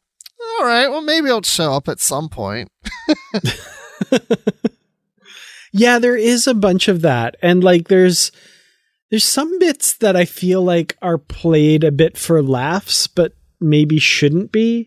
All 0.59 0.67
right 0.67 0.89
well 0.89 1.01
maybe 1.01 1.29
it'll 1.29 1.43
show 1.43 1.73
up 1.73 1.89
at 1.89 2.01
some 2.01 2.29
point 2.29 2.71
yeah 5.73 5.99
there 5.99 6.17
is 6.17 6.47
a 6.47 6.55
bunch 6.55 6.89
of 6.89 7.03
that 7.03 7.37
and 7.43 7.63
like 7.63 7.89
there's 7.89 8.33
There's 9.11 9.25
some 9.25 9.59
bits 9.59 9.97
that 9.99 10.17
I 10.17 10.27
feel 10.27 10.63
like 10.63 10.97
are 11.01 11.17
played 11.17 11.83
a 11.83 11.91
bit 11.91 12.19
for 12.19 12.43
laughs, 12.43 13.07
but 13.09 13.33
maybe 13.59 13.99
shouldn't 13.99 14.53
be. 14.53 14.87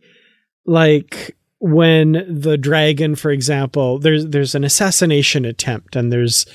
Like 0.64 1.36
when 1.58 2.24
the 2.30 2.56
dragon, 2.56 3.16
for 3.16 3.32
example, 3.32 3.98
there's 3.98 4.28
there's 4.28 4.54
an 4.54 4.64
assassination 4.64 5.44
attempt, 5.44 5.96
and 5.96 6.12
there's 6.14 6.46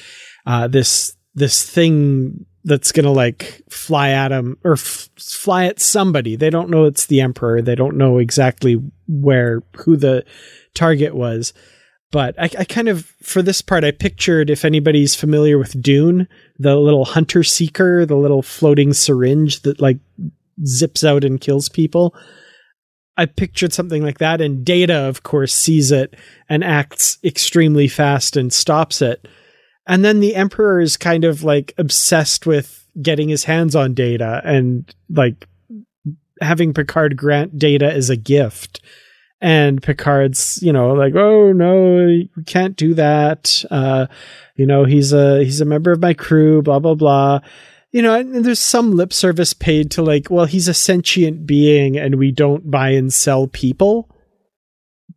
uh, 0.47 0.69
this 0.69 1.17
this 1.35 1.69
thing 1.69 2.47
that's 2.63 2.93
gonna 2.93 3.11
like 3.11 3.63
fly 3.69 4.11
at 4.11 4.31
him 4.31 4.59
or 4.63 4.75
f- 4.75 5.11
fly 5.19 5.67
at 5.67 5.81
somebody. 5.81 6.37
They 6.37 6.51
don't 6.51 6.71
know 6.71 6.87
it's 6.87 7.07
the 7.07 7.21
emperor. 7.21 7.63
They 7.63 7.75
don't 7.75 7.97
know 7.97 8.19
exactly 8.19 8.81
where 9.09 9.63
who 9.79 9.97
the 9.97 10.25
target 10.73 11.17
was. 11.17 11.53
But 12.13 12.41
I, 12.41 12.49
I 12.59 12.65
kind 12.65 12.89
of 12.89 13.05
for 13.23 13.43
this 13.43 13.61
part 13.61 13.85
I 13.85 13.91
pictured 13.91 14.49
if 14.49 14.65
anybody's 14.65 15.15
familiar 15.15 15.59
with 15.59 15.81
Dune, 15.83 16.29
the 16.59 16.77
little 16.77 17.05
hunter 17.05 17.43
seeker, 17.43 18.07
the 18.07 18.17
little 18.17 18.43
floating 18.43 18.93
syringe 18.93 19.63
that 19.63 19.81
like 19.81 19.99
zips 20.65 21.05
out 21.05 21.25
and 21.25 21.41
kills 21.41 21.69
people. 21.69 22.15
I 23.17 23.27
pictured 23.27 23.73
something 23.73 24.03
like 24.03 24.19
that, 24.19 24.41
and 24.43 24.65
Data, 24.65 24.95
of 24.95 25.23
course, 25.23 25.55
sees 25.55 25.91
it 25.91 26.15
and 26.49 26.63
acts 26.63 27.19
extremely 27.25 27.89
fast 27.89 28.37
and 28.37 28.53
stops 28.53 29.01
it. 29.01 29.27
And 29.87 30.05
then 30.05 30.21
the 30.21 30.35
Emperor 30.35 30.81
is 30.81 30.97
kind 30.97 31.25
of 31.25 31.43
like 31.43 31.73
obsessed 31.79 32.47
with 32.47 32.87
getting 33.01 33.29
his 33.29 33.45
hands 33.45 33.75
on 33.75 33.95
Data 33.95 34.43
and 34.45 34.93
like 35.09 35.49
having 36.41 36.75
Picard 36.75 37.17
grant 37.17 37.59
Data 37.59 37.91
as 37.91 38.11
a 38.11 38.17
gift. 38.17 38.81
And 39.41 39.83
Picard's, 39.83 40.63
you 40.63 40.73
know, 40.73 40.93
like, 40.95 41.15
oh 41.15 41.53
no, 41.53 42.07
you 42.07 42.29
can't 42.47 42.77
do 42.77 42.95
that. 42.95 43.65
Uh, 43.71 44.07
you 44.57 44.67
know, 44.67 44.85
he's 44.85 45.13
a 45.13 45.45
he's 45.45 45.61
a 45.61 45.67
member 45.67 45.93
of 45.93 46.01
my 46.01 46.15
crew, 46.15 46.63
blah 46.63 46.79
blah 46.79 46.95
blah 46.95 47.41
you 47.97 48.03
know, 48.03 48.15
and 48.15 48.45
there's 48.45 48.61
some 48.61 48.93
lip 48.93 49.11
service 49.11 49.55
paid 49.55 49.91
to 49.93 50.03
like, 50.03 50.31
well, 50.31 50.45
he's 50.45 50.69
a 50.69 50.75
sentient 50.75 51.47
being 51.47 51.97
and 51.97 52.17
we 52.17 52.31
don't 52.31 52.71
buy 52.71 52.91
and 52.91 53.11
sell 53.11 53.47
people. 53.47 54.15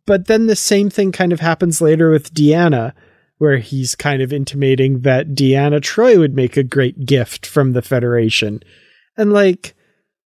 But 0.06 0.28
then 0.28 0.46
the 0.46 0.56
same 0.56 0.88
thing 0.88 1.12
kind 1.12 1.32
of 1.34 1.40
happens 1.40 1.82
later 1.82 2.10
with 2.10 2.32
Deanna, 2.32 2.94
where 3.36 3.58
he's 3.58 3.94
kind 3.94 4.22
of 4.22 4.32
intimating 4.32 5.00
that 5.00 5.34
Deanna 5.34 5.82
Troi 5.82 6.18
would 6.18 6.34
make 6.34 6.56
a 6.56 6.62
great 6.62 7.04
gift 7.04 7.44
from 7.44 7.72
the 7.72 7.82
Federation. 7.82 8.62
And 9.14 9.30
like, 9.30 9.74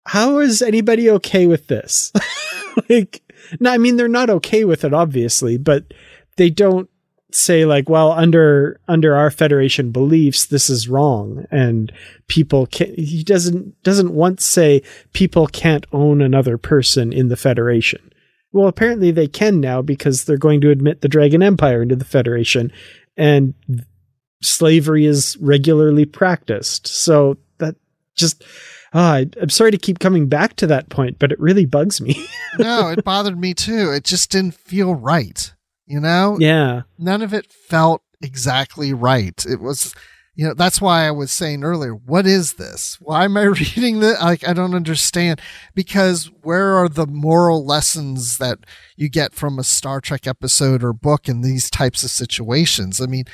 how 0.06 0.38
is 0.38 0.62
anybody 0.62 1.08
okay 1.10 1.46
with 1.46 1.68
this? 1.68 2.12
like, 2.88 3.22
no, 3.60 3.70
I 3.70 3.78
mean, 3.78 3.96
they're 3.96 4.08
not 4.08 4.30
okay 4.30 4.64
with 4.64 4.84
it, 4.84 4.94
obviously, 4.94 5.56
but 5.58 5.92
they 6.36 6.50
don't 6.50 6.88
say 7.34 7.64
like 7.64 7.88
well 7.88 8.12
under 8.12 8.78
under 8.88 9.14
our 9.14 9.30
federation 9.30 9.90
beliefs 9.90 10.46
this 10.46 10.68
is 10.68 10.88
wrong. 10.88 11.46
And 11.50 11.92
people 12.28 12.66
can 12.66 12.94
he 12.94 13.22
doesn't 13.24 13.82
doesn't 13.82 14.12
once 14.12 14.44
say 14.44 14.82
people 15.12 15.46
can't 15.46 15.86
own 15.92 16.20
another 16.20 16.58
person 16.58 17.12
in 17.12 17.28
the 17.28 17.36
federation. 17.36 18.12
Well 18.52 18.68
apparently 18.68 19.10
they 19.10 19.28
can 19.28 19.60
now 19.60 19.82
because 19.82 20.24
they're 20.24 20.36
going 20.36 20.60
to 20.62 20.70
admit 20.70 21.00
the 21.00 21.08
dragon 21.08 21.42
empire 21.42 21.82
into 21.82 21.96
the 21.96 22.04
federation 22.04 22.70
and 23.16 23.54
slavery 24.42 25.06
is 25.06 25.36
regularly 25.40 26.04
practiced. 26.04 26.86
So 26.86 27.38
that 27.58 27.76
just 28.14 28.44
oh, 28.94 29.00
I, 29.00 29.26
i'm 29.40 29.50
sorry 29.50 29.70
to 29.70 29.78
keep 29.78 29.98
coming 29.98 30.28
back 30.28 30.56
to 30.56 30.66
that 30.66 30.88
point 30.88 31.18
but 31.18 31.32
it 31.32 31.40
really 31.40 31.66
bugs 31.66 32.00
me 32.00 32.26
no 32.58 32.88
it 32.88 33.04
bothered 33.04 33.38
me 33.38 33.54
too 33.54 33.92
it 33.92 34.04
just 34.04 34.30
didn't 34.30 34.54
feel 34.54 34.94
right 34.94 35.52
you 35.92 36.00
know? 36.00 36.38
Yeah. 36.40 36.82
None 36.98 37.20
of 37.20 37.34
it 37.34 37.52
felt 37.52 38.02
exactly 38.22 38.94
right. 38.94 39.44
It 39.44 39.60
was, 39.60 39.94
you 40.34 40.46
know, 40.46 40.54
that's 40.54 40.80
why 40.80 41.06
I 41.06 41.10
was 41.10 41.30
saying 41.30 41.64
earlier, 41.64 41.92
what 41.92 42.26
is 42.26 42.54
this? 42.54 42.96
Why 43.00 43.24
am 43.24 43.36
I 43.36 43.42
reading 43.42 44.00
this? 44.00 44.18
Like, 44.20 44.48
I 44.48 44.54
don't 44.54 44.74
understand. 44.74 45.40
Because 45.74 46.30
where 46.42 46.72
are 46.78 46.88
the 46.88 47.06
moral 47.06 47.66
lessons 47.66 48.38
that 48.38 48.60
you 48.96 49.10
get 49.10 49.34
from 49.34 49.58
a 49.58 49.64
Star 49.64 50.00
Trek 50.00 50.26
episode 50.26 50.82
or 50.82 50.94
book 50.94 51.28
in 51.28 51.42
these 51.42 51.68
types 51.68 52.02
of 52.02 52.10
situations? 52.10 52.98
I 53.00 53.06
mean, 53.06 53.24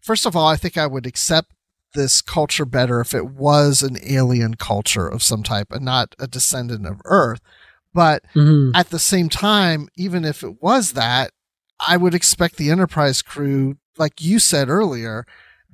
first 0.00 0.26
of 0.26 0.34
all, 0.34 0.48
I 0.48 0.56
think 0.56 0.76
I 0.76 0.88
would 0.88 1.06
accept 1.06 1.52
this 1.94 2.20
culture 2.20 2.64
better 2.64 3.00
if 3.00 3.14
it 3.14 3.26
was 3.26 3.82
an 3.82 3.96
alien 4.04 4.54
culture 4.54 5.08
of 5.08 5.22
some 5.22 5.42
type 5.42 5.68
and 5.70 5.84
not 5.84 6.14
a 6.18 6.26
descendant 6.26 6.86
of 6.86 7.00
Earth. 7.04 7.40
But 7.94 8.22
mm-hmm. 8.34 8.74
at 8.74 8.90
the 8.90 8.98
same 8.98 9.28
time, 9.28 9.88
even 9.96 10.24
if 10.24 10.42
it 10.42 10.62
was 10.62 10.92
that, 10.92 11.32
I 11.86 11.96
would 11.96 12.14
expect 12.14 12.56
the 12.56 12.70
Enterprise 12.70 13.22
crew, 13.22 13.78
like 13.96 14.20
you 14.20 14.38
said 14.38 14.68
earlier, 14.68 15.24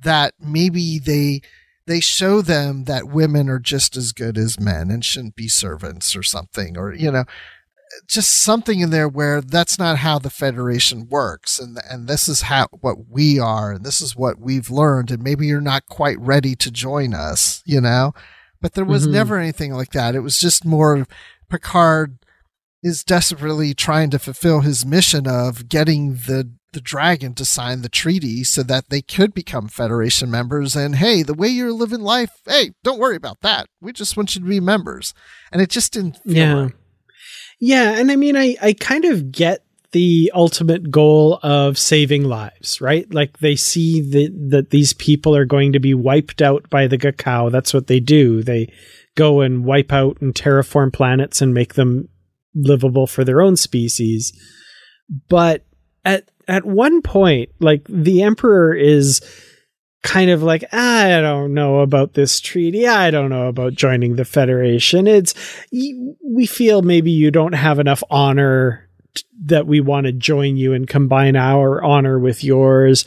that 0.01 0.33
maybe 0.39 0.99
they 0.99 1.41
they 1.87 1.99
show 1.99 2.41
them 2.41 2.85
that 2.85 3.07
women 3.07 3.47
are 3.49 3.59
just 3.59 3.95
as 3.95 4.11
good 4.11 4.37
as 4.37 4.59
men 4.59 4.89
and 4.89 5.05
shouldn't 5.05 5.35
be 5.35 5.47
servants 5.47 6.15
or 6.15 6.23
something, 6.23 6.77
or 6.77 6.93
you 6.93 7.11
know, 7.11 7.25
just 8.07 8.43
something 8.43 8.79
in 8.79 8.89
there 8.89 9.07
where 9.07 9.41
that's 9.41 9.79
not 9.79 9.97
how 9.97 10.19
the 10.19 10.29
Federation 10.29 11.07
works, 11.09 11.59
and 11.59 11.77
and 11.89 12.07
this 12.07 12.27
is 12.27 12.43
how 12.43 12.67
what 12.81 13.09
we 13.09 13.39
are, 13.39 13.73
and 13.73 13.85
this 13.85 14.01
is 14.01 14.15
what 14.15 14.39
we've 14.39 14.69
learned, 14.69 15.11
and 15.11 15.23
maybe 15.23 15.47
you're 15.47 15.61
not 15.61 15.85
quite 15.87 16.19
ready 16.19 16.55
to 16.55 16.71
join 16.71 17.13
us, 17.13 17.61
you 17.65 17.81
know. 17.81 18.13
But 18.61 18.73
there 18.73 18.85
was 18.85 19.03
mm-hmm. 19.03 19.13
never 19.13 19.37
anything 19.37 19.73
like 19.73 19.91
that. 19.91 20.15
It 20.15 20.21
was 20.21 20.39
just 20.39 20.65
more 20.65 21.05
Picard 21.49 22.17
is 22.81 23.03
desperately 23.03 23.73
trying 23.73 24.11
to 24.11 24.19
fulfill 24.19 24.61
his 24.61 24.85
mission 24.85 25.27
of 25.27 25.67
getting 25.69 26.13
the 26.13 26.51
the 26.73 26.81
dragon 26.81 27.33
to 27.33 27.45
sign 27.45 27.81
the 27.81 27.89
treaty 27.89 28.43
so 28.43 28.61
that 28.61 28.89
they 28.89 29.01
could 29.01 29.33
become 29.33 29.69
federation 29.69 30.29
members 30.29 30.75
and 30.75 30.97
hey 30.97 31.23
the 31.23 31.33
way 31.33 31.47
you're 31.47 31.71
living 31.71 32.01
life 32.01 32.41
hey 32.45 32.71
don't 32.83 32.99
worry 32.99 33.15
about 33.15 33.39
that 33.39 33.65
we 33.79 33.93
just 33.93 34.17
want 34.17 34.35
you 34.35 34.41
to 34.41 34.47
be 34.47 34.59
members 34.59 35.13
and 35.53 35.61
it 35.61 35.69
just 35.69 35.93
didn't 35.93 36.19
yeah 36.25 36.63
right. 36.63 36.73
Yeah 37.65 37.97
and 37.97 38.11
i 38.11 38.15
mean 38.15 38.35
i 38.35 38.55
i 38.61 38.73
kind 38.73 39.05
of 39.05 39.31
get 39.31 39.65
the 39.91 40.29
ultimate 40.35 40.91
goal 40.91 41.39
of 41.41 41.77
saving 41.77 42.25
lives 42.25 42.81
right? 42.81 43.13
Like 43.13 43.37
they 43.37 43.55
see 43.55 44.01
that 44.01 44.49
that 44.49 44.69
these 44.69 44.91
people 44.91 45.33
are 45.37 45.45
going 45.45 45.71
to 45.71 45.79
be 45.79 45.93
wiped 45.93 46.41
out 46.41 46.69
by 46.69 46.87
the 46.87 46.97
Gakao 46.97 47.49
that's 47.49 47.73
what 47.73 47.87
they 47.87 48.01
do. 48.01 48.43
They 48.43 48.73
go 49.15 49.39
and 49.39 49.63
wipe 49.63 49.93
out 49.93 50.19
and 50.19 50.33
terraform 50.35 50.91
planets 50.91 51.41
and 51.41 51.53
make 51.53 51.75
them 51.75 52.09
livable 52.53 53.07
for 53.07 53.23
their 53.23 53.41
own 53.41 53.55
species. 53.55 54.33
But 55.29 55.65
at 56.03 56.29
at 56.47 56.65
one 56.65 57.01
point, 57.01 57.51
like 57.59 57.85
the 57.87 58.21
emperor 58.21 58.73
is 58.73 59.21
kind 60.05 60.29
of 60.29 60.41
like 60.41 60.63
I 60.73 61.19
don't 61.19 61.53
know 61.53 61.79
about 61.79 62.13
this 62.13 62.39
treaty. 62.39 62.87
I 62.87 63.11
don't 63.11 63.29
know 63.29 63.47
about 63.47 63.73
joining 63.73 64.15
the 64.15 64.23
federation. 64.23 65.07
It's 65.07 65.33
we 65.71 66.45
feel 66.45 66.81
maybe 66.81 67.11
you 67.11 67.31
don't 67.31 67.53
have 67.53 67.79
enough 67.79 68.03
honor 68.09 68.87
that 69.43 69.67
we 69.67 69.81
want 69.81 70.05
to 70.05 70.13
join 70.13 70.55
you 70.55 70.73
and 70.73 70.87
combine 70.87 71.35
our 71.35 71.83
honor 71.83 72.19
with 72.19 72.43
yours 72.43 73.05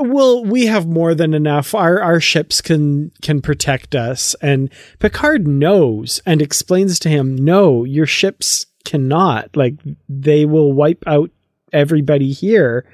well, 0.00 0.44
we 0.44 0.66
have 0.66 0.86
more 0.86 1.14
than 1.14 1.34
enough. 1.34 1.74
Our 1.74 2.00
our 2.00 2.20
ships 2.20 2.60
can 2.60 3.10
can 3.22 3.40
protect 3.40 3.94
us. 3.94 4.34
And 4.40 4.70
Picard 4.98 5.48
knows 5.48 6.20
and 6.24 6.40
explains 6.40 6.98
to 7.00 7.08
him, 7.08 7.34
no, 7.34 7.84
your 7.84 8.06
ships 8.06 8.66
cannot. 8.84 9.56
Like 9.56 9.74
they 10.08 10.44
will 10.44 10.72
wipe 10.72 11.02
out 11.06 11.30
everybody 11.72 12.32
here. 12.32 12.84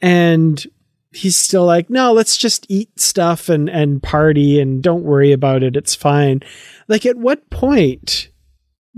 And 0.00 0.64
he's 1.12 1.36
still 1.36 1.64
like, 1.64 1.90
no, 1.90 2.12
let's 2.12 2.36
just 2.36 2.66
eat 2.68 2.98
stuff 2.98 3.48
and 3.48 3.68
and 3.68 4.02
party 4.02 4.60
and 4.60 4.82
don't 4.82 5.04
worry 5.04 5.32
about 5.32 5.62
it. 5.62 5.76
It's 5.76 5.94
fine. 5.94 6.40
Like 6.88 7.04
at 7.06 7.16
what 7.16 7.50
point 7.50 8.28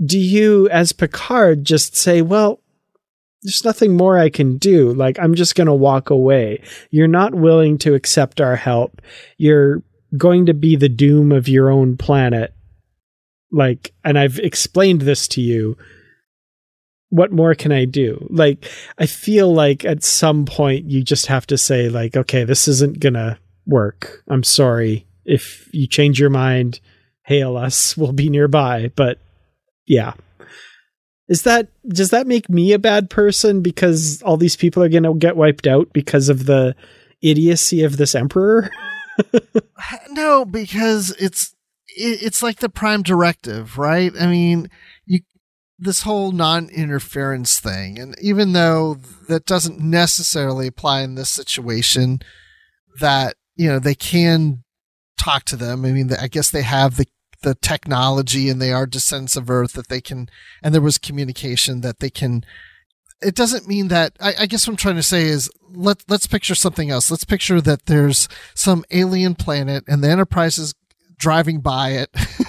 do 0.03 0.19
you 0.19 0.69
as 0.69 0.91
Picard 0.91 1.65
just 1.65 1.95
say, 1.95 2.21
well, 2.21 2.59
there's 3.43 3.65
nothing 3.65 3.95
more 3.97 4.17
I 4.17 4.29
can 4.29 4.57
do. 4.57 4.93
Like, 4.93 5.19
I'm 5.19 5.35
just 5.35 5.55
going 5.55 5.67
to 5.67 5.73
walk 5.73 6.09
away. 6.09 6.63
You're 6.91 7.07
not 7.07 7.35
willing 7.35 7.77
to 7.79 7.93
accept 7.93 8.39
our 8.39 8.55
help. 8.55 9.01
You're 9.37 9.83
going 10.17 10.45
to 10.45 10.53
be 10.53 10.75
the 10.75 10.89
doom 10.89 11.31
of 11.31 11.47
your 11.47 11.69
own 11.69 11.97
planet. 11.97 12.53
Like, 13.51 13.93
and 14.03 14.17
I've 14.17 14.39
explained 14.39 15.01
this 15.01 15.27
to 15.29 15.41
you. 15.41 15.77
What 17.13 17.31
more 17.31 17.53
can 17.53 17.71
I 17.71 17.85
do? 17.85 18.25
Like, 18.31 18.65
I 18.97 19.05
feel 19.05 19.53
like 19.53 19.85
at 19.85 20.03
some 20.03 20.45
point 20.45 20.89
you 20.89 21.03
just 21.03 21.27
have 21.27 21.45
to 21.47 21.59
say, 21.59 21.87
like, 21.87 22.17
okay, 22.17 22.43
this 22.43 22.67
isn't 22.67 22.99
to 23.13 23.37
work. 23.67 24.23
I'm 24.27 24.43
sorry. 24.43 25.05
If 25.23 25.69
you 25.71 25.85
change 25.85 26.19
your 26.19 26.31
mind, 26.31 26.79
hail 27.21 27.55
us. 27.55 27.95
We'll 28.03 28.13
be 28.13 28.29
nearby. 28.29 28.91
But 28.95 29.19
yeah, 29.85 30.13
is 31.27 31.43
that 31.43 31.67
does 31.87 32.09
that 32.09 32.25
make 32.25 32.49
me 32.49 32.73
a 32.73 32.79
bad 32.79 33.11
person 33.11 33.61
because 33.61 34.19
all 34.23 34.37
these 34.37 34.55
people 34.55 34.81
are 34.81 34.89
to 35.03 35.13
get 35.13 35.37
wiped 35.37 35.67
out 35.67 35.93
because 35.93 36.29
of 36.29 36.47
the 36.47 36.75
idiocy 37.21 37.83
of 37.83 37.97
this 37.97 38.15
emperor? 38.15 38.71
no, 40.09 40.45
because 40.45 41.11
it's 41.19 41.53
it's 41.95 42.41
like 42.41 42.59
the 42.59 42.69
prime 42.69 43.03
directive, 43.03 43.77
right? 43.77 44.11
I 44.19 44.25
mean, 44.25 44.69
this 45.83 46.03
whole 46.03 46.31
non-interference 46.31 47.59
thing, 47.59 47.99
and 47.99 48.15
even 48.21 48.53
though 48.53 48.97
that 49.27 49.45
doesn't 49.45 49.79
necessarily 49.79 50.67
apply 50.67 51.01
in 51.01 51.15
this 51.15 51.29
situation, 51.29 52.19
that 52.99 53.35
you 53.55 53.67
know 53.67 53.79
they 53.79 53.95
can 53.95 54.63
talk 55.19 55.43
to 55.45 55.55
them. 55.55 55.85
I 55.85 55.91
mean, 55.91 56.09
I 56.13 56.27
guess 56.27 56.49
they 56.49 56.61
have 56.61 56.95
the 56.97 57.07
the 57.41 57.55
technology 57.55 58.49
and 58.49 58.61
they 58.61 58.71
are 58.71 58.85
descendants 58.85 59.35
of 59.35 59.49
Earth 59.49 59.73
that 59.73 59.89
they 59.89 59.99
can, 59.99 60.29
and 60.63 60.73
there 60.73 60.81
was 60.81 60.97
communication 60.97 61.81
that 61.81 61.99
they 61.99 62.09
can. 62.09 62.43
It 63.21 63.35
doesn't 63.35 63.67
mean 63.67 63.89
that. 63.89 64.15
I, 64.21 64.33
I 64.39 64.45
guess 64.45 64.65
what 64.65 64.73
I'm 64.73 64.77
trying 64.77 64.95
to 64.95 65.03
say 65.03 65.23
is 65.23 65.49
let 65.69 66.03
let's 66.07 66.27
picture 66.27 66.55
something 66.55 66.89
else. 66.89 67.11
Let's 67.11 67.25
picture 67.25 67.59
that 67.59 67.87
there's 67.87 68.29
some 68.55 68.85
alien 68.91 69.35
planet 69.35 69.83
and 69.87 70.01
the 70.01 70.09
Enterprise 70.09 70.57
is 70.57 70.73
driving 71.17 71.59
by 71.59 71.89
it. 71.91 72.09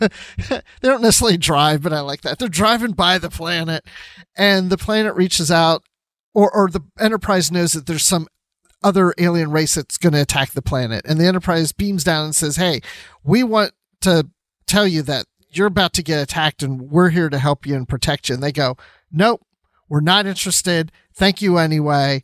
they 0.48 0.60
don't 0.82 1.02
necessarily 1.02 1.36
drive, 1.36 1.82
but 1.82 1.92
I 1.92 2.00
like 2.00 2.22
that. 2.22 2.38
They're 2.38 2.48
driving 2.48 2.92
by 2.92 3.18
the 3.18 3.30
planet, 3.30 3.84
and 4.36 4.70
the 4.70 4.78
planet 4.78 5.14
reaches 5.14 5.50
out, 5.50 5.82
or 6.32 6.50
or 6.54 6.68
the 6.68 6.80
Enterprise 6.98 7.50
knows 7.50 7.72
that 7.72 7.86
there's 7.86 8.04
some 8.04 8.28
other 8.82 9.14
alien 9.18 9.50
race 9.50 9.74
that's 9.74 9.96
going 9.96 10.12
to 10.12 10.20
attack 10.20 10.50
the 10.50 10.62
planet, 10.62 11.04
and 11.06 11.18
the 11.18 11.26
Enterprise 11.26 11.72
beams 11.72 12.04
down 12.04 12.24
and 12.24 12.36
says, 12.36 12.56
"Hey, 12.56 12.80
we 13.22 13.42
want 13.42 13.72
to 14.02 14.28
tell 14.66 14.86
you 14.86 15.02
that 15.02 15.26
you're 15.50 15.66
about 15.66 15.92
to 15.94 16.02
get 16.02 16.22
attacked, 16.22 16.62
and 16.62 16.90
we're 16.90 17.10
here 17.10 17.30
to 17.30 17.38
help 17.38 17.66
you 17.66 17.74
and 17.74 17.88
protect 17.88 18.28
you." 18.28 18.34
And 18.34 18.42
they 18.42 18.52
go, 18.52 18.76
"Nope, 19.10 19.42
we're 19.88 20.00
not 20.00 20.26
interested. 20.26 20.92
Thank 21.14 21.40
you 21.42 21.58
anyway." 21.58 22.22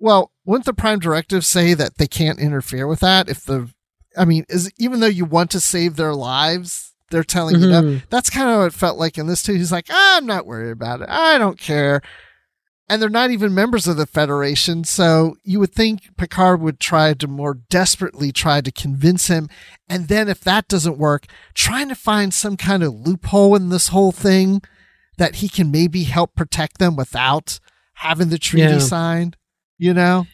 Well, 0.00 0.30
wouldn't 0.44 0.64
the 0.64 0.74
Prime 0.74 1.00
Directive 1.00 1.44
say 1.44 1.74
that 1.74 1.98
they 1.98 2.06
can't 2.06 2.38
interfere 2.38 2.86
with 2.86 3.00
that 3.00 3.28
if 3.28 3.44
the 3.44 3.70
I 4.16 4.24
mean, 4.24 4.44
is 4.48 4.70
even 4.78 5.00
though 5.00 5.06
you 5.06 5.24
want 5.24 5.50
to 5.52 5.60
save 5.60 5.96
their 5.96 6.14
lives, 6.14 6.94
they're 7.10 7.24
telling 7.24 7.56
mm-hmm. 7.56 7.88
you 7.88 7.94
that. 7.98 8.10
That's 8.10 8.30
kind 8.30 8.48
of 8.48 8.58
what 8.58 8.66
it 8.66 8.74
felt 8.74 8.98
like 8.98 9.18
in 9.18 9.26
this 9.26 9.42
too. 9.42 9.54
He's 9.54 9.72
like, 9.72 9.86
I'm 9.90 10.26
not 10.26 10.46
worried 10.46 10.72
about 10.72 11.00
it. 11.00 11.08
I 11.08 11.38
don't 11.38 11.58
care. 11.58 12.02
And 12.90 13.02
they're 13.02 13.10
not 13.10 13.30
even 13.30 13.54
members 13.54 13.86
of 13.86 13.98
the 13.98 14.06
Federation. 14.06 14.82
So 14.84 15.36
you 15.44 15.60
would 15.60 15.74
think 15.74 16.16
Picard 16.16 16.62
would 16.62 16.80
try 16.80 17.12
to 17.12 17.28
more 17.28 17.54
desperately 17.54 18.32
try 18.32 18.62
to 18.62 18.72
convince 18.72 19.26
him. 19.26 19.50
And 19.90 20.08
then 20.08 20.28
if 20.28 20.40
that 20.40 20.68
doesn't 20.68 20.96
work, 20.96 21.26
trying 21.52 21.90
to 21.90 21.94
find 21.94 22.32
some 22.32 22.56
kind 22.56 22.82
of 22.82 22.94
loophole 22.94 23.54
in 23.56 23.68
this 23.68 23.88
whole 23.88 24.12
thing 24.12 24.62
that 25.18 25.36
he 25.36 25.50
can 25.50 25.70
maybe 25.70 26.04
help 26.04 26.34
protect 26.34 26.78
them 26.78 26.96
without 26.96 27.60
having 27.94 28.30
the 28.30 28.38
treaty 28.38 28.72
yeah. 28.72 28.78
signed, 28.78 29.36
you 29.76 29.92
know? 29.92 30.26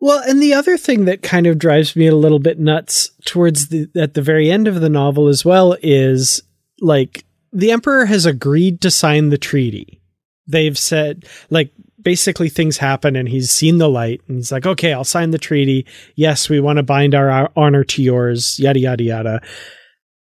Well, 0.00 0.22
and 0.26 0.42
the 0.42 0.54
other 0.54 0.78
thing 0.78 1.04
that 1.04 1.22
kind 1.22 1.46
of 1.46 1.58
drives 1.58 1.94
me 1.94 2.06
a 2.06 2.16
little 2.16 2.38
bit 2.38 2.58
nuts 2.58 3.10
towards 3.26 3.68
the 3.68 3.88
at 3.94 4.14
the 4.14 4.22
very 4.22 4.50
end 4.50 4.66
of 4.66 4.80
the 4.80 4.88
novel 4.88 5.28
as 5.28 5.44
well 5.44 5.76
is 5.82 6.42
like 6.80 7.24
the 7.52 7.70
emperor 7.70 8.06
has 8.06 8.24
agreed 8.24 8.80
to 8.80 8.90
sign 8.90 9.28
the 9.28 9.38
treaty. 9.38 10.00
They've 10.46 10.78
said 10.78 11.26
like 11.50 11.70
basically 12.00 12.48
things 12.48 12.78
happen 12.78 13.14
and 13.14 13.28
he's 13.28 13.50
seen 13.50 13.76
the 13.76 13.90
light 13.90 14.22
and 14.26 14.38
he's 14.38 14.50
like, 14.50 14.64
"Okay, 14.64 14.94
I'll 14.94 15.04
sign 15.04 15.32
the 15.32 15.38
treaty. 15.38 15.86
Yes, 16.16 16.48
we 16.48 16.60
want 16.60 16.78
to 16.78 16.82
bind 16.82 17.14
our, 17.14 17.50
honor 17.54 17.84
to 17.84 18.02
yours." 18.02 18.58
yada 18.58 18.78
yada 18.78 19.04
yada. 19.04 19.42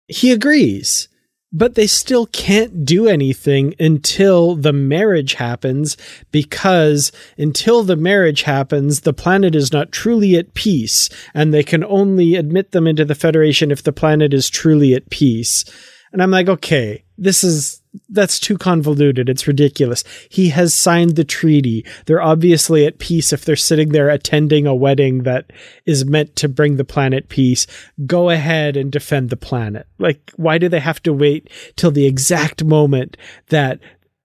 He 0.08 0.32
agrees 0.32 1.10
but 1.52 1.76
they 1.76 1.88
still 1.88 2.26
can't 2.28 2.86
do 2.86 3.08
anything 3.08 3.74
until 3.80 4.56
the 4.56 4.74
marriage 4.74 5.36
happens 5.36 5.96
because 6.32 7.12
until 7.38 7.84
the 7.84 7.96
marriage 7.96 8.42
happens, 8.42 9.02
the 9.02 9.14
planet 9.14 9.56
is 9.56 9.72
not 9.72 9.92
truly 9.92 10.36
at 10.36 10.54
peace 10.54 11.10
and 11.34 11.54
they 11.54 11.64
can 11.64 11.84
only 11.84 12.36
admit 12.36 12.72
them 12.72 12.88
into 12.88 13.06
the 13.06 13.16
Federation 13.16 13.72
if 13.72 13.84
the 13.84 13.94
planet 13.94 14.34
is 14.34 14.50
truly 14.50 14.94
at 14.94 15.10
peace. 15.10 15.64
And 16.12 16.22
I'm 16.22 16.32
like, 16.32 16.50
okay, 16.50 17.06
this 17.18 17.44
is 17.44 17.82
that's 18.10 18.40
too 18.40 18.58
convoluted. 18.58 19.30
It's 19.30 19.48
ridiculous. 19.48 20.04
He 20.30 20.50
has 20.50 20.74
signed 20.74 21.16
the 21.16 21.24
treaty. 21.24 21.86
They're 22.06 22.22
obviously 22.22 22.86
at 22.86 23.00
peace 23.00 23.34
if 23.34 23.46
they're 23.46 23.56
sitting 23.56 23.90
there 23.90 24.10
attending 24.10 24.68
a 24.68 24.76
wedding 24.76 25.24
that 25.24 25.52
is 25.86 26.06
meant 26.06 26.36
to 26.38 26.50
bring 26.50 26.78
the 26.78 26.86
planet 26.86 27.30
peace. 27.30 27.68
Go 28.06 28.30
ahead 28.30 28.78
and 28.78 28.92
defend 28.92 29.30
the 29.30 29.38
planet. 29.38 29.88
Like, 29.98 30.32
why 30.36 30.58
do 30.58 30.70
they 30.70 30.80
have 30.80 31.02
to 31.04 31.14
wait 31.14 31.50
till 31.76 31.92
the 31.92 32.06
exact 32.06 32.64
moment 32.64 33.18
that 33.50 33.80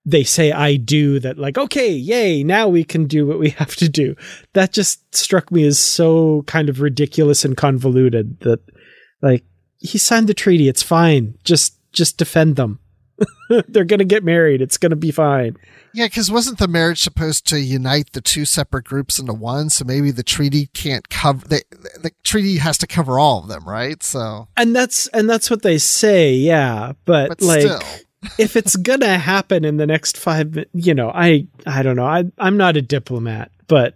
they 0.05 0.23
say 0.23 0.51
I 0.51 0.77
do 0.77 1.19
that 1.19 1.37
like, 1.37 1.57
okay, 1.57 1.91
yay, 1.91 2.43
now 2.43 2.67
we 2.67 2.83
can 2.83 3.05
do 3.05 3.27
what 3.27 3.39
we 3.39 3.49
have 3.61 3.75
to 3.77 3.89
do. 3.89 4.15
That 4.53 4.73
just 4.73 5.15
struck 5.15 5.51
me 5.51 5.65
as 5.65 5.79
so 5.79 6.43
kind 6.43 6.69
of 6.69 6.81
ridiculous 6.81 7.45
and 7.45 7.55
convoluted 7.55 8.39
that 8.41 8.59
like 9.21 9.45
he 9.77 9.97
signed 9.97 10.27
the 10.27 10.33
treaty. 10.33 10.67
It's 10.67 10.83
fine. 10.83 11.35
Just, 11.43 11.77
just 11.91 12.17
defend 12.17 12.55
them. 12.55 12.79
They're 13.67 13.85
going 13.85 13.99
to 13.99 14.05
get 14.05 14.23
married. 14.23 14.61
It's 14.61 14.77
going 14.77 14.91
to 14.91 14.95
be 14.95 15.11
fine. 15.11 15.57
Yeah, 15.93 16.05
because 16.05 16.31
wasn't 16.31 16.57
the 16.57 16.67
marriage 16.67 17.01
supposed 17.01 17.47
to 17.47 17.59
unite 17.59 18.13
the 18.13 18.21
two 18.21 18.45
separate 18.45 18.85
groups 18.85 19.19
into 19.19 19.33
one? 19.33 19.69
So 19.69 19.83
maybe 19.83 20.11
the 20.11 20.23
treaty 20.23 20.67
can't 20.67 21.09
cover 21.09 21.45
the 21.47 21.63
the 22.01 22.11
treaty 22.23 22.57
has 22.57 22.77
to 22.79 22.87
cover 22.87 23.19
all 23.19 23.39
of 23.39 23.49
them, 23.49 23.67
right? 23.67 24.01
So 24.01 24.47
and 24.55 24.75
that's 24.75 25.07
and 25.07 25.29
that's 25.29 25.49
what 25.49 25.63
they 25.63 25.77
say, 25.77 26.33
yeah. 26.33 26.93
But, 27.05 27.29
but 27.29 27.41
like, 27.41 27.83
if 28.39 28.55
it's 28.55 28.75
gonna 28.77 29.17
happen 29.17 29.65
in 29.65 29.77
the 29.77 29.87
next 29.87 30.17
five, 30.17 30.57
you 30.73 30.93
know, 30.93 31.11
I 31.13 31.47
I 31.65 31.83
don't 31.83 31.97
know. 31.97 32.05
I 32.05 32.23
I'm 32.37 32.57
not 32.57 32.77
a 32.77 32.81
diplomat, 32.81 33.51
but 33.67 33.95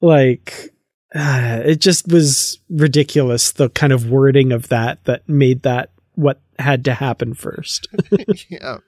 like. 0.00 0.74
Uh, 1.12 1.62
it 1.64 1.80
just 1.80 2.06
was 2.06 2.60
ridiculous 2.68 3.50
the 3.50 3.68
kind 3.70 3.92
of 3.92 4.08
wording 4.08 4.52
of 4.52 4.68
that 4.68 5.02
that 5.06 5.28
made 5.28 5.62
that 5.62 5.90
what 6.20 6.40
had 6.58 6.84
to 6.84 6.94
happen 6.94 7.34
first. 7.34 7.88
yeah. 8.50 8.78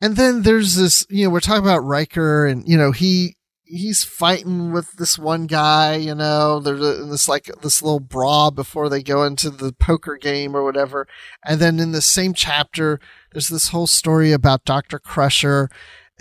And 0.00 0.16
then 0.16 0.42
there's 0.42 0.74
this, 0.74 1.06
you 1.08 1.24
know, 1.24 1.30
we're 1.30 1.40
talking 1.40 1.64
about 1.64 1.84
Riker 1.84 2.46
and, 2.46 2.68
you 2.68 2.76
know, 2.76 2.92
he, 2.92 3.36
he's 3.64 4.04
fighting 4.04 4.72
with 4.72 4.92
this 4.92 5.18
one 5.18 5.46
guy, 5.46 5.96
you 5.96 6.14
know, 6.14 6.60
there's 6.60 6.80
this 7.08 7.28
like 7.28 7.50
this 7.62 7.82
little 7.82 8.00
brawl 8.00 8.50
before 8.50 8.88
they 8.88 9.02
go 9.02 9.24
into 9.24 9.50
the 9.50 9.72
poker 9.72 10.16
game 10.16 10.54
or 10.54 10.62
whatever. 10.62 11.08
And 11.44 11.60
then 11.60 11.80
in 11.80 11.92
the 11.92 12.02
same 12.02 12.34
chapter, 12.34 13.00
there's 13.32 13.48
this 13.48 13.68
whole 13.68 13.86
story 13.86 14.32
about 14.32 14.64
Dr. 14.64 14.98
Crusher 14.98 15.68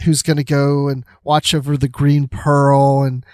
who's 0.03 0.21
going 0.21 0.37
to 0.37 0.43
go 0.43 0.87
and 0.87 1.05
watch 1.23 1.53
over 1.53 1.77
the 1.77 1.87
Green 1.87 2.27
Pearl 2.27 3.03
and, 3.03 3.25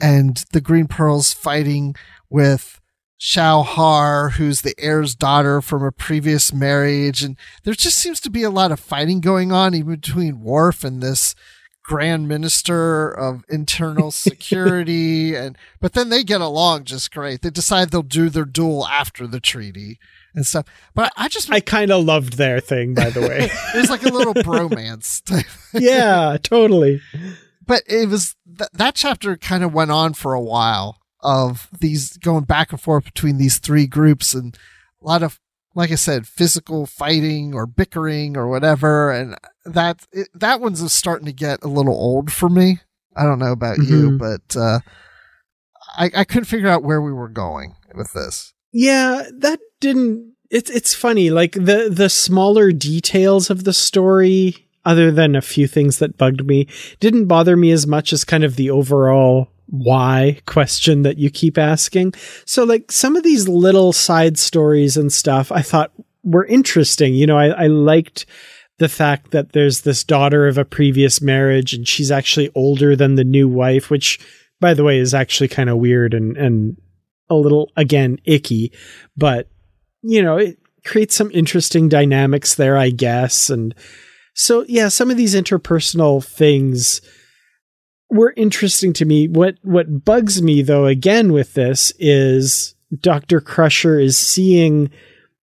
and 0.00 0.44
the 0.52 0.60
Green 0.60 0.86
Pearl's 0.86 1.32
fighting 1.32 1.94
with 2.28 2.79
Shao 3.22 3.60
Har, 3.60 4.30
who's 4.30 4.62
the 4.62 4.74
heir's 4.78 5.14
daughter 5.14 5.60
from 5.60 5.84
a 5.84 5.92
previous 5.92 6.54
marriage. 6.54 7.22
And 7.22 7.36
there 7.64 7.74
just 7.74 7.98
seems 7.98 8.18
to 8.20 8.30
be 8.30 8.42
a 8.42 8.48
lot 8.48 8.72
of 8.72 8.80
fighting 8.80 9.20
going 9.20 9.52
on, 9.52 9.74
even 9.74 9.96
between 9.96 10.40
Worf 10.40 10.84
and 10.84 11.02
this 11.02 11.34
Grand 11.82 12.28
Minister 12.28 13.10
of 13.10 13.44
Internal 13.50 14.10
Security. 14.10 15.34
and 15.34 15.58
but 15.82 15.92
then 15.92 16.08
they 16.08 16.24
get 16.24 16.40
along 16.40 16.84
just 16.84 17.12
great. 17.12 17.42
They 17.42 17.50
decide 17.50 17.90
they'll 17.90 18.00
do 18.00 18.30
their 18.30 18.46
duel 18.46 18.86
after 18.86 19.26
the 19.26 19.38
treaty 19.38 19.98
and 20.34 20.46
stuff. 20.46 20.64
But 20.94 21.12
I 21.14 21.28
just 21.28 21.52
I 21.52 21.60
kind 21.60 21.90
of 21.90 22.02
loved 22.02 22.38
their 22.38 22.58
thing, 22.58 22.94
by 22.94 23.10
the 23.10 23.20
way. 23.20 23.50
it 23.74 23.78
was 23.78 23.90
like 23.90 24.02
a 24.02 24.08
little 24.08 24.32
bromance. 24.32 25.20
yeah, 25.74 26.38
totally. 26.42 27.02
But 27.66 27.82
it 27.86 28.08
was 28.08 28.34
th- 28.46 28.70
that 28.72 28.94
chapter 28.94 29.36
kind 29.36 29.62
of 29.62 29.74
went 29.74 29.90
on 29.90 30.14
for 30.14 30.32
a 30.32 30.40
while 30.40 30.99
of 31.22 31.68
these 31.78 32.16
going 32.18 32.44
back 32.44 32.72
and 32.72 32.80
forth 32.80 33.04
between 33.04 33.38
these 33.38 33.58
three 33.58 33.86
groups 33.86 34.34
and 34.34 34.56
a 35.02 35.06
lot 35.06 35.22
of 35.22 35.40
like 35.74 35.92
I 35.92 35.96
said, 35.96 36.26
physical 36.26 36.86
fighting 36.86 37.54
or 37.54 37.66
bickering 37.66 38.36
or 38.36 38.48
whatever, 38.48 39.12
and 39.12 39.36
that 39.64 40.04
it, 40.12 40.28
that 40.34 40.60
one's 40.60 40.92
starting 40.92 41.26
to 41.26 41.32
get 41.32 41.62
a 41.62 41.68
little 41.68 41.94
old 41.94 42.32
for 42.32 42.48
me. 42.48 42.80
I 43.16 43.24
don't 43.24 43.38
know 43.38 43.52
about 43.52 43.78
mm-hmm. 43.78 43.92
you, 43.92 44.18
but 44.18 44.56
uh, 44.56 44.80
I 45.96 46.10
I 46.14 46.24
couldn't 46.24 46.46
figure 46.46 46.68
out 46.68 46.82
where 46.82 47.00
we 47.00 47.12
were 47.12 47.28
going 47.28 47.76
with 47.94 48.12
this. 48.12 48.52
Yeah, 48.72 49.24
that 49.38 49.60
didn't. 49.80 50.34
It's 50.50 50.70
it's 50.70 50.94
funny, 50.94 51.30
like 51.30 51.52
the 51.52 51.88
the 51.92 52.08
smaller 52.08 52.72
details 52.72 53.50
of 53.50 53.64
the 53.64 53.72
story, 53.72 54.68
other 54.84 55.12
than 55.12 55.36
a 55.36 55.42
few 55.42 55.68
things 55.68 55.98
that 55.98 56.18
bugged 56.18 56.44
me, 56.44 56.66
didn't 56.98 57.26
bother 57.26 57.56
me 57.56 57.70
as 57.70 57.86
much 57.86 58.12
as 58.12 58.24
kind 58.24 58.42
of 58.42 58.56
the 58.56 58.70
overall 58.70 59.48
why 59.70 60.40
question 60.46 61.02
that 61.02 61.18
you 61.18 61.30
keep 61.30 61.56
asking. 61.56 62.12
So 62.44 62.64
like 62.64 62.90
some 62.90 63.16
of 63.16 63.22
these 63.22 63.48
little 63.48 63.92
side 63.92 64.38
stories 64.38 64.96
and 64.96 65.12
stuff 65.12 65.52
I 65.52 65.62
thought 65.62 65.92
were 66.24 66.44
interesting. 66.44 67.14
You 67.14 67.26
know, 67.26 67.38
I, 67.38 67.46
I 67.48 67.66
liked 67.68 68.26
the 68.78 68.88
fact 68.88 69.30
that 69.30 69.52
there's 69.52 69.82
this 69.82 70.02
daughter 70.02 70.48
of 70.48 70.58
a 70.58 70.64
previous 70.64 71.20
marriage 71.20 71.72
and 71.72 71.86
she's 71.86 72.10
actually 72.10 72.50
older 72.54 72.96
than 72.96 73.14
the 73.14 73.24
new 73.24 73.48
wife, 73.48 73.90
which 73.90 74.18
by 74.58 74.74
the 74.74 74.84
way 74.84 74.98
is 74.98 75.14
actually 75.14 75.48
kind 75.48 75.70
of 75.70 75.78
weird 75.78 76.14
and, 76.14 76.36
and 76.36 76.76
a 77.28 77.36
little 77.36 77.70
again 77.76 78.18
icky, 78.24 78.72
but 79.16 79.48
you 80.02 80.22
know, 80.22 80.36
it 80.36 80.58
creates 80.84 81.14
some 81.14 81.30
interesting 81.32 81.88
dynamics 81.88 82.54
there, 82.54 82.76
I 82.76 82.90
guess. 82.90 83.50
And 83.50 83.74
so 84.34 84.64
yeah, 84.66 84.88
some 84.88 85.10
of 85.10 85.16
these 85.16 85.34
interpersonal 85.34 86.24
things 86.24 87.00
were 88.10 88.34
interesting 88.36 88.92
to 88.94 89.04
me. 89.04 89.28
What 89.28 89.56
what 89.62 90.04
bugs 90.04 90.42
me 90.42 90.62
though 90.62 90.86
again 90.86 91.32
with 91.32 91.54
this 91.54 91.92
is 91.98 92.74
Dr. 93.00 93.40
Crusher 93.40 93.98
is 93.98 94.18
seeing 94.18 94.90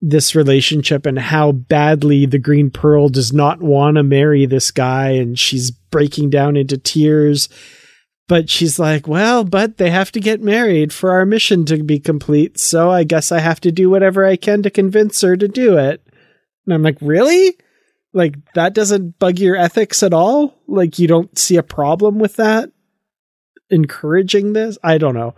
this 0.01 0.35
relationship 0.35 1.07
and 1.07 1.19
how 1.19 1.53
badly 1.53 2.27
the 2.27 2.39
Green 2.39 2.71
Pearl 2.71 3.09
does 3.09 3.33
not 3.33 3.61
want 3.63 3.97
to 3.97 4.03
marry 4.03 4.47
this 4.47 4.71
guy 4.71 5.11
and 5.11 5.39
she's 5.39 5.71
breaking 5.71 6.31
down 6.31 6.57
into 6.57 6.79
tears. 6.79 7.49
but 8.29 8.51
she's 8.51 8.79
like, 8.79 9.09
well, 9.09 9.43
but 9.43 9.79
they 9.79 9.91
have 9.91 10.13
to 10.13 10.21
get 10.21 10.41
married 10.43 10.93
for 10.93 11.11
our 11.13 11.25
mission 11.25 11.65
to 11.65 11.83
be 11.83 11.99
complete. 11.99 12.61
So 12.61 12.91
I 12.91 13.03
guess 13.03 13.33
I 13.33 13.41
have 13.41 13.59
to 13.61 13.73
do 13.73 13.89
whatever 13.89 14.25
I 14.25 14.37
can 14.37 14.63
to 14.63 14.71
convince 14.71 15.23
her 15.23 15.35
to 15.37 15.49
do 15.49 15.79
it. 15.79 16.07
And 16.67 16.75
I'm 16.75 16.83
like, 16.83 16.99
really? 17.01 17.57
Like, 18.13 18.37
that 18.55 18.75
doesn't 18.75 19.19
bug 19.19 19.39
your 19.39 19.57
ethics 19.57 20.03
at 20.03 20.15
all? 20.15 20.55
Like, 20.67 20.99
you 20.99 21.07
don't 21.07 21.39
see 21.39 21.57
a 21.57 21.63
problem 21.63 22.19
with 22.19 22.37
that? 22.37 22.71
Encouraging 23.71 24.55
this? 24.55 24.79
I 24.83 24.99
don't 24.99 25.15
know. 25.15 25.35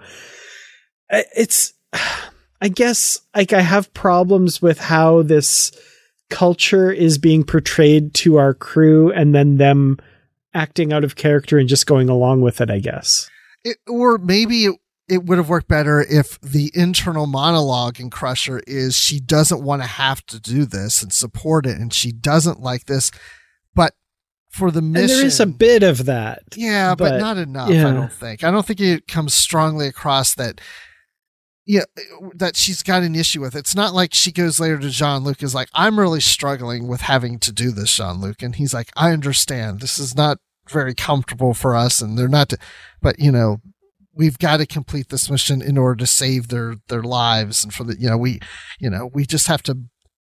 It's, 1.10 1.72
I 2.62 2.68
guess, 2.68 3.20
like, 3.34 3.52
I 3.52 3.62
have 3.62 3.92
problems 3.94 4.60
with 4.60 4.78
how 4.78 5.22
this 5.22 5.72
culture 6.28 6.92
is 6.92 7.18
being 7.18 7.42
portrayed 7.42 8.14
to 8.14 8.36
our 8.36 8.54
crew 8.54 9.10
and 9.12 9.34
then 9.34 9.56
them 9.56 9.98
acting 10.54 10.92
out 10.92 11.04
of 11.04 11.16
character 11.16 11.58
and 11.58 11.68
just 11.68 11.86
going 11.86 12.08
along 12.08 12.40
with 12.40 12.60
it, 12.60 12.70
I 12.70 12.78
guess. 12.78 13.28
It, 13.64 13.78
or 13.88 14.18
maybe 14.18 14.66
it, 14.66 14.76
it 15.10 15.24
would 15.24 15.38
have 15.38 15.48
worked 15.48 15.68
better 15.68 16.00
if 16.00 16.40
the 16.40 16.70
internal 16.72 17.26
monologue 17.26 17.98
in 17.98 18.10
Crusher 18.10 18.62
is 18.66 18.96
she 18.96 19.18
doesn't 19.18 19.62
want 19.62 19.82
to 19.82 19.88
have 19.88 20.24
to 20.26 20.38
do 20.38 20.64
this 20.64 21.02
and 21.02 21.12
support 21.12 21.66
it, 21.66 21.76
and 21.76 21.92
she 21.92 22.12
doesn't 22.12 22.60
like 22.60 22.86
this, 22.86 23.10
but 23.74 23.94
for 24.50 24.70
the 24.70 24.80
mission, 24.80 25.02
and 25.02 25.10
there 25.10 25.26
is 25.26 25.40
a 25.40 25.46
bit 25.46 25.82
of 25.82 26.06
that. 26.06 26.44
Yeah, 26.56 26.94
but, 26.94 27.10
but 27.10 27.18
not 27.18 27.36
enough. 27.38 27.70
Yeah. 27.70 27.88
I 27.88 27.92
don't 27.92 28.12
think. 28.12 28.44
I 28.44 28.50
don't 28.50 28.64
think 28.64 28.80
it 28.80 29.08
comes 29.08 29.34
strongly 29.34 29.88
across 29.88 30.34
that. 30.36 30.60
Yeah, 31.66 31.84
that 32.34 32.56
she's 32.56 32.82
got 32.82 33.02
an 33.02 33.14
issue 33.14 33.40
with. 33.40 33.54
It's 33.54 33.74
not 33.74 33.94
like 33.94 34.14
she 34.14 34.32
goes 34.32 34.58
later 34.58 34.78
to 34.78 34.90
Jean 34.90 35.22
Luc 35.22 35.42
is 35.42 35.54
like, 35.54 35.68
I'm 35.74 35.98
really 35.98 36.20
struggling 36.20 36.88
with 36.88 37.02
having 37.02 37.38
to 37.40 37.52
do 37.52 37.70
this, 37.70 37.94
Jean 37.94 38.20
Luc, 38.20 38.42
and 38.42 38.54
he's 38.56 38.74
like, 38.74 38.90
I 38.96 39.12
understand. 39.12 39.80
This 39.80 39.98
is 39.98 40.16
not 40.16 40.38
very 40.68 40.94
comfortable 40.94 41.54
for 41.54 41.76
us, 41.76 42.00
and 42.00 42.16
they're 42.18 42.28
not. 42.28 42.48
To, 42.50 42.58
but 43.02 43.18
you 43.18 43.30
know, 43.30 43.60
we've 44.20 44.38
got 44.38 44.58
to 44.58 44.66
complete 44.66 45.08
this 45.08 45.30
mission 45.30 45.62
in 45.62 45.78
order 45.78 45.96
to 45.96 46.06
save 46.06 46.48
their 46.48 46.76
their 46.88 47.02
lives 47.02 47.64
and 47.64 47.72
for 47.72 47.84
the 47.84 47.96
you 47.98 48.08
know 48.08 48.18
we 48.18 48.38
you 48.78 48.90
know 48.90 49.10
we 49.14 49.24
just 49.24 49.46
have 49.46 49.62
to 49.62 49.78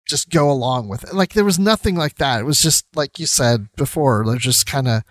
just 0.09 0.30
go 0.30 0.51
along 0.51 0.89
with 0.89 1.03
it. 1.05 1.14
Like 1.14 1.32
there 1.32 1.45
was 1.45 1.59
nothing 1.59 1.95
like 1.95 2.16
that. 2.16 2.41
It 2.41 2.45
was 2.45 2.61
just 2.61 2.87
like 2.95 3.18
you 3.18 3.26
said 3.26 3.68
before 3.76 4.24
they're 4.26 4.37
just 4.37 4.66
kind 4.66 4.89
of 4.89 5.03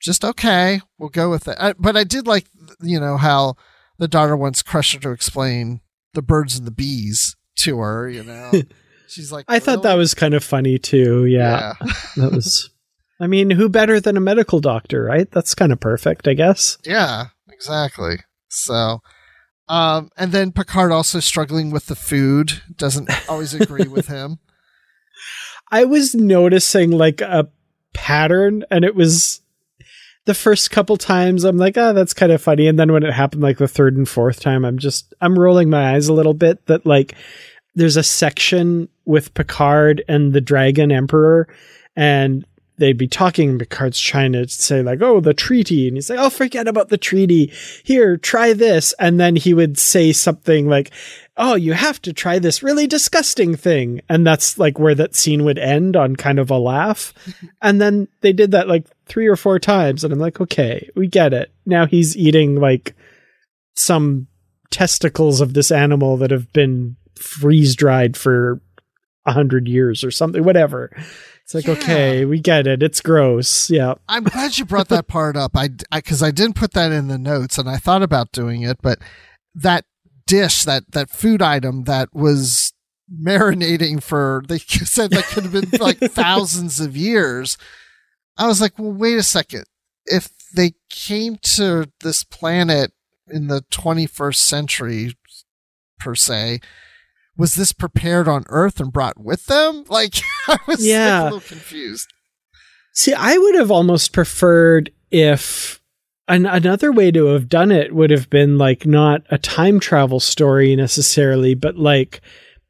just 0.00 0.24
okay 0.24 0.80
we'll 0.98 1.10
go 1.10 1.30
with 1.30 1.46
it. 1.46 1.56
I, 1.60 1.74
but 1.74 1.96
i 1.96 2.04
did 2.04 2.26
like 2.26 2.46
you 2.80 2.98
know 2.98 3.16
how 3.16 3.56
the 3.98 4.08
daughter 4.08 4.36
wants 4.36 4.62
crusher 4.62 4.98
to 5.00 5.10
explain 5.10 5.80
the 6.14 6.22
birds 6.22 6.56
and 6.56 6.66
the 6.66 6.72
bees 6.72 7.36
to 7.56 7.78
her 7.78 8.08
you 8.08 8.22
know? 8.22 8.50
She's 9.08 9.30
like 9.30 9.44
i 9.48 9.54
really? 9.54 9.64
thought 9.64 9.82
that 9.82 9.96
was 9.96 10.14
kind 10.14 10.34
of 10.34 10.42
funny 10.42 10.78
too 10.78 11.26
yeah, 11.26 11.74
yeah. 11.84 11.92
that 12.16 12.32
was 12.32 12.70
i 13.20 13.26
mean 13.26 13.50
who 13.50 13.68
better 13.68 14.00
than 14.00 14.16
a 14.16 14.20
medical 14.20 14.60
doctor 14.60 15.04
right? 15.04 15.30
That's 15.30 15.54
kind 15.54 15.72
of 15.72 15.80
perfect 15.80 16.26
i 16.26 16.34
guess. 16.34 16.78
Yeah 16.84 17.26
exactly. 17.60 18.16
So, 18.48 19.00
um, 19.68 20.10
and 20.16 20.32
then 20.32 20.50
Picard 20.50 20.92
also 20.92 21.20
struggling 21.20 21.70
with 21.70 21.86
the 21.86 21.94
food, 21.94 22.62
doesn't 22.76 23.10
always 23.28 23.54
agree 23.54 23.86
with 23.86 24.06
him. 24.08 24.38
I 25.70 25.84
was 25.84 26.14
noticing 26.14 26.90
like 26.90 27.20
a 27.20 27.48
pattern, 27.92 28.64
and 28.70 28.84
it 28.84 28.96
was 28.96 29.42
the 30.24 30.34
first 30.34 30.70
couple 30.70 30.96
times 30.96 31.44
I'm 31.44 31.58
like, 31.58 31.76
oh, 31.76 31.92
that's 31.92 32.14
kind 32.14 32.32
of 32.32 32.42
funny. 32.42 32.66
And 32.66 32.78
then 32.78 32.92
when 32.92 33.04
it 33.04 33.12
happened 33.12 33.42
like 33.42 33.58
the 33.58 33.68
third 33.68 33.96
and 33.96 34.08
fourth 34.08 34.40
time, 34.40 34.64
I'm 34.64 34.78
just, 34.78 35.14
I'm 35.20 35.38
rolling 35.38 35.70
my 35.70 35.94
eyes 35.94 36.08
a 36.08 36.14
little 36.14 36.34
bit 36.34 36.66
that 36.66 36.84
like 36.86 37.14
there's 37.74 37.96
a 37.96 38.02
section 38.02 38.88
with 39.04 39.34
Picard 39.34 40.02
and 40.08 40.32
the 40.32 40.40
Dragon 40.40 40.90
Emperor, 40.90 41.48
and 41.94 42.44
they'd 42.80 42.98
be 42.98 43.06
talking, 43.06 43.58
Picard's 43.58 44.00
trying 44.00 44.32
to 44.32 44.48
say 44.48 44.82
like, 44.82 45.00
"Oh, 45.02 45.20
the 45.20 45.34
treaty," 45.34 45.86
and 45.86 45.96
he's 45.96 46.10
like, 46.10 46.18
"Oh, 46.18 46.30
forget 46.30 46.66
about 46.66 46.88
the 46.88 46.98
treaty. 46.98 47.52
Here, 47.84 48.16
try 48.16 48.52
this," 48.54 48.92
and 48.98 49.20
then 49.20 49.36
he 49.36 49.54
would 49.54 49.78
say 49.78 50.12
something 50.12 50.68
like, 50.68 50.90
"Oh, 51.36 51.54
you 51.54 51.74
have 51.74 52.02
to 52.02 52.12
try 52.12 52.38
this 52.38 52.62
really 52.62 52.86
disgusting 52.86 53.54
thing," 53.54 54.00
and 54.08 54.26
that's 54.26 54.58
like 54.58 54.78
where 54.78 54.94
that 54.96 55.14
scene 55.14 55.44
would 55.44 55.58
end 55.58 55.94
on 55.94 56.16
kind 56.16 56.40
of 56.40 56.50
a 56.50 56.58
laugh, 56.58 57.14
and 57.62 57.80
then 57.80 58.08
they 58.22 58.32
did 58.32 58.50
that 58.50 58.66
like 58.66 58.86
three 59.06 59.28
or 59.28 59.36
four 59.36 59.58
times, 59.58 60.02
and 60.02 60.12
I'm 60.12 60.18
like, 60.18 60.40
"Okay, 60.40 60.88
we 60.96 61.06
get 61.06 61.32
it." 61.32 61.52
Now 61.66 61.86
he's 61.86 62.16
eating 62.16 62.56
like 62.56 62.96
some 63.76 64.26
testicles 64.70 65.40
of 65.40 65.54
this 65.54 65.70
animal 65.70 66.16
that 66.16 66.30
have 66.30 66.52
been 66.52 66.96
freeze 67.14 67.76
dried 67.76 68.16
for 68.16 68.60
a 69.26 69.32
hundred 69.32 69.68
years 69.68 70.02
or 70.02 70.10
something, 70.10 70.42
whatever. 70.42 70.90
It's 71.52 71.66
like, 71.66 71.66
yeah. 71.66 71.82
okay, 71.82 72.24
we 72.24 72.38
get 72.38 72.68
it. 72.68 72.80
It's 72.80 73.00
gross. 73.00 73.68
Yeah. 73.70 73.94
I'm 74.08 74.22
glad 74.22 74.56
you 74.56 74.64
brought 74.64 74.86
that 74.90 75.08
part 75.08 75.36
up. 75.36 75.56
I, 75.56 75.70
because 75.92 76.22
I, 76.22 76.28
I, 76.28 76.30
didn't 76.30 76.54
put 76.54 76.74
that 76.74 76.92
in 76.92 77.08
the 77.08 77.18
notes 77.18 77.58
and 77.58 77.68
I 77.68 77.76
thought 77.76 78.04
about 78.04 78.30
doing 78.30 78.62
it, 78.62 78.78
but 78.80 79.00
that 79.56 79.84
dish, 80.28 80.62
that, 80.62 80.92
that 80.92 81.10
food 81.10 81.42
item 81.42 81.84
that 81.84 82.14
was 82.14 82.72
marinating 83.12 84.00
for, 84.00 84.44
they 84.46 84.58
said 84.58 85.10
that 85.10 85.24
could 85.24 85.42
have 85.42 85.52
been 85.52 85.70
like 85.80 85.98
thousands 85.98 86.78
of 86.78 86.96
years. 86.96 87.58
I 88.38 88.46
was 88.46 88.60
like, 88.60 88.78
well, 88.78 88.92
wait 88.92 89.18
a 89.18 89.24
second. 89.24 89.64
If 90.06 90.30
they 90.54 90.74
came 90.88 91.36
to 91.56 91.90
this 92.04 92.22
planet 92.22 92.92
in 93.26 93.48
the 93.48 93.64
21st 93.72 94.36
century, 94.36 95.16
per 95.98 96.14
se, 96.14 96.60
was 97.40 97.54
this 97.54 97.72
prepared 97.72 98.28
on 98.28 98.44
Earth 98.48 98.80
and 98.80 98.92
brought 98.92 99.18
with 99.18 99.46
them? 99.46 99.84
Like, 99.88 100.22
I 100.46 100.58
was 100.68 100.86
yeah. 100.86 101.22
like 101.22 101.32
a 101.32 101.34
little 101.34 101.48
confused. 101.48 102.12
See, 102.92 103.14
I 103.14 103.36
would 103.36 103.54
have 103.54 103.70
almost 103.70 104.12
preferred 104.12 104.92
if 105.10 105.80
an- 106.28 106.46
another 106.46 106.92
way 106.92 107.10
to 107.10 107.26
have 107.26 107.48
done 107.48 107.72
it 107.72 107.94
would 107.94 108.10
have 108.10 108.28
been 108.28 108.58
like 108.58 108.86
not 108.86 109.22
a 109.30 109.38
time 109.38 109.80
travel 109.80 110.20
story 110.20 110.76
necessarily, 110.76 111.54
but 111.54 111.76
like 111.76 112.20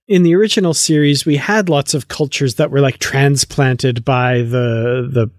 in 0.07 0.23
the 0.23 0.35
original 0.35 0.73
series, 0.73 1.27
we 1.27 1.37
had 1.37 1.69
lots 1.69 1.93
of 1.93 2.09
cultures 2.09 2.55
that 2.55 2.71
were 2.71 2.81
like 2.81 2.99
transplanted 2.99 4.05
by 4.05 4.39
the 4.39 5.09
the 5.13 5.31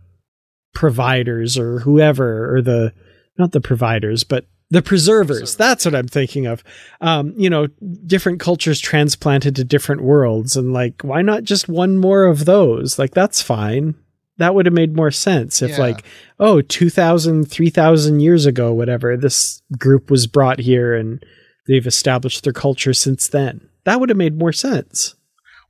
providers 0.74 1.58
or 1.58 1.80
whoever 1.80 2.54
or 2.54 2.62
the 2.62 2.94
not 3.38 3.54
the 3.54 3.62
providers, 3.62 4.24
but 4.24 4.46
the 4.72 4.82
preservers. 4.82 5.56
That's 5.58 5.86
what 5.86 5.94
I'm 5.94 6.08
thinking 6.08 6.48
of. 6.48 6.64
Um, 7.02 7.34
you 7.38 7.50
know, 7.50 7.68
different 8.08 8.40
cultures 8.40 8.80
transplanted 8.80 9.58
to 9.58 9.66
different 9.66 10.02
worlds. 10.02 10.56
And 10.56 10.74
like, 10.74 11.02
why 11.04 11.22
not 11.22 11.44
just 11.44 11.68
one 11.68 11.98
more 11.98 12.24
of 12.24 12.46
those? 12.46 12.98
Like, 12.98 13.12
that's 13.12 13.42
fine. 13.42 13.96
That 14.38 14.56
would 14.56 14.66
have 14.66 14.74
made 14.74 14.96
more 14.96 15.12
sense 15.12 15.62
if, 15.62 15.72
yeah. 15.72 15.78
like, 15.78 16.06
oh, 16.40 16.62
2,000, 16.62 17.44
3,000 17.52 18.22
years 18.22 18.46
ago, 18.46 18.74
whatever, 18.74 19.16
this 19.18 19.62
group 19.78 20.10
was 20.10 20.26
brought 20.26 20.60
here 20.60 20.96
and 20.96 21.24
they've 21.68 21.86
established 21.86 22.44
their 22.44 22.54
culture 22.54 22.94
since 22.94 23.28
then. 23.28 23.68
That 23.84 24.00
would 24.00 24.10
have 24.10 24.18
made 24.18 24.40
more 24.40 24.54
sense. 24.54 25.16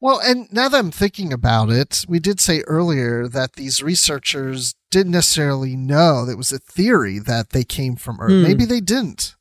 Well, 0.01 0.19
and 0.19 0.51
now 0.51 0.67
that 0.67 0.77
I'm 0.77 0.89
thinking 0.89 1.31
about 1.31 1.69
it, 1.69 2.05
we 2.09 2.19
did 2.19 2.39
say 2.39 2.61
earlier 2.61 3.27
that 3.27 3.53
these 3.53 3.83
researchers 3.83 4.73
didn't 4.89 5.11
necessarily 5.11 5.75
know 5.75 6.25
that 6.25 6.33
it 6.33 6.37
was 6.37 6.51
a 6.51 6.57
theory 6.57 7.19
that 7.19 7.51
they 7.51 7.63
came 7.63 7.95
from 7.95 8.19
Earth. 8.19 8.31
Hmm. 8.31 8.41
Maybe 8.43 8.65
they 8.65 8.81
didn't. 8.81 9.35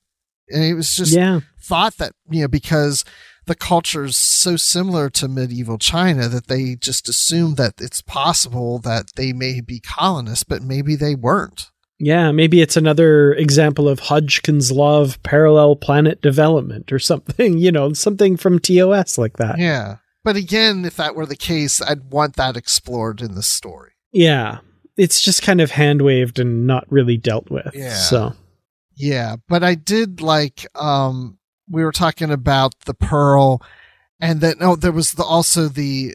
And 0.50 0.62
it 0.62 0.74
was 0.74 0.94
just 0.94 1.14
yeah. 1.14 1.40
thought 1.62 1.96
that, 1.96 2.12
you 2.28 2.42
know, 2.42 2.48
because 2.48 3.04
the 3.46 3.54
culture 3.54 4.04
is 4.04 4.16
so 4.16 4.56
similar 4.56 5.08
to 5.10 5.28
medieval 5.28 5.78
China 5.78 6.28
that 6.28 6.48
they 6.48 6.74
just 6.74 7.08
assumed 7.08 7.56
that 7.56 7.80
it's 7.80 8.02
possible 8.02 8.78
that 8.80 9.12
they 9.16 9.32
may 9.32 9.60
be 9.60 9.80
colonists, 9.80 10.44
but 10.44 10.62
maybe 10.62 10.94
they 10.94 11.14
weren't. 11.14 11.70
Yeah, 11.98 12.32
maybe 12.32 12.60
it's 12.60 12.76
another 12.76 13.34
example 13.34 13.88
of 13.88 14.00
Hodgkin's 14.00 14.72
law 14.72 15.00
of 15.00 15.22
parallel 15.22 15.76
planet 15.76 16.20
development 16.20 16.92
or 16.92 16.98
something, 16.98 17.58
you 17.58 17.72
know, 17.72 17.92
something 17.92 18.36
from 18.36 18.58
TOS 18.58 19.16
like 19.16 19.38
that. 19.38 19.58
Yeah. 19.58 19.96
But 20.22 20.36
again, 20.36 20.84
if 20.84 20.96
that 20.96 21.14
were 21.14 21.26
the 21.26 21.36
case, 21.36 21.80
I'd 21.80 22.10
want 22.12 22.36
that 22.36 22.56
explored 22.56 23.20
in 23.22 23.34
the 23.34 23.42
story. 23.42 23.92
Yeah. 24.12 24.58
It's 24.96 25.20
just 25.20 25.42
kind 25.42 25.60
of 25.60 25.70
hand 25.70 26.02
waved 26.02 26.38
and 26.38 26.66
not 26.66 26.84
really 26.90 27.16
dealt 27.16 27.50
with. 27.50 27.70
Yeah. 27.74 27.94
So 27.94 28.34
Yeah. 28.96 29.36
But 29.48 29.64
I 29.64 29.74
did 29.74 30.20
like 30.20 30.66
um 30.74 31.38
we 31.68 31.84
were 31.84 31.92
talking 31.92 32.30
about 32.30 32.78
the 32.80 32.94
pearl 32.94 33.62
and 34.20 34.40
then 34.40 34.56
oh 34.60 34.76
there 34.76 34.92
was 34.92 35.12
the, 35.12 35.24
also 35.24 35.68
the 35.68 36.14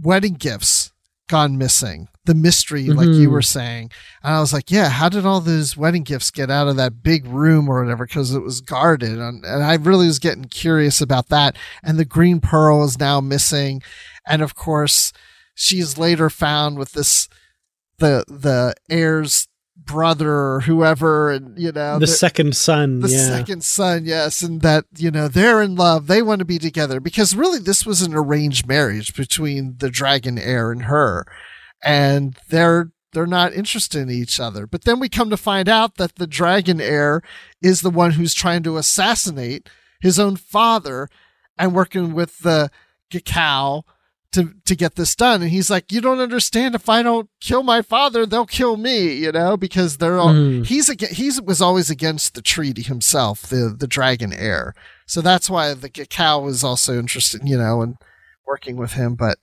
wedding 0.00 0.34
gifts 0.34 0.92
gone 1.28 1.56
missing 1.56 2.08
the 2.28 2.34
mystery, 2.34 2.84
mm-hmm. 2.84 2.98
like 2.98 3.08
you 3.08 3.14
mm-hmm. 3.14 3.32
were 3.32 3.42
saying. 3.42 3.90
And 4.22 4.34
I 4.34 4.40
was 4.40 4.52
like, 4.52 4.70
yeah, 4.70 4.90
how 4.90 5.08
did 5.08 5.24
all 5.24 5.40
those 5.40 5.78
wedding 5.78 6.02
gifts 6.02 6.30
get 6.30 6.50
out 6.50 6.68
of 6.68 6.76
that 6.76 7.02
big 7.02 7.26
room 7.26 7.70
or 7.70 7.82
whatever? 7.82 8.06
Cause 8.06 8.34
it 8.34 8.42
was 8.42 8.60
guarded. 8.60 9.18
And, 9.18 9.44
and 9.46 9.64
I 9.64 9.76
really 9.76 10.06
was 10.06 10.18
getting 10.18 10.44
curious 10.44 11.00
about 11.00 11.30
that. 11.30 11.56
And 11.82 11.98
the 11.98 12.04
green 12.04 12.40
pearl 12.40 12.84
is 12.84 13.00
now 13.00 13.22
missing. 13.22 13.82
And 14.26 14.42
of 14.42 14.54
course, 14.54 15.14
she's 15.54 15.96
later 15.96 16.28
found 16.28 16.78
with 16.78 16.92
this, 16.92 17.30
the, 17.96 18.24
the 18.28 18.74
heir's 18.90 19.48
brother 19.74 20.30
or 20.30 20.60
whoever 20.60 21.30
and 21.30 21.58
you 21.58 21.72
know 21.72 21.94
the, 21.94 22.00
the 22.00 22.06
second 22.06 22.54
son 22.54 23.00
the 23.00 23.08
yeah. 23.08 23.26
second 23.38 23.64
son 23.64 24.04
yes 24.04 24.42
and 24.42 24.60
that 24.60 24.84
you 24.96 25.10
know 25.10 25.28
they're 25.28 25.62
in 25.62 25.76
love 25.76 26.08
they 26.08 26.20
want 26.20 26.40
to 26.40 26.44
be 26.44 26.58
together 26.58 27.00
because 27.00 27.34
really 27.34 27.60
this 27.60 27.86
was 27.86 28.02
an 28.02 28.12
arranged 28.12 28.66
marriage 28.66 29.14
between 29.14 29.76
the 29.78 29.88
dragon 29.88 30.36
heir 30.36 30.70
and 30.72 30.82
her 30.82 31.24
and 31.82 32.36
they're 32.48 32.90
They're 33.14 33.26
not 33.26 33.54
interested 33.54 34.02
in 34.02 34.10
each 34.10 34.38
other. 34.38 34.66
But 34.66 34.84
then 34.84 35.00
we 35.00 35.08
come 35.08 35.30
to 35.30 35.36
find 35.38 35.66
out 35.66 35.96
that 35.96 36.16
the 36.16 36.26
dragon 36.26 36.78
heir 36.78 37.22
is 37.62 37.80
the 37.80 37.90
one 37.90 38.12
who's 38.12 38.34
trying 38.34 38.62
to 38.64 38.76
assassinate 38.76 39.68
his 40.00 40.18
own 40.18 40.36
father 40.36 41.08
and 41.58 41.74
working 41.74 42.12
with 42.14 42.40
the 42.40 42.70
Gekau 43.10 43.82
to 44.32 44.52
to 44.66 44.76
get 44.76 44.96
this 44.96 45.16
done. 45.16 45.40
And 45.40 45.50
he's 45.50 45.70
like, 45.70 45.90
"You 45.90 46.02
don't 46.02 46.20
understand. 46.20 46.74
If 46.74 46.90
I 46.90 47.02
don't 47.02 47.30
kill 47.40 47.62
my 47.62 47.80
father, 47.80 48.26
they'll 48.26 48.44
kill 48.60 48.76
me." 48.76 49.14
You 49.14 49.32
know, 49.32 49.56
because 49.56 49.96
they're 49.96 50.18
all 50.18 50.34
Mhm. 50.34 50.66
he's 50.66 50.88
he's 51.10 51.40
was 51.40 51.62
always 51.62 51.88
against 51.88 52.34
the 52.34 52.42
treaty 52.42 52.82
himself, 52.82 53.42
the 53.48 53.74
the 53.76 53.88
dragon 53.88 54.34
heir. 54.34 54.74
So 55.06 55.22
that's 55.22 55.48
why 55.48 55.72
the 55.72 55.88
Gekau 55.88 56.42
was 56.44 56.62
also 56.62 56.98
interested, 56.98 57.40
you 57.48 57.56
know, 57.56 57.80
in 57.80 57.96
working 58.46 58.76
with 58.76 58.92
him. 58.92 59.14
But 59.14 59.38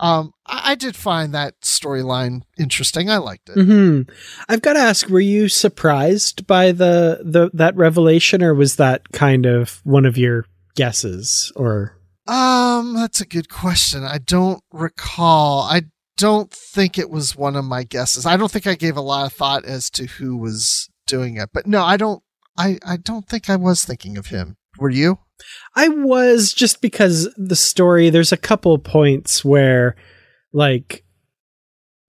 um, 0.00 0.32
I, 0.46 0.72
I 0.72 0.74
did 0.74 0.94
find 0.96 1.34
that 1.34 1.60
storyline 1.60 2.42
interesting. 2.58 3.10
I 3.10 3.16
liked 3.18 3.48
it. 3.48 3.54
hmm 3.62 4.02
I've 4.48 4.62
got 4.62 4.74
to 4.74 4.80
ask: 4.80 5.08
Were 5.08 5.20
you 5.20 5.48
surprised 5.48 6.46
by 6.46 6.72
the 6.72 7.20
the 7.24 7.50
that 7.54 7.76
revelation, 7.76 8.42
or 8.42 8.54
was 8.54 8.76
that 8.76 9.10
kind 9.12 9.46
of 9.46 9.80
one 9.84 10.06
of 10.06 10.16
your 10.16 10.44
guesses? 10.76 11.52
Or 11.56 11.96
Um, 12.26 12.94
that's 12.94 13.20
a 13.20 13.26
good 13.26 13.48
question. 13.48 14.04
I 14.04 14.18
don't 14.18 14.60
recall. 14.72 15.62
I 15.62 15.82
don't 16.16 16.50
think 16.50 16.98
it 16.98 17.10
was 17.10 17.36
one 17.36 17.56
of 17.56 17.64
my 17.64 17.84
guesses. 17.84 18.26
I 18.26 18.36
don't 18.36 18.50
think 18.50 18.66
I 18.66 18.74
gave 18.74 18.96
a 18.96 19.00
lot 19.00 19.26
of 19.26 19.32
thought 19.32 19.64
as 19.64 19.88
to 19.90 20.06
who 20.06 20.36
was 20.36 20.88
doing 21.06 21.36
it. 21.36 21.50
But 21.52 21.66
no, 21.66 21.82
I 21.82 21.96
don't. 21.96 22.22
I 22.56 22.78
I 22.84 22.96
don't 22.96 23.26
think 23.28 23.48
I 23.48 23.56
was 23.56 23.84
thinking 23.84 24.16
of 24.18 24.26
him. 24.26 24.56
Were 24.78 24.90
you? 24.90 25.18
I 25.74 25.88
was 25.88 26.52
just 26.52 26.80
because 26.80 27.32
the 27.36 27.56
story. 27.56 28.10
There's 28.10 28.32
a 28.32 28.36
couple 28.36 28.78
points 28.78 29.44
where, 29.44 29.96
like, 30.52 31.04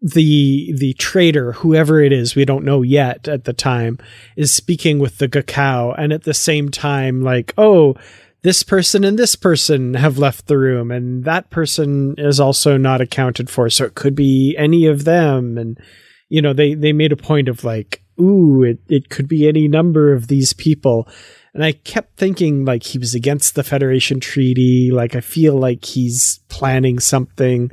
the 0.02 0.74
the 0.78 0.94
traitor, 0.94 1.54
whoever 1.54 2.02
it 2.02 2.14
is, 2.14 2.36
we 2.36 2.46
don't 2.46 2.66
know 2.66 2.82
yet 2.82 3.28
at 3.28 3.44
the 3.44 3.54
time, 3.54 4.00
is 4.38 4.52
speaking 4.52 5.00
with 5.00 5.18
the 5.18 5.28
Gakao, 5.28 5.94
and 5.98 6.14
at 6.14 6.24
the 6.24 6.34
same 6.34 6.70
time, 6.70 7.22
like, 7.22 7.54
oh, 7.58 7.96
this 8.42 8.64
person 8.64 9.04
and 9.04 9.20
this 9.20 9.36
person 9.36 9.96
have 9.96 10.18
left 10.18 10.48
the 10.48 10.58
room, 10.58 10.90
and 10.92 11.26
that 11.26 11.50
person 11.50 12.16
is 12.18 12.40
also 12.40 12.78
not 12.78 13.02
accounted 13.02 13.50
for, 13.50 13.70
so 13.70 13.86
it 13.86 13.96
could 13.96 14.16
be 14.16 14.56
any 14.58 14.86
of 14.86 15.04
them, 15.04 15.58
and 15.58 15.78
you 16.30 16.42
know, 16.42 16.54
they 16.54 16.76
they 16.76 16.94
made 16.94 17.12
a 17.12 17.18
point 17.18 17.50
of 17.50 17.64
like, 17.64 18.02
ooh, 18.20 18.64
it 18.64 18.80
it 18.88 19.10
could 19.10 19.28
be 19.28 19.48
any 19.48 19.68
number 19.68 20.14
of 20.14 20.28
these 20.28 20.54
people. 20.54 21.08
And 21.54 21.64
I 21.64 21.72
kept 21.72 22.18
thinking 22.18 22.66
like 22.66 22.84
he 22.84 22.98
was 22.98 23.16
against 23.16 23.56
the 23.56 23.64
Federation 23.64 24.20
Treaty. 24.20 24.92
Like 24.92 25.16
I 25.16 25.22
feel 25.22 25.56
like 25.56 25.86
he's 25.86 26.40
planning 26.50 27.00
something. 27.00 27.72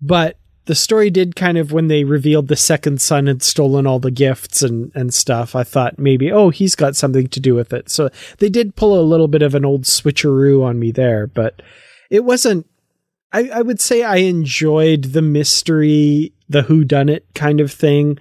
But 0.00 0.38
the 0.66 0.74
story 0.74 1.10
did 1.10 1.34
kind 1.34 1.58
of 1.58 1.72
when 1.72 1.88
they 1.88 2.04
revealed 2.04 2.48
the 2.48 2.56
second 2.56 3.00
son 3.00 3.26
had 3.26 3.42
stolen 3.42 3.86
all 3.86 3.98
the 3.98 4.10
gifts 4.10 4.62
and, 4.62 4.92
and 4.94 5.12
stuff, 5.12 5.56
I 5.56 5.64
thought 5.64 5.98
maybe, 5.98 6.30
oh, 6.30 6.50
he's 6.50 6.76
got 6.76 6.94
something 6.94 7.26
to 7.28 7.40
do 7.40 7.54
with 7.54 7.72
it. 7.72 7.90
So 7.90 8.10
they 8.38 8.48
did 8.48 8.76
pull 8.76 8.98
a 8.98 9.02
little 9.02 9.28
bit 9.28 9.42
of 9.42 9.54
an 9.54 9.64
old 9.64 9.84
switcheroo 9.84 10.62
on 10.62 10.78
me 10.78 10.92
there, 10.92 11.26
but 11.26 11.60
it 12.10 12.24
wasn't 12.24 12.66
I, 13.32 13.48
I 13.48 13.62
would 13.62 13.80
say 13.80 14.02
I 14.02 14.16
enjoyed 14.16 15.04
the 15.04 15.22
mystery, 15.22 16.32
the 16.48 16.62
who 16.62 16.84
done 16.84 17.08
it 17.08 17.26
kind 17.34 17.60
of 17.60 17.72
thing. 17.72 18.18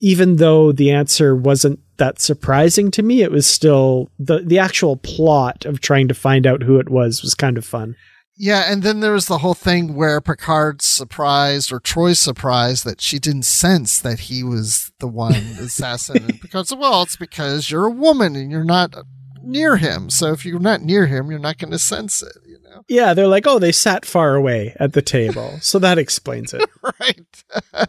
Even 0.00 0.36
though 0.36 0.72
the 0.72 0.90
answer 0.90 1.34
wasn't 1.34 1.80
that 1.98 2.20
surprising 2.20 2.90
to 2.92 3.02
me, 3.02 3.22
it 3.22 3.30
was 3.32 3.46
still 3.46 4.10
the 4.18 4.40
the 4.40 4.58
actual 4.58 4.96
plot 4.96 5.64
of 5.64 5.80
trying 5.80 6.08
to 6.08 6.14
find 6.14 6.46
out 6.46 6.62
who 6.62 6.78
it 6.78 6.88
was 6.88 7.22
was 7.22 7.34
kind 7.34 7.56
of 7.58 7.64
fun. 7.64 7.96
Yeah, 8.36 8.64
and 8.66 8.82
then 8.82 8.98
there 8.98 9.12
was 9.12 9.26
the 9.26 9.38
whole 9.38 9.54
thing 9.54 9.94
where 9.94 10.20
Picard's 10.20 10.84
surprised 10.84 11.70
or 11.72 11.78
Troi's 11.78 12.18
surprised 12.18 12.84
that 12.84 13.00
she 13.00 13.20
didn't 13.20 13.44
sense 13.44 14.00
that 14.00 14.18
he 14.20 14.42
was 14.42 14.90
the 14.98 15.06
one 15.06 15.34
assassin. 15.60 16.24
and 16.24 16.40
Picard 16.40 16.66
said, 16.66 16.78
"Well, 16.80 17.02
it's 17.02 17.14
because 17.16 17.70
you're 17.70 17.86
a 17.86 17.90
woman 17.90 18.34
and 18.34 18.50
you're 18.50 18.64
not 18.64 18.92
near 19.40 19.76
him. 19.76 20.10
So 20.10 20.32
if 20.32 20.44
you're 20.44 20.58
not 20.58 20.82
near 20.82 21.06
him, 21.06 21.30
you're 21.30 21.38
not 21.38 21.58
going 21.58 21.70
to 21.70 21.78
sense 21.78 22.22
it." 22.22 22.36
You 22.44 22.58
know, 22.64 22.82
Yeah, 22.88 23.14
they're 23.14 23.28
like, 23.28 23.46
oh, 23.46 23.60
they 23.60 23.70
sat 23.70 24.04
far 24.04 24.34
away 24.34 24.74
at 24.80 24.94
the 24.94 25.02
table, 25.02 25.58
so 25.60 25.78
that 25.78 25.98
explains 25.98 26.52
it. 26.52 26.68
right? 27.00 27.44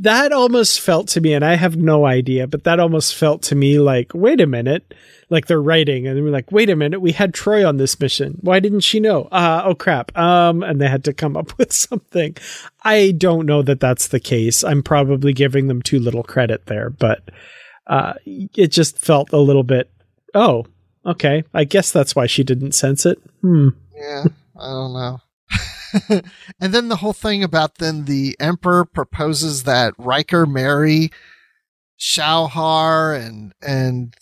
that 0.00 0.32
almost 0.32 0.80
felt 0.80 1.08
to 1.08 1.20
me, 1.20 1.34
and 1.34 1.44
I 1.44 1.54
have 1.56 1.76
no 1.76 2.06
idea, 2.06 2.46
but 2.46 2.64
that 2.64 2.80
almost 2.80 3.14
felt 3.14 3.42
to 3.42 3.54
me 3.54 3.78
like, 3.78 4.12
wait 4.14 4.40
a 4.40 4.46
minute, 4.46 4.94
like 5.30 5.46
they're 5.46 5.60
writing, 5.60 6.06
and 6.06 6.22
we're 6.22 6.30
like, 6.30 6.52
wait 6.52 6.70
a 6.70 6.76
minute, 6.76 7.00
we 7.00 7.12
had 7.12 7.34
Troi 7.34 7.66
on 7.68 7.76
this 7.76 7.98
mission. 8.00 8.38
Why 8.40 8.60
didn't 8.60 8.80
she 8.80 9.00
know? 9.00 9.24
Uh, 9.24 9.62
oh 9.64 9.74
crap. 9.74 10.16
Um, 10.16 10.62
and 10.62 10.80
they 10.80 10.88
had 10.88 11.04
to 11.04 11.12
come 11.12 11.36
up 11.36 11.56
with 11.58 11.72
something. 11.72 12.36
I 12.82 13.12
don't 13.12 13.46
know 13.46 13.62
that 13.62 13.80
that's 13.80 14.08
the 14.08 14.20
case. 14.20 14.64
I'm 14.64 14.82
probably 14.82 15.32
giving 15.32 15.68
them 15.68 15.82
too 15.82 15.98
little 15.98 16.22
credit 16.22 16.66
there, 16.66 16.90
but 16.90 17.28
uh, 17.86 18.14
it 18.24 18.68
just 18.68 18.98
felt 18.98 19.32
a 19.32 19.38
little 19.38 19.64
bit. 19.64 19.90
Oh, 20.34 20.66
okay. 21.04 21.44
I 21.54 21.64
guess 21.64 21.90
that's 21.90 22.14
why 22.14 22.26
she 22.26 22.44
didn't 22.44 22.72
sense 22.72 23.06
it. 23.06 23.18
Hmm. 23.40 23.70
Yeah, 23.96 24.24
I 24.58 24.66
don't 24.68 24.92
know. 24.92 25.20
and 26.08 26.74
then 26.74 26.88
the 26.88 26.96
whole 26.96 27.12
thing 27.12 27.42
about 27.42 27.76
then 27.76 28.04
the 28.04 28.36
emperor 28.40 28.84
proposes 28.84 29.64
that 29.64 29.94
Riker 29.98 30.46
marry 30.46 31.10
Shauhar 31.98 33.18
and 33.20 33.52
and 33.60 34.14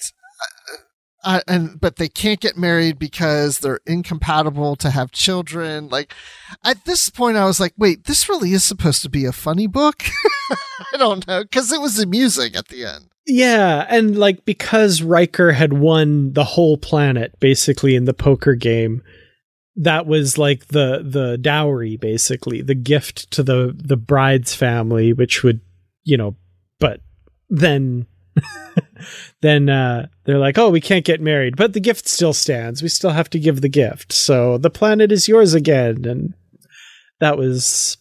uh, 1.27 1.41
and 1.49 1.81
but 1.81 1.97
they 1.97 2.09
can't 2.09 2.41
get 2.41 2.57
married 2.57 2.99
because 3.01 3.59
they're 3.59 3.81
incompatible 3.85 4.77
to 4.77 4.91
have 4.91 5.11
children. 5.11 5.89
Like 5.89 6.15
at 6.65 6.85
this 6.85 7.11
point, 7.11 7.37
I 7.37 7.45
was 7.45 7.59
like, 7.59 7.75
wait, 7.77 8.05
this 8.05 8.29
really 8.29 8.53
is 8.53 8.65
supposed 8.65 9.03
to 9.03 9.11
be 9.11 9.25
a 9.25 9.33
funny 9.33 9.67
book. 9.67 10.05
I 10.95 10.97
don't 10.97 11.27
know 11.27 11.43
because 11.43 11.73
it 11.73 11.81
was 11.81 11.99
amusing 11.99 12.55
at 12.55 12.69
the 12.69 12.85
end. 12.85 13.09
Yeah, 13.27 13.85
and 13.89 14.17
like 14.17 14.45
because 14.45 15.03
Riker 15.03 15.51
had 15.51 15.73
won 15.73 16.33
the 16.35 16.45
whole 16.45 16.79
planet 16.79 17.35
basically 17.41 17.97
in 17.97 18.05
the 18.05 18.15
poker 18.15 18.55
game, 18.55 19.03
that 19.77 20.07
was 20.07 20.39
like 20.39 20.69
the 20.69 21.03
the 21.05 21.39
dowry 21.39 21.97
basically, 21.97 22.63
the 22.63 22.75
gift 22.75 23.31
to 23.33 23.43
the 23.43 23.75
the 23.77 23.97
bride's 23.97 24.55
family 24.55 25.13
which 25.13 25.43
would, 25.43 25.61
you 26.05 26.17
know, 26.17 26.37
but 26.81 27.01
then 27.49 28.07
then 29.43 29.69
uh 29.69 30.09
they're 30.25 30.39
like, 30.39 30.59
"Oh, 30.59 30.71
we 30.71 30.81
can't 30.81 31.05
get 31.05 31.21
married, 31.21 31.57
but 31.57 31.73
the 31.73 31.81
gift 31.81 32.09
still 32.09 32.33
stands. 32.33 32.83
We 32.83 32.89
still 32.89 33.11
have 33.11 33.31
to 33.31 33.39
give 33.39 33.61
the 33.61 33.69
gift. 33.69 34.13
So 34.13 34.59
the 34.59 34.71
planet 34.71 35.13
is 35.13 35.29
yours 35.29 35.55
again." 35.55 36.05
And 36.05 36.35
that 37.21 37.39
was 37.39 37.99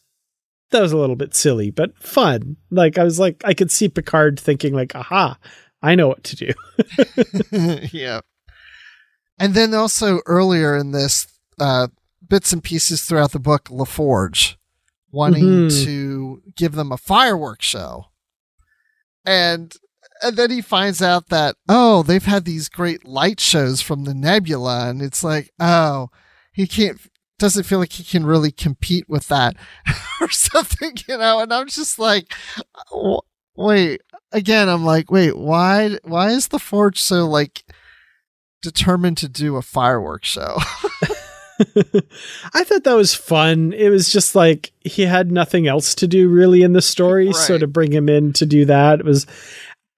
that 0.71 0.81
was 0.81 0.91
a 0.91 0.97
little 0.97 1.15
bit 1.15 1.35
silly, 1.35 1.71
but 1.71 1.97
fun. 1.97 2.57
Like 2.71 2.97
I 2.97 3.03
was 3.03 3.19
like 3.19 3.41
I 3.45 3.53
could 3.53 3.71
see 3.71 3.89
Picard 3.89 4.39
thinking 4.39 4.73
like, 4.73 4.95
"Aha, 4.95 5.37
I 5.81 5.95
know 5.95 6.07
what 6.07 6.23
to 6.25 6.35
do." 6.35 6.51
yeah. 7.91 8.21
And 9.37 9.53
then 9.53 9.73
also 9.73 10.21
earlier 10.25 10.77
in 10.77 10.91
this, 10.91 11.27
uh, 11.59 11.87
bits 12.27 12.51
and 12.53 12.63
pieces 12.63 13.03
throughout 13.03 13.31
the 13.31 13.39
book, 13.39 13.65
LaForge 13.65 14.55
wanting 15.11 15.43
Mhm. 15.69 15.83
to 15.85 16.41
give 16.55 16.73
them 16.73 16.91
a 16.91 16.97
fireworks 16.97 17.65
show. 17.65 18.05
And 19.25 19.73
and 20.21 20.37
then 20.37 20.49
he 20.49 20.61
finds 20.61 21.01
out 21.01 21.27
that, 21.27 21.55
oh, 21.67 22.01
they've 22.01 22.23
had 22.23 22.45
these 22.45 22.69
great 22.69 23.05
light 23.05 23.39
shows 23.41 23.81
from 23.81 24.05
the 24.05 24.13
nebula, 24.13 24.89
and 24.89 25.01
it's 25.01 25.23
like, 25.25 25.51
oh, 25.59 26.09
he 26.53 26.67
can't 26.67 26.99
doesn't 27.37 27.63
feel 27.65 27.79
like 27.79 27.91
he 27.91 28.03
can 28.03 28.25
really 28.25 28.51
compete 28.51 29.09
with 29.09 29.27
that 29.27 29.57
or 30.21 30.29
something, 30.29 30.95
you 31.07 31.17
know, 31.17 31.39
and 31.41 31.53
I'm 31.53 31.67
just 31.67 31.99
like 31.99 32.33
wait, 33.57 34.01
again, 34.31 34.69
I'm 34.69 34.85
like, 34.85 35.11
wait, 35.11 35.37
why 35.37 35.97
why 36.03 36.29
is 36.31 36.47
LaForge 36.49 36.97
so 36.97 37.27
like 37.27 37.63
determined 38.61 39.17
to 39.17 39.29
do 39.29 39.55
a 39.57 39.61
fireworks 39.61 40.29
show? 40.29 40.57
I 42.53 42.63
thought 42.63 42.83
that 42.83 42.95
was 42.95 43.13
fun. 43.13 43.73
It 43.73 43.89
was 43.89 44.11
just 44.11 44.35
like 44.35 44.71
he 44.81 45.03
had 45.03 45.31
nothing 45.31 45.67
else 45.67 45.95
to 45.95 46.07
do 46.07 46.29
really 46.29 46.63
in 46.63 46.73
the 46.73 46.81
story, 46.81 47.31
so 47.33 47.57
to 47.57 47.67
bring 47.67 47.91
him 47.91 48.09
in 48.09 48.33
to 48.33 48.45
do 48.45 48.65
that 48.65 48.99
it 48.99 49.05
was 49.05 49.25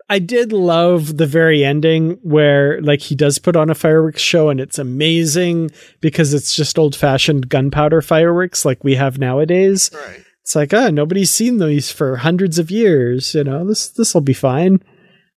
I 0.10 0.20
did 0.20 0.54
love 0.54 1.18
the 1.18 1.28
very 1.28 1.66
ending 1.66 2.18
where 2.22 2.82
like 2.82 3.02
he 3.02 3.16
does 3.16 3.40
put 3.40 3.56
on 3.58 3.70
a 3.70 3.76
fireworks 3.76 4.22
show 4.22 4.50
and 4.50 4.60
it's 4.60 4.80
amazing 4.80 5.72
because 6.00 6.34
it's 6.34 6.56
just 6.56 6.80
old-fashioned 6.80 7.50
gunpowder 7.50 8.02
fireworks 8.02 8.64
like 8.64 8.84
we 8.84 8.96
have 8.96 9.20
nowadays. 9.20 9.92
right. 9.94 10.24
It's 10.44 10.56
like, 10.56 10.74
ah, 10.74 10.90
nobody's 10.90 11.30
seen 11.30 11.58
these 11.58 11.92
for 11.92 12.16
hundreds 12.16 12.58
of 12.58 12.72
years. 12.72 13.36
You 13.36 13.44
know, 13.44 13.68
this 13.68 13.90
this 13.90 14.14
will 14.14 14.22
be 14.22 14.34
fine. 14.34 14.82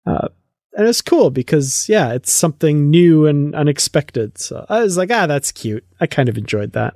Uh, 0.06 0.28
and 0.74 0.86
it's 0.88 1.02
cool 1.02 1.30
because 1.30 1.88
yeah, 1.88 2.12
it's 2.12 2.32
something 2.32 2.90
new 2.90 3.26
and 3.26 3.54
unexpected. 3.54 4.38
So 4.38 4.66
I 4.68 4.82
was 4.82 4.96
like, 4.96 5.10
ah, 5.10 5.26
that's 5.26 5.52
cute. 5.52 5.84
I 6.00 6.06
kind 6.06 6.28
of 6.28 6.38
enjoyed 6.38 6.72
that. 6.72 6.94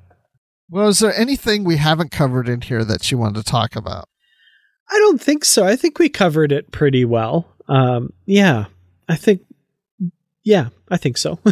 Well, 0.71 0.89
is 0.89 0.99
there 0.99 1.15
anything 1.15 1.65
we 1.65 1.77
haven't 1.77 2.11
covered 2.11 2.49
in 2.49 2.63
here 2.63 2.85
that 2.85 3.11
you 3.11 3.19
wanted 3.19 3.45
to 3.45 3.51
talk 3.51 3.77
about? 3.77 4.09
I 4.91 4.99
don't 4.99 5.21
think 5.21 5.45
so. 5.45 5.65
I 5.65 5.77
think 5.77 5.99
we 5.99 6.09
covered 6.09 6.53
it 6.53 6.73
pretty 6.73 7.05
well. 7.05 7.49
Um, 7.69 8.13
yeah, 8.27 8.67
I 9.09 9.17
think, 9.17 9.43
yeah, 10.43 10.69
I 10.91 10.97
think 10.97 11.19
so. 11.19 11.39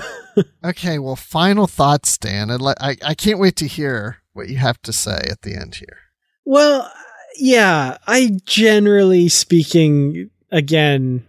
Okay, 0.64 0.99
well, 0.99 1.16
final 1.16 1.66
thoughts, 1.66 2.16
Dan. 2.16 2.49
And 2.49 2.62
let, 2.62 2.81
I, 2.81 2.97
I 3.05 3.14
can't 3.14 3.39
wait 3.39 3.57
to 3.57 3.66
hear 3.66 4.18
what 4.33 4.49
you 4.49 4.57
have 4.57 4.81
to 4.83 4.93
say 4.93 5.18
at 5.31 5.43
the 5.43 5.55
end 5.55 5.75
here. 5.75 5.99
Well, 6.47 6.91
yeah, 7.37 7.99
I 8.07 8.39
generally 8.47 9.29
speaking, 9.29 10.31
again, 10.51 11.27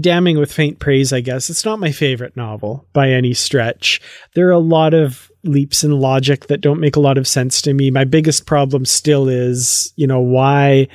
damning 0.00 0.38
with 0.38 0.52
faint 0.52 0.78
praise, 0.78 1.12
I 1.12 1.20
guess. 1.20 1.50
It's 1.50 1.64
not 1.64 1.80
my 1.80 1.92
favorite 1.92 2.36
novel 2.36 2.86
by 2.92 3.10
any 3.10 3.34
stretch. 3.34 4.00
There 4.34 4.48
are 4.48 4.52
a 4.52 4.58
lot 4.58 4.94
of 4.94 5.30
leaps 5.44 5.84
in 5.84 5.92
logic 5.92 6.46
that 6.46 6.60
don't 6.60 6.80
make 6.80 6.96
a 6.96 7.00
lot 7.00 7.18
of 7.18 7.26
sense 7.26 7.60
to 7.62 7.74
me. 7.74 7.90
My 7.90 8.04
biggest 8.04 8.46
problem 8.46 8.84
still 8.84 9.28
is, 9.28 9.92
you 9.96 10.06
know, 10.06 10.20
why 10.20 10.88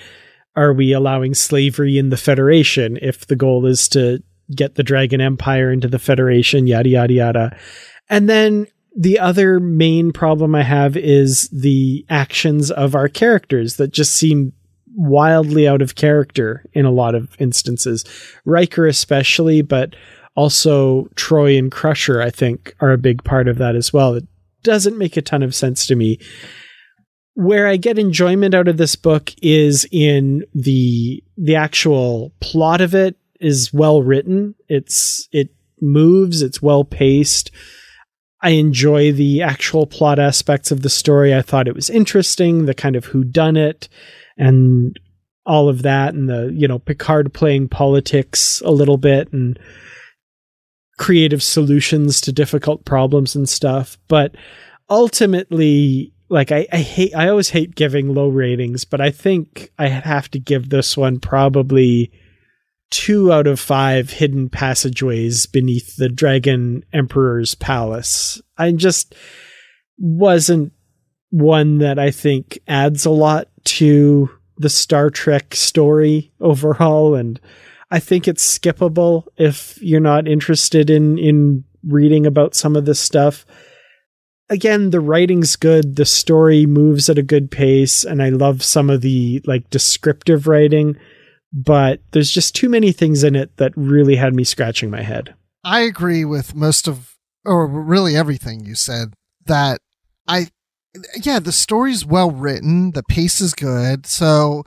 are 0.55 0.73
we 0.73 0.93
allowing 0.93 1.33
slavery 1.33 1.97
in 1.97 2.09
the 2.09 2.17
Federation 2.17 2.97
if 3.01 3.27
the 3.27 3.35
goal 3.35 3.65
is 3.65 3.87
to 3.89 4.23
get 4.55 4.75
the 4.75 4.83
Dragon 4.83 5.21
Empire 5.21 5.71
into 5.71 5.87
the 5.87 5.99
Federation, 5.99 6.67
yada, 6.67 6.89
yada, 6.89 7.13
yada. 7.13 7.57
And 8.09 8.29
then 8.29 8.67
the 8.95 9.19
other 9.19 9.59
main 9.59 10.11
problem 10.11 10.55
I 10.55 10.63
have 10.63 10.97
is 10.97 11.49
the 11.49 12.05
actions 12.09 12.71
of 12.71 12.95
our 12.95 13.07
characters 13.07 13.75
that 13.75 13.91
just 13.91 14.15
seem 14.15 14.53
wildly 14.97 15.67
out 15.67 15.81
of 15.81 15.95
character 15.95 16.65
in 16.73 16.85
a 16.85 16.91
lot 16.91 17.15
of 17.15 17.29
instances. 17.39 18.03
Riker, 18.43 18.87
especially, 18.87 19.61
but 19.61 19.95
also 20.35 21.05
Troi 21.15 21.57
and 21.57 21.71
Crusher, 21.71 22.21
I 22.21 22.31
think, 22.31 22.75
are 22.81 22.91
a 22.91 22.97
big 22.97 23.23
part 23.23 23.47
of 23.47 23.59
that 23.59 23.75
as 23.75 23.93
well. 23.93 24.15
It 24.15 24.27
doesn't 24.63 24.97
make 24.97 25.15
a 25.15 25.21
ton 25.21 25.43
of 25.43 25.55
sense 25.55 25.85
to 25.87 25.95
me. 25.95 26.19
Where 27.35 27.67
I 27.67 27.77
get 27.77 27.99
enjoyment 27.99 28.55
out 28.55 28.67
of 28.67 28.77
this 28.77 28.95
book 28.95 29.31
is 29.41 29.87
in 29.91 30.43
the 30.55 31.23
the 31.37 31.55
actual 31.55 32.33
plot 32.39 32.81
of 32.81 32.95
it 32.95 33.15
is 33.39 33.71
well 33.71 34.01
written. 34.01 34.55
It's 34.67 35.29
it 35.31 35.49
moves, 35.79 36.41
it's 36.41 36.61
well 36.61 36.83
paced. 36.83 37.51
I 38.41 38.51
enjoy 38.51 39.11
the 39.11 39.43
actual 39.43 39.85
plot 39.85 40.17
aspects 40.17 40.71
of 40.71 40.81
the 40.81 40.89
story. 40.89 41.35
I 41.35 41.43
thought 41.43 41.67
it 41.67 41.75
was 41.75 41.89
interesting, 41.89 42.65
the 42.65 42.73
kind 42.73 42.95
of 42.95 43.05
who 43.05 43.23
done 43.23 43.57
it 43.57 43.87
and 44.37 44.99
all 45.45 45.69
of 45.69 45.81
that 45.83 46.13
and 46.13 46.29
the, 46.29 46.51
you 46.53 46.67
know, 46.67 46.79
Picard 46.79 47.33
playing 47.33 47.69
politics 47.69 48.61
a 48.65 48.71
little 48.71 48.97
bit 48.97 49.31
and 49.31 49.57
creative 50.97 51.41
solutions 51.41 52.19
to 52.21 52.31
difficult 52.31 52.85
problems 52.85 53.35
and 53.35 53.47
stuff. 53.47 53.97
But 54.07 54.35
ultimately, 54.89 56.13
like 56.29 56.51
I, 56.51 56.67
I 56.71 56.77
hate 56.77 57.15
I 57.15 57.29
always 57.29 57.49
hate 57.49 57.75
giving 57.75 58.13
low 58.13 58.27
ratings, 58.27 58.83
but 58.83 58.99
I 58.99 59.11
think 59.11 59.71
I 59.79 59.87
have 59.87 60.29
to 60.31 60.39
give 60.39 60.69
this 60.69 60.97
one 60.97 61.19
probably 61.19 62.11
two 62.89 63.31
out 63.31 63.47
of 63.47 63.59
five 63.59 64.11
hidden 64.11 64.49
passageways 64.49 65.45
beneath 65.45 65.95
the 65.95 66.09
Dragon 66.09 66.83
Emperor's 66.93 67.55
palace. 67.55 68.41
I 68.57 68.71
just 68.71 69.15
wasn't 69.97 70.73
one 71.29 71.79
that 71.79 71.99
I 71.99 72.11
think 72.11 72.59
adds 72.67 73.05
a 73.05 73.09
lot 73.09 73.47
to 73.65 74.29
the 74.57 74.69
Star 74.69 75.09
Trek 75.09 75.55
story 75.55 76.31
overall. 76.39 77.15
And 77.15 77.39
I 77.91 77.99
think 77.99 78.27
it's 78.27 78.57
skippable 78.57 79.27
if 79.37 79.81
you're 79.81 79.99
not 79.99 80.27
interested 80.27 80.89
in, 80.89 81.17
in 81.17 81.63
reading 81.85 82.25
about 82.25 82.55
some 82.55 82.75
of 82.75 82.85
this 82.85 82.99
stuff. 82.99 83.45
Again, 84.49 84.91
the 84.91 85.01
writing's 85.01 85.57
good, 85.57 85.97
the 85.97 86.05
story 86.05 86.65
moves 86.65 87.09
at 87.09 87.17
a 87.17 87.23
good 87.23 87.51
pace, 87.51 88.05
and 88.05 88.23
I 88.23 88.29
love 88.29 88.63
some 88.63 88.89
of 88.89 89.01
the 89.01 89.41
like 89.45 89.69
descriptive 89.69 90.47
writing 90.47 90.97
but 91.53 92.01
there's 92.11 92.31
just 92.31 92.55
too 92.55 92.69
many 92.69 92.91
things 92.91 93.23
in 93.23 93.35
it 93.35 93.55
that 93.57 93.73
really 93.75 94.15
had 94.15 94.35
me 94.35 94.43
scratching 94.43 94.89
my 94.89 95.01
head. 95.01 95.33
I 95.63 95.81
agree 95.81 96.25
with 96.25 96.55
most 96.55 96.87
of, 96.87 97.15
or 97.45 97.67
really 97.67 98.15
everything 98.15 98.65
you 98.65 98.75
said. 98.75 99.13
That 99.45 99.79
I, 100.27 100.47
yeah, 101.21 101.39
the 101.39 101.51
story's 101.51 102.05
well 102.05 102.31
written, 102.31 102.91
the 102.91 103.03
pace 103.03 103.41
is 103.41 103.53
good, 103.53 104.05
so 104.05 104.63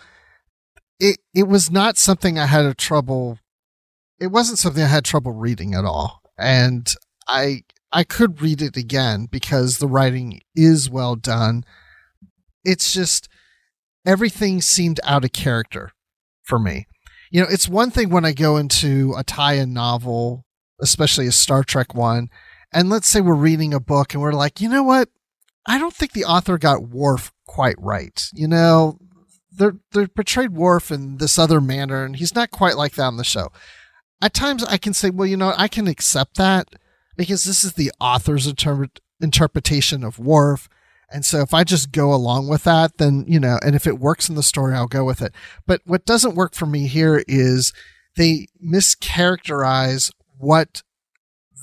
it 0.99 1.19
it 1.35 1.45
was 1.45 1.71
not 1.71 1.97
something 1.97 2.39
I 2.39 2.47
had 2.47 2.65
a 2.65 2.75
trouble. 2.75 3.39
It 4.19 4.29
wasn't 4.29 4.59
something 4.59 4.83
I 4.83 4.89
had 4.89 5.05
trouble 5.05 5.33
reading 5.33 5.75
at 5.75 5.85
all, 5.85 6.21
and 6.39 6.93
I 7.29 7.63
I 7.93 8.05
could 8.05 8.41
read 8.41 8.63
it 8.63 8.77
again 8.77 9.27
because 9.31 9.79
the 9.79 9.89
writing 9.89 10.41
is 10.55 10.91
well 10.91 11.17
done. 11.17 11.65
It's 12.65 12.93
just 12.93 13.29
everything 14.07 14.61
seemed 14.61 15.01
out 15.05 15.25
of 15.25 15.33
character 15.33 15.93
for 16.43 16.59
me. 16.59 16.87
You 17.31 17.43
know, 17.43 17.49
it's 17.51 17.69
one 17.69 17.91
thing 17.91 18.11
when 18.11 18.25
I 18.25 18.33
go 18.33 18.57
into 18.57 19.15
a 19.17 19.23
tie-in 19.23 19.73
novel, 19.73 20.45
especially 20.81 21.27
a 21.27 21.33
Star 21.33 21.63
Trek 21.65 21.95
one, 21.95 22.29
and 22.73 22.91
let's 22.91 23.09
say 23.09 23.21
we're 23.21 23.35
reading 23.35 23.73
a 23.73 23.81
book 23.81 24.15
and 24.15 24.23
we're 24.23 24.33
like, 24.33 24.61
you 24.61 24.69
know 24.69 24.83
what? 24.83 25.09
I 25.67 25.79
don't 25.79 25.95
think 25.95 26.13
the 26.13 26.25
author 26.25 26.59
got 26.59 26.89
Worf 26.89 27.33
quite 27.47 27.77
right. 27.79 28.29
You 28.33 28.49
know, 28.49 28.99
they're 29.53 29.77
they're 29.93 30.09
portrayed 30.09 30.53
Worf 30.53 30.91
in 30.91 31.19
this 31.19 31.39
other 31.39 31.61
manner, 31.61 32.05
and 32.05 32.17
he's 32.17 32.35
not 32.35 32.51
quite 32.51 32.77
like 32.77 32.95
that 32.95 33.05
on 33.05 33.17
the 33.17 33.25
show. 33.25 33.49
At 34.23 34.35
times, 34.35 34.65
I 34.65 34.77
can 34.77 34.95
say, 34.95 35.11
well, 35.11 35.27
you 35.27 35.37
know, 35.37 35.55
I 35.57 35.69
can 35.69 35.87
accept 35.87 36.37
that 36.37 36.69
because 37.17 37.45
this 37.45 37.65
is 37.65 37.75
the 37.75 37.93
author's 38.01 38.47
inter- 38.47 38.89
interpretation 39.21 40.05
of 40.05 40.19
Worf. 40.19 40.69
And 41.13 41.25
so 41.25 41.41
if 41.41 41.53
I 41.53 41.65
just 41.65 41.91
go 41.91 42.15
along 42.15 42.49
with 42.49 42.65
that, 42.65 42.99
then, 42.99 43.25
you 43.27 43.41
know, 43.41 43.59
and 43.65 43.75
if 43.75 43.87
it 43.87 43.99
works 43.99 44.29
in 44.29 44.37
the 44.37 44.43
story, 44.43 44.75
I'll 44.75 44.87
go 44.87 45.05
with 45.05 45.21
it. 45.21 45.35
But 45.67 45.81
what 45.85 46.07
doesn't 46.07 46.37
work 46.37 46.55
for 46.55 46.67
me 46.67 46.87
here 46.87 47.25
is 47.27 47.73
they 48.17 48.47
mischaracterize 48.65 50.13
what 50.39 50.83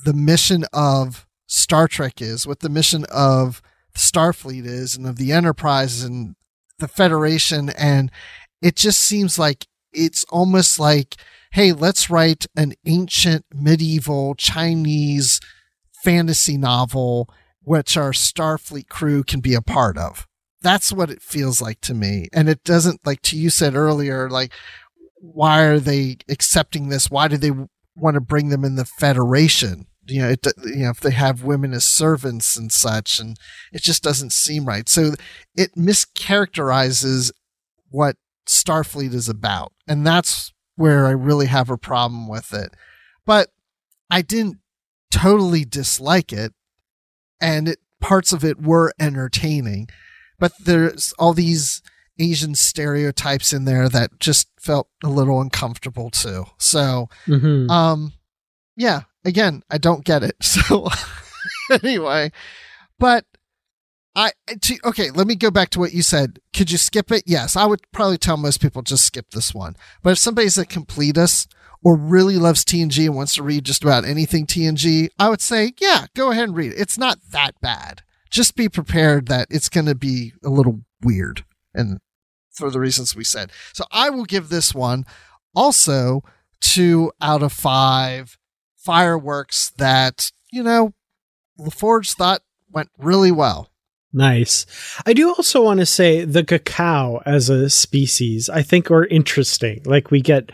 the 0.04 0.12
mission 0.12 0.64
of 0.72 1.26
Star 1.46 1.88
Trek 1.88 2.20
is, 2.20 2.46
what 2.46 2.60
the 2.60 2.68
mission 2.68 3.06
of 3.10 3.62
Starfleet 3.98 4.64
is, 4.64 4.96
and 4.96 5.06
of 5.06 5.16
the 5.16 5.32
Enterprise 5.32 6.02
and 6.02 6.34
the 6.78 6.88
Federation. 6.88 7.70
And 7.70 8.10
it 8.62 8.76
just 8.76 9.00
seems 9.00 9.38
like 9.38 9.66
it's 9.92 10.24
almost 10.24 10.78
like, 10.78 11.16
hey, 11.52 11.72
let's 11.72 12.10
write 12.10 12.46
an 12.56 12.74
ancient 12.86 13.44
medieval 13.52 14.34
Chinese 14.34 15.40
fantasy 16.04 16.56
novel 16.56 17.28
which 17.68 17.98
our 17.98 18.12
Starfleet 18.12 18.88
crew 18.88 19.22
can 19.22 19.40
be 19.40 19.54
a 19.54 19.60
part 19.60 19.98
of. 19.98 20.26
That's 20.62 20.90
what 20.90 21.10
it 21.10 21.20
feels 21.20 21.60
like 21.60 21.82
to 21.82 21.92
me. 21.92 22.28
And 22.32 22.48
it 22.48 22.64
doesn't, 22.64 23.06
like 23.06 23.20
to 23.22 23.36
you 23.36 23.50
said 23.50 23.74
earlier, 23.74 24.30
like, 24.30 24.52
why 25.20 25.64
are 25.64 25.78
they 25.78 26.16
accepting 26.30 26.88
this? 26.88 27.10
Why 27.10 27.28
do 27.28 27.36
they 27.36 27.52
want 27.94 28.14
to 28.14 28.20
bring 28.20 28.48
them 28.48 28.64
in 28.64 28.76
the 28.76 28.86
Federation? 28.86 29.86
You 30.08 30.22
know, 30.22 30.28
it, 30.30 30.46
you 30.64 30.84
know, 30.84 30.90
if 30.90 31.00
they 31.00 31.10
have 31.10 31.44
women 31.44 31.74
as 31.74 31.84
servants 31.84 32.56
and 32.56 32.72
such, 32.72 33.20
and 33.20 33.36
it 33.72 33.82
just 33.82 34.02
doesn't 34.02 34.32
seem 34.32 34.64
right. 34.64 34.88
So 34.88 35.12
it 35.56 35.74
mischaracterizes 35.74 37.30
what 37.90 38.16
Starfleet 38.46 39.14
is 39.14 39.28
about. 39.28 39.72
And 39.86 40.06
that's 40.06 40.52
where 40.76 41.06
I 41.06 41.10
really 41.10 41.46
have 41.46 41.70
a 41.70 41.78
problem 41.78 42.28
with 42.28 42.52
it. 42.52 42.74
But 43.26 43.50
I 44.10 44.22
didn't 44.22 44.58
totally 45.10 45.64
dislike 45.64 46.32
it 46.32 46.52
and 47.40 47.68
it, 47.68 47.78
parts 48.00 48.32
of 48.32 48.44
it 48.44 48.60
were 48.60 48.92
entertaining, 48.98 49.88
but 50.38 50.52
there's 50.60 51.12
all 51.18 51.32
these 51.32 51.82
Asian 52.18 52.54
stereotypes 52.54 53.52
in 53.52 53.64
there 53.64 53.88
that 53.88 54.18
just 54.18 54.48
felt 54.60 54.88
a 55.04 55.08
little 55.08 55.40
uncomfortable 55.40 56.10
too. 56.10 56.44
So, 56.58 57.08
mm-hmm. 57.26 57.70
um, 57.70 58.12
yeah, 58.76 59.02
again, 59.24 59.62
I 59.70 59.78
don't 59.78 60.04
get 60.04 60.22
it. 60.22 60.36
So, 60.42 60.88
anyway, 61.82 62.32
but 62.98 63.24
I 64.14 64.32
to, 64.62 64.78
okay. 64.84 65.10
Let 65.10 65.26
me 65.26 65.36
go 65.36 65.50
back 65.50 65.70
to 65.70 65.78
what 65.78 65.92
you 65.92 66.02
said. 66.02 66.40
Could 66.54 66.70
you 66.70 66.78
skip 66.78 67.12
it? 67.12 67.22
Yes, 67.26 67.56
I 67.56 67.66
would 67.66 67.80
probably 67.92 68.18
tell 68.18 68.36
most 68.36 68.60
people 68.60 68.82
just 68.82 69.04
skip 69.04 69.30
this 69.30 69.54
one. 69.54 69.76
But 70.02 70.10
if 70.10 70.18
somebody's 70.18 70.58
a 70.58 70.66
completist 70.66 71.48
or 71.84 71.96
really 71.96 72.36
loves 72.36 72.64
TNG 72.64 73.06
and 73.06 73.14
wants 73.14 73.34
to 73.34 73.42
read 73.42 73.64
just 73.64 73.84
about 73.84 74.04
anything 74.04 74.46
TNG, 74.46 75.08
I 75.18 75.28
would 75.28 75.40
say, 75.40 75.72
yeah, 75.80 76.06
go 76.16 76.32
ahead 76.32 76.48
and 76.48 76.56
read 76.56 76.72
it. 76.72 76.80
It's 76.80 76.98
not 76.98 77.18
that 77.30 77.52
bad. 77.60 78.02
Just 78.30 78.56
be 78.56 78.68
prepared 78.68 79.26
that 79.28 79.48
it's 79.50 79.68
going 79.68 79.86
to 79.86 79.94
be 79.94 80.32
a 80.44 80.48
little 80.48 80.80
weird 81.02 81.44
and 81.72 82.00
for 82.50 82.70
the 82.70 82.80
reasons 82.80 83.14
we 83.14 83.24
said. 83.24 83.52
So 83.72 83.84
I 83.92 84.10
will 84.10 84.24
give 84.24 84.48
this 84.48 84.74
one 84.74 85.04
also 85.54 86.22
two 86.60 87.12
out 87.20 87.42
of 87.42 87.52
five 87.52 88.37
fireworks 88.88 89.68
that, 89.76 90.32
you 90.50 90.62
know, 90.62 90.94
LaForge 91.60 92.14
thought 92.14 92.40
went 92.70 92.88
really 92.96 93.30
well. 93.30 93.68
Nice. 94.14 94.64
I 95.04 95.12
do 95.12 95.28
also 95.28 95.62
want 95.62 95.80
to 95.80 95.84
say 95.84 96.24
the 96.24 96.42
cacao 96.42 97.20
as 97.26 97.50
a 97.50 97.68
species, 97.68 98.48
I 98.48 98.62
think 98.62 98.90
are 98.90 99.04
interesting. 99.04 99.82
Like 99.84 100.10
we 100.10 100.22
get 100.22 100.50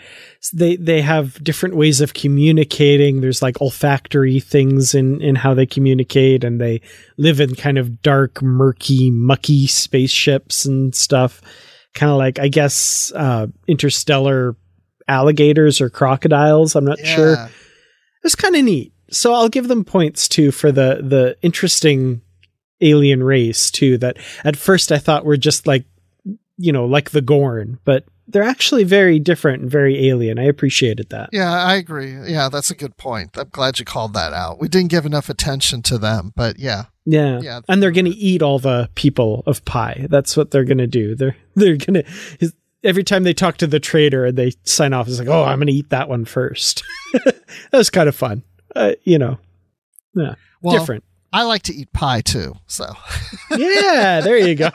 they 0.52 0.74
they 0.74 1.00
have 1.00 1.42
different 1.44 1.76
ways 1.76 2.00
of 2.00 2.12
communicating. 2.12 3.20
There's 3.20 3.40
like 3.40 3.60
olfactory 3.60 4.40
things 4.40 4.96
in 4.96 5.22
in 5.22 5.36
how 5.36 5.54
they 5.54 5.66
communicate 5.66 6.42
and 6.42 6.60
they 6.60 6.80
live 7.16 7.38
in 7.38 7.54
kind 7.54 7.78
of 7.78 8.02
dark, 8.02 8.42
murky, 8.42 9.12
mucky 9.12 9.68
spaceships 9.68 10.64
and 10.64 10.92
stuff. 10.92 11.40
Kind 11.94 12.10
of 12.10 12.18
like 12.18 12.40
I 12.40 12.48
guess 12.48 13.12
uh 13.14 13.46
interstellar 13.68 14.56
alligators 15.06 15.80
or 15.80 15.88
crocodiles, 15.88 16.74
I'm 16.74 16.84
not 16.84 16.98
yeah. 16.98 17.14
sure. 17.14 17.50
It's 18.24 18.34
kind 18.34 18.56
of 18.56 18.64
neat. 18.64 18.92
So 19.10 19.32
I'll 19.34 19.48
give 19.48 19.68
them 19.68 19.84
points 19.84 20.26
too 20.28 20.50
for 20.50 20.72
the 20.72 21.00
the 21.02 21.36
interesting 21.42 22.22
alien 22.80 23.22
race 23.22 23.70
too 23.70 23.98
that 23.98 24.16
at 24.42 24.56
first 24.56 24.90
I 24.90 24.98
thought 24.98 25.24
were 25.24 25.36
just 25.36 25.66
like 25.66 25.84
you 26.56 26.72
know, 26.72 26.86
like 26.86 27.10
the 27.10 27.22
Gorn, 27.22 27.78
but 27.84 28.04
they're 28.26 28.42
actually 28.42 28.84
very 28.84 29.18
different 29.18 29.62
and 29.62 29.70
very 29.70 30.08
alien. 30.08 30.38
I 30.38 30.44
appreciated 30.44 31.10
that. 31.10 31.30
Yeah, 31.32 31.52
I 31.52 31.74
agree. 31.74 32.16
Yeah, 32.30 32.48
that's 32.48 32.70
a 32.70 32.74
good 32.74 32.96
point. 32.96 33.36
I'm 33.36 33.48
glad 33.50 33.78
you 33.78 33.84
called 33.84 34.14
that 34.14 34.32
out. 34.32 34.60
We 34.60 34.68
didn't 34.68 34.90
give 34.90 35.04
enough 35.04 35.28
attention 35.28 35.82
to 35.82 35.98
them, 35.98 36.32
but 36.34 36.58
yeah. 36.58 36.84
Yeah. 37.04 37.40
Yeah. 37.40 37.60
And 37.68 37.82
they're 37.82 37.90
going 37.90 38.06
to 38.06 38.10
eat 38.10 38.40
all 38.40 38.58
the 38.58 38.88
people 38.94 39.42
of 39.46 39.64
Pi. 39.64 40.06
That's 40.08 40.36
what 40.36 40.50
they're 40.50 40.64
going 40.64 40.78
to 40.78 40.86
do. 40.86 41.14
They're 41.14 41.36
they're 41.54 41.76
going 41.76 42.02
to 42.02 42.52
every 42.84 43.02
time 43.02 43.24
they 43.24 43.34
talk 43.34 43.56
to 43.56 43.66
the 43.66 43.80
trader 43.80 44.26
and 44.26 44.36
they 44.36 44.52
sign 44.62 44.92
off 44.92 45.08
it's 45.08 45.18
like, 45.18 45.28
"Oh, 45.28 45.42
I'm 45.42 45.58
going 45.58 45.66
to 45.68 45.72
eat 45.72 45.90
that 45.90 46.08
one 46.08 46.24
first. 46.24 46.84
that 47.24 47.42
was 47.72 47.90
kind 47.90 48.08
of 48.08 48.14
fun. 48.14 48.44
Uh, 48.76 48.92
you 49.02 49.18
know. 49.18 49.38
Yeah. 50.14 50.34
Well, 50.62 50.78
different. 50.78 51.04
I 51.32 51.42
like 51.42 51.62
to 51.62 51.74
eat 51.74 51.92
pie 51.92 52.20
too. 52.20 52.54
So, 52.68 52.86
yeah, 53.50 54.20
there 54.20 54.38
you 54.38 54.54
go. 54.54 54.70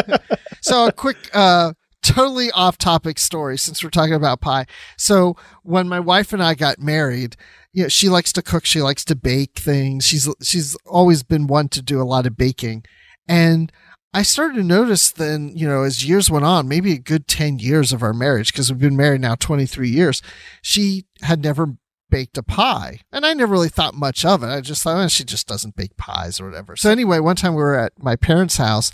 so 0.62 0.86
a 0.86 0.92
quick, 0.92 1.18
uh, 1.34 1.74
totally 2.02 2.50
off 2.52 2.78
topic 2.78 3.18
story 3.18 3.58
since 3.58 3.84
we're 3.84 3.90
talking 3.90 4.14
about 4.14 4.40
pie. 4.40 4.64
So 4.96 5.36
when 5.62 5.88
my 5.88 6.00
wife 6.00 6.32
and 6.32 6.42
I 6.42 6.54
got 6.54 6.78
married, 6.78 7.36
you 7.74 7.82
know, 7.82 7.88
she 7.88 8.08
likes 8.08 8.32
to 8.32 8.42
cook. 8.42 8.64
She 8.64 8.80
likes 8.80 9.04
to 9.04 9.14
bake 9.14 9.58
things. 9.58 10.06
She's, 10.06 10.26
she's 10.42 10.74
always 10.86 11.22
been 11.22 11.46
one 11.46 11.68
to 11.68 11.82
do 11.82 12.00
a 12.00 12.04
lot 12.04 12.26
of 12.26 12.34
baking. 12.34 12.84
And 13.28 13.70
I 14.12 14.22
started 14.22 14.56
to 14.56 14.64
notice 14.64 15.10
then, 15.10 15.52
you 15.54 15.68
know, 15.68 15.82
as 15.82 16.06
years 16.06 16.30
went 16.30 16.44
on, 16.44 16.66
maybe 16.66 16.92
a 16.92 16.98
good 16.98 17.28
10 17.28 17.60
years 17.60 17.92
of 17.92 18.02
our 18.02 18.12
marriage, 18.12 18.52
because 18.52 18.70
we've 18.70 18.80
been 18.80 18.96
married 18.96 19.20
now 19.20 19.36
23 19.36 19.88
years, 19.88 20.20
she 20.62 21.04
had 21.22 21.42
never 21.42 21.76
baked 22.10 22.36
a 22.36 22.42
pie. 22.42 23.00
And 23.12 23.24
I 23.24 23.34
never 23.34 23.52
really 23.52 23.68
thought 23.68 23.94
much 23.94 24.24
of 24.24 24.42
it. 24.42 24.48
I 24.48 24.60
just 24.60 24.82
thought, 24.82 24.96
oh, 24.96 25.08
she 25.08 25.24
just 25.24 25.46
doesn't 25.46 25.76
bake 25.76 25.96
pies 25.96 26.40
or 26.40 26.46
whatever. 26.46 26.74
So 26.76 26.90
anyway, 26.90 27.20
one 27.20 27.36
time 27.36 27.54
we 27.54 27.62
were 27.62 27.78
at 27.78 27.92
my 28.02 28.16
parents' 28.16 28.56
house 28.56 28.90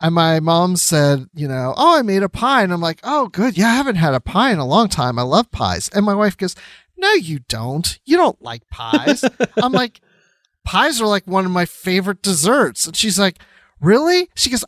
and 0.00 0.14
my 0.14 0.40
mom 0.40 0.76
said, 0.76 1.26
you 1.34 1.48
know, 1.48 1.74
oh, 1.76 1.98
I 1.98 2.02
made 2.02 2.22
a 2.22 2.28
pie. 2.28 2.62
And 2.62 2.72
I'm 2.72 2.80
like, 2.80 3.00
oh, 3.02 3.26
good. 3.26 3.58
Yeah, 3.58 3.68
I 3.68 3.74
haven't 3.74 3.96
had 3.96 4.14
a 4.14 4.20
pie 4.20 4.52
in 4.52 4.58
a 4.58 4.66
long 4.66 4.88
time. 4.88 5.18
I 5.18 5.22
love 5.22 5.50
pies. 5.50 5.90
And 5.92 6.06
my 6.06 6.14
wife 6.14 6.36
goes, 6.36 6.54
no, 6.96 7.12
you 7.12 7.40
don't. 7.48 7.98
You 8.04 8.16
don't 8.16 8.40
like 8.40 8.68
pies. 8.68 9.24
I'm 9.56 9.72
like, 9.72 10.00
pies 10.64 11.00
are 11.00 11.06
like 11.06 11.26
one 11.26 11.44
of 11.44 11.50
my 11.50 11.66
favorite 11.66 12.22
desserts. 12.22 12.86
And 12.86 12.96
she's 12.96 13.18
like, 13.18 13.38
really? 13.80 14.28
She 14.34 14.50
goes, 14.50 14.64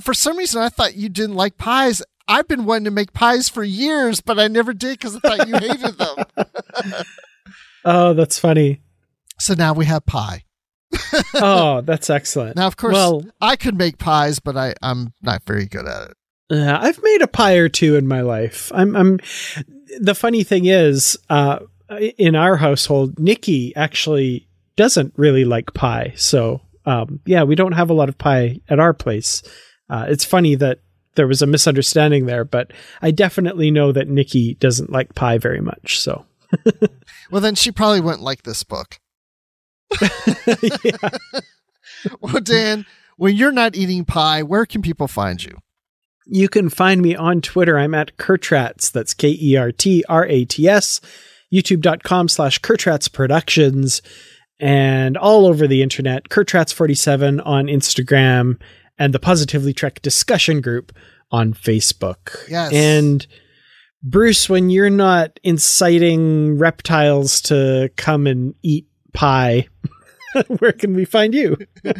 for 0.00 0.14
some 0.14 0.36
reason, 0.36 0.62
I 0.62 0.68
thought 0.68 0.94
you 0.94 1.08
didn't 1.08 1.36
like 1.36 1.56
pies. 1.56 2.02
I've 2.28 2.48
been 2.48 2.64
wanting 2.64 2.84
to 2.84 2.90
make 2.90 3.12
pies 3.12 3.48
for 3.48 3.64
years, 3.64 4.20
but 4.20 4.38
I 4.38 4.48
never 4.48 4.72
did 4.72 4.98
because 4.98 5.16
I 5.16 5.18
thought 5.20 5.48
you 5.48 5.56
hated 5.56 5.98
them. 5.98 7.04
oh, 7.84 8.14
that's 8.14 8.38
funny. 8.38 8.80
So 9.38 9.54
now 9.54 9.72
we 9.72 9.86
have 9.86 10.06
pie. 10.06 10.44
oh, 11.34 11.80
that's 11.80 12.10
excellent. 12.10 12.56
Now, 12.56 12.66
of 12.66 12.76
course, 12.76 12.94
well, 12.94 13.24
I 13.40 13.56
could 13.56 13.76
make 13.76 13.98
pies, 13.98 14.38
but 14.38 14.56
I, 14.56 14.74
I'm 14.82 15.12
not 15.22 15.42
very 15.44 15.66
good 15.66 15.86
at 15.86 16.10
it. 16.10 16.16
Uh, 16.50 16.78
I've 16.80 17.02
made 17.02 17.22
a 17.22 17.26
pie 17.26 17.54
or 17.54 17.68
two 17.68 17.96
in 17.96 18.06
my 18.06 18.20
life. 18.20 18.70
I'm, 18.74 18.94
I'm. 18.94 19.20
The 20.00 20.14
funny 20.14 20.44
thing 20.44 20.66
is, 20.66 21.16
uh, 21.30 21.60
in 22.18 22.34
our 22.34 22.56
household, 22.56 23.18
Nikki 23.18 23.74
actually 23.74 24.48
doesn't 24.76 25.14
really 25.16 25.44
like 25.44 25.72
pie. 25.74 26.12
So, 26.16 26.60
um, 26.86 27.20
yeah, 27.24 27.42
we 27.42 27.54
don't 27.54 27.72
have 27.72 27.90
a 27.90 27.94
lot 27.94 28.08
of 28.08 28.18
pie 28.18 28.60
at 28.68 28.80
our 28.80 28.92
place. 28.92 29.42
Uh, 29.88 30.06
it's 30.08 30.24
funny 30.24 30.54
that 30.56 30.80
there 31.14 31.26
was 31.26 31.42
a 31.42 31.46
misunderstanding 31.46 32.26
there, 32.26 32.44
but 32.44 32.72
I 33.00 33.10
definitely 33.10 33.70
know 33.70 33.92
that 33.92 34.08
Nikki 34.08 34.54
doesn't 34.54 34.90
like 34.90 35.14
pie 35.14 35.38
very 35.38 35.60
much. 35.60 36.00
So, 36.00 36.24
well, 37.30 37.40
then 37.40 37.54
she 37.54 37.70
probably 37.70 38.00
wouldn't 38.00 38.22
like 38.22 38.42
this 38.42 38.64
book. 38.64 38.98
well, 42.20 42.40
Dan, 42.42 42.86
when 43.16 43.36
you're 43.36 43.52
not 43.52 43.76
eating 43.76 44.04
pie, 44.04 44.42
where 44.42 44.66
can 44.66 44.82
people 44.82 45.08
find 45.08 45.44
you? 45.44 45.58
You 46.24 46.48
can 46.48 46.70
find 46.70 47.02
me 47.02 47.14
on 47.14 47.40
Twitter. 47.40 47.78
I'm 47.78 47.94
at 47.94 48.16
Kertrats. 48.16 48.90
That's 48.90 49.12
K 49.12 49.36
E 49.40 49.56
R 49.56 49.72
T 49.72 50.04
R 50.08 50.26
A 50.26 50.44
T 50.44 50.68
S. 50.68 51.00
YouTube.com 51.52 52.28
slash 52.28 52.60
Kertrats 52.60 53.12
Productions. 53.12 54.00
And 54.62 55.16
all 55.16 55.46
over 55.46 55.66
the 55.66 55.82
internet, 55.82 56.28
Kertrats47 56.28 57.44
on 57.44 57.66
Instagram 57.66 58.60
and 58.96 59.12
the 59.12 59.18
Positively 59.18 59.72
Trek 59.72 60.00
discussion 60.02 60.60
group 60.60 60.92
on 61.32 61.52
Facebook. 61.52 62.48
Yes. 62.48 62.72
And 62.72 63.26
Bruce, 64.04 64.48
when 64.48 64.70
you're 64.70 64.88
not 64.88 65.40
inciting 65.42 66.58
reptiles 66.58 67.40
to 67.42 67.90
come 67.96 68.28
and 68.28 68.54
eat 68.62 68.86
pie, 69.12 69.66
where 70.58 70.72
can 70.72 70.94
we 70.94 71.06
find 71.06 71.34
you? 71.34 71.56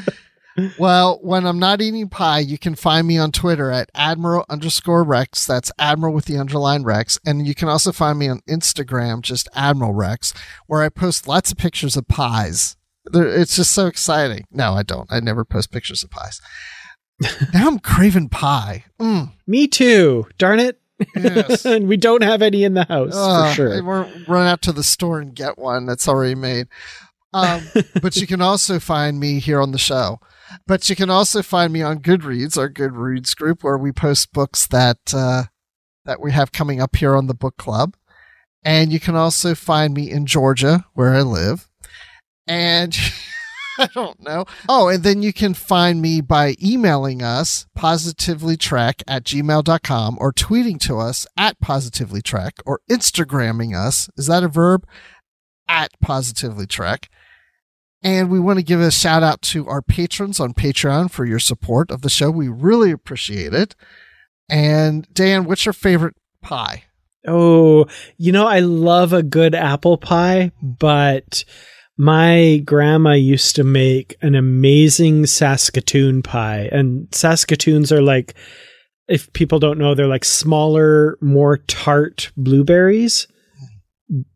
well, 0.79 1.19
when 1.23 1.47
I'm 1.47 1.59
not 1.59 1.81
eating 1.81 2.09
pie, 2.09 2.41
you 2.41 2.59
can 2.59 2.75
find 2.75 3.07
me 3.07 3.19
on 3.19 3.33
Twitter 3.33 3.71
at 3.71 3.91
Admiral 3.95 4.45
underscore 4.49 5.05
Rex. 5.05 5.47
That's 5.47 5.73
Admiral 5.79 6.15
with 6.15 6.27
the 6.27 6.39
underline 6.39 6.83
Rex. 6.83 7.19
And 7.25 7.47
you 7.47 7.55
can 7.55 7.69
also 7.69 7.93
find 7.93 8.19
me 8.19 8.29
on 8.29 8.41
Instagram, 8.49 9.23
just 9.23 9.49
Admiral 9.55 9.93
Rex, 9.93 10.35
where 10.67 10.83
I 10.83 10.89
post 10.89 11.27
lots 11.27 11.53
of 11.53 11.59
pictures 11.59 11.97
of 11.97 12.09
pies. 12.09 12.77
It's 13.13 13.57
just 13.57 13.73
so 13.73 13.87
exciting. 13.87 14.47
No, 14.51 14.75
I 14.75 14.83
don't. 14.83 15.11
I 15.11 15.21
never 15.21 15.45
post 15.45 15.73
pictures 15.73 16.03
of 16.05 16.11
pies. 16.11 16.41
now 17.55 17.69
I'm 17.69 17.79
craving 17.79 18.29
pie. 18.29 18.85
Mm. 19.01 19.33
Me 19.47 19.67
too. 19.67 20.27
Darn 20.39 20.61
it. 20.61 20.79
Yes. 21.17 21.65
and 21.65 21.89
we 21.89 21.97
don't 21.97 22.23
have 22.23 22.43
any 22.43 22.65
in 22.65 22.75
the 22.75 22.85
house 22.85 23.15
uh, 23.15 23.49
for 23.49 23.55
sure. 23.55 23.75
I 23.77 23.81
won't 23.81 24.29
run 24.29 24.47
out 24.47 24.63
to 24.63 24.73
the 24.73 24.85
store 24.85 25.21
and 25.21 25.35
get 25.35 25.59
one 25.59 25.87
that's 25.87 26.09
already 26.09 26.35
made. 26.35 26.69
Um, 27.33 27.63
but 28.03 28.17
you 28.17 28.27
can 28.27 28.41
also 28.41 28.79
find 28.79 29.19
me 29.19 29.41
here 29.41 29.61
on 29.61 29.73
the 29.73 29.79
show. 29.79 30.21
But 30.67 30.89
you 30.89 30.97
can 30.97 31.11
also 31.11 31.43
find 31.43 31.73
me 31.73 31.83
on 31.83 32.01
Goodreads, 32.01 32.57
our 32.57 32.71
Goodreads 32.71 33.37
group, 33.37 33.63
where 33.63 33.79
we 33.79 33.93
post 33.93 34.33
books 34.33 34.67
that 34.69 34.99
uh, 35.15 35.45
that 36.05 36.21
we 36.21 36.33
have 36.33 36.53
coming 36.53 36.81
up 36.81 36.97
here 36.97 37.17
on 37.17 37.27
the 37.27 37.35
book 37.35 37.57
club. 37.57 37.97
And 38.65 38.93
you 38.93 39.01
can 39.01 39.17
also 39.17 39.55
find 39.55 39.93
me 39.95 40.11
in 40.11 40.27
Georgia, 40.27 40.85
where 40.95 41.15
I 41.15 41.23
live. 41.23 41.69
And 42.47 42.97
I 43.79 43.89
don't 43.95 44.21
know. 44.21 44.45
Oh, 44.69 44.89
and 44.89 45.03
then 45.03 45.23
you 45.23 45.33
can 45.33 45.55
find 45.55 46.01
me 46.01 46.21
by 46.21 46.55
emailing 46.63 47.23
us 47.23 47.67
positivelytrek 47.77 49.03
at 49.09 49.25
gmail.com 49.25 50.19
or 50.21 50.33
tweeting 50.33 50.79
to 50.81 50.99
us 50.99 51.27
at 51.37 51.61
positivelytrek 51.61 52.53
or 52.67 52.81
Instagramming 52.91 53.75
us. 53.77 54.09
Is 54.17 54.27
that 54.27 54.45
a 54.45 54.49
verb? 54.49 54.87
At 55.69 55.91
positivelytrek. 56.05 57.07
And 58.03 58.31
we 58.31 58.41
want 58.41 58.59
to 58.59 58.65
give 58.65 58.81
a 58.81 58.91
shout 58.91 59.23
out 59.23 59.43
to 59.43 59.69
our 59.69 59.81
patrons 59.81 60.41
on 60.41 60.55
Patreon 60.55 61.11
for 61.11 61.25
your 61.25 61.39
support 61.39 61.91
of 61.91 62.03
the 62.03 62.11
show. 62.11 62.31
We 62.31 62.49
really 62.49 62.91
appreciate 62.91 63.55
it. 63.55 63.77
And 64.49 65.07
Dan, 65.15 65.45
what's 65.45 65.65
your 65.65 65.73
favorite 65.73 66.17
pie? 66.41 66.85
Oh, 67.27 67.87
you 68.17 68.33
know, 68.33 68.47
I 68.47 68.59
love 68.59 69.13
a 69.13 69.23
good 69.23 69.55
apple 69.55 69.97
pie, 69.97 70.51
but 70.61 71.45
my 71.97 72.61
grandma 72.65 73.13
used 73.13 73.55
to 73.57 73.65
make 73.65 74.17
an 74.21 74.35
amazing 74.35 75.27
Saskatoon 75.27 76.23
pie. 76.23 76.69
And 76.73 77.07
Saskatoons 77.15 77.93
are 77.93 78.03
like, 78.03 78.35
if 79.07 79.33
people 79.33 79.61
don't 79.61 79.79
know, 79.79 79.95
they're 79.95 80.09
like 80.09 80.25
smaller, 80.25 81.17
more 81.21 81.59
tart 81.59 82.33
blueberries. 82.37 83.29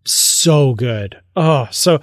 So 0.04 0.74
good. 0.74 1.20
Oh, 1.34 1.68
so 1.70 2.00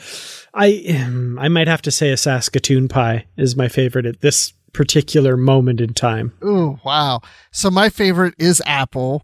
I 0.53 1.35
I 1.39 1.47
might 1.49 1.67
have 1.67 1.81
to 1.83 1.91
say 1.91 2.11
a 2.11 2.17
Saskatoon 2.17 2.87
pie 2.87 3.25
is 3.37 3.55
my 3.55 3.67
favorite 3.67 4.05
at 4.05 4.21
this 4.21 4.53
particular 4.73 5.37
moment 5.37 5.79
in 5.81 5.93
time. 5.93 6.33
Oh, 6.41 6.79
wow. 6.83 7.21
So 7.51 7.69
my 7.69 7.89
favorite 7.89 8.33
is 8.37 8.61
apple. 8.65 9.23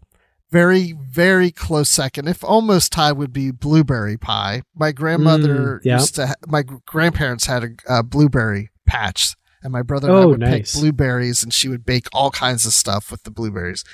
Very, 0.52 0.92
very 1.00 1.50
close 1.52 1.88
second. 1.88 2.26
If 2.28 2.42
almost 2.42 2.92
tied 2.92 3.12
would 3.12 3.32
be 3.32 3.50
blueberry 3.52 4.16
pie. 4.16 4.62
My 4.74 4.90
grandmother 4.92 5.78
Mm, 5.78 5.84
yeah. 5.84 5.98
used 6.00 6.16
to, 6.16 6.26
ha- 6.28 6.34
my 6.48 6.62
grandparents 6.86 7.46
had 7.46 7.62
a, 7.64 7.98
a 7.98 8.02
blueberry 8.02 8.70
patch, 8.86 9.34
and 9.62 9.72
my 9.72 9.82
brother 9.82 10.08
and 10.08 10.16
I 10.16 10.20
Oh, 10.22 10.28
would 10.28 10.40
nice. 10.40 10.72
pick 10.74 10.80
blueberries, 10.80 11.44
and 11.44 11.52
she 11.54 11.68
would 11.68 11.84
bake 11.86 12.06
all 12.12 12.32
kinds 12.32 12.66
of 12.66 12.72
stuff 12.72 13.12
with 13.12 13.22
the 13.22 13.30
blueberries. 13.30 13.84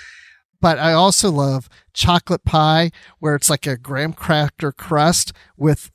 But 0.60 0.78
I 0.78 0.92
also 0.92 1.30
love 1.30 1.68
chocolate 1.92 2.44
pie, 2.44 2.90
where 3.18 3.34
it's 3.34 3.50
like 3.50 3.66
a 3.66 3.76
graham 3.76 4.12
cracker 4.12 4.72
crust 4.72 5.32
with 5.56 5.90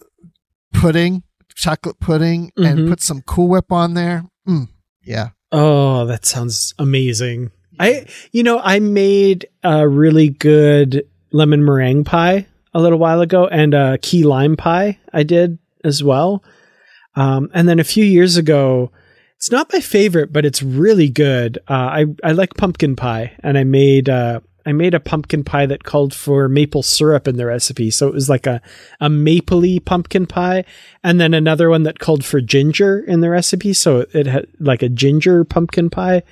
pudding, 0.74 1.24
chocolate 1.56 2.00
pudding, 2.00 2.52
and 2.58 2.80
Mhm. 2.80 2.90
put 2.90 3.02
some 3.02 3.22
Cool 3.22 3.48
Whip 3.50 3.72
on 3.72 3.94
there. 3.94 4.26
Mm, 4.48 4.68
yeah. 5.04 5.30
Oh, 5.52 6.06
that 6.06 6.26
sounds 6.26 6.74
amazing. 6.80 7.52
I, 7.80 8.06
you 8.32 8.44
know, 8.44 8.60
I 8.60 8.80
made 8.80 9.48
a 9.64 9.88
really 9.88 10.30
good 10.30 11.06
lemon 11.32 11.64
meringue 11.64 12.04
pie 12.04 12.48
a 12.74 12.82
little 12.82 13.00
while 13.00 13.22
ago 13.22 13.48
and 13.48 13.74
a 13.74 13.98
key 14.02 14.24
lime 14.24 14.56
pie 14.56 15.00
I 15.12 15.24
did 15.24 15.58
as 15.84 16.04
well. 16.04 16.44
Um, 17.16 17.50
and 17.54 17.68
then 17.68 17.80
a 17.80 17.84
few 17.84 18.06
years 18.06 18.38
ago, 18.38 18.92
it's 19.38 19.52
not 19.52 19.74
my 19.74 19.80
favorite, 19.80 20.32
but 20.32 20.46
it's 20.46 20.62
really 20.62 21.10
good. 21.10 21.58
Uh, 21.68 21.74
I, 21.74 22.06
I 22.24 22.32
like 22.34 22.54
pumpkin 22.56 22.96
pie 22.96 23.32
and 23.44 23.58
I 23.58 23.64
made, 23.64 24.08
uh, 24.08 24.40
I 24.66 24.72
made 24.72 24.94
a 24.94 25.00
pumpkin 25.00 25.44
pie 25.44 25.66
that 25.66 25.84
called 25.84 26.14
for 26.14 26.48
maple 26.48 26.84
syrup 26.84 27.28
in 27.28 27.38
the 27.38 27.46
recipe. 27.46 27.92
So 27.92 28.08
it 28.08 28.14
was 28.14 28.30
like 28.30 28.48
a, 28.48 28.62
a 29.00 29.10
mapley 29.10 29.84
pumpkin 29.84 30.28
pie. 30.28 30.66
And 31.04 31.20
then 31.20 31.34
another 31.34 31.70
one 31.70 31.84
that 31.84 32.00
called 32.00 32.24
for 32.24 32.42
ginger 32.42 33.00
in 33.00 33.22
the 33.22 33.30
recipe. 33.30 33.74
So 33.74 34.06
it 34.14 34.28
had 34.28 34.48
like 34.60 34.82
a 34.82 34.90
ginger 34.90 35.44
pumpkin 35.44 35.90
pie 35.90 36.24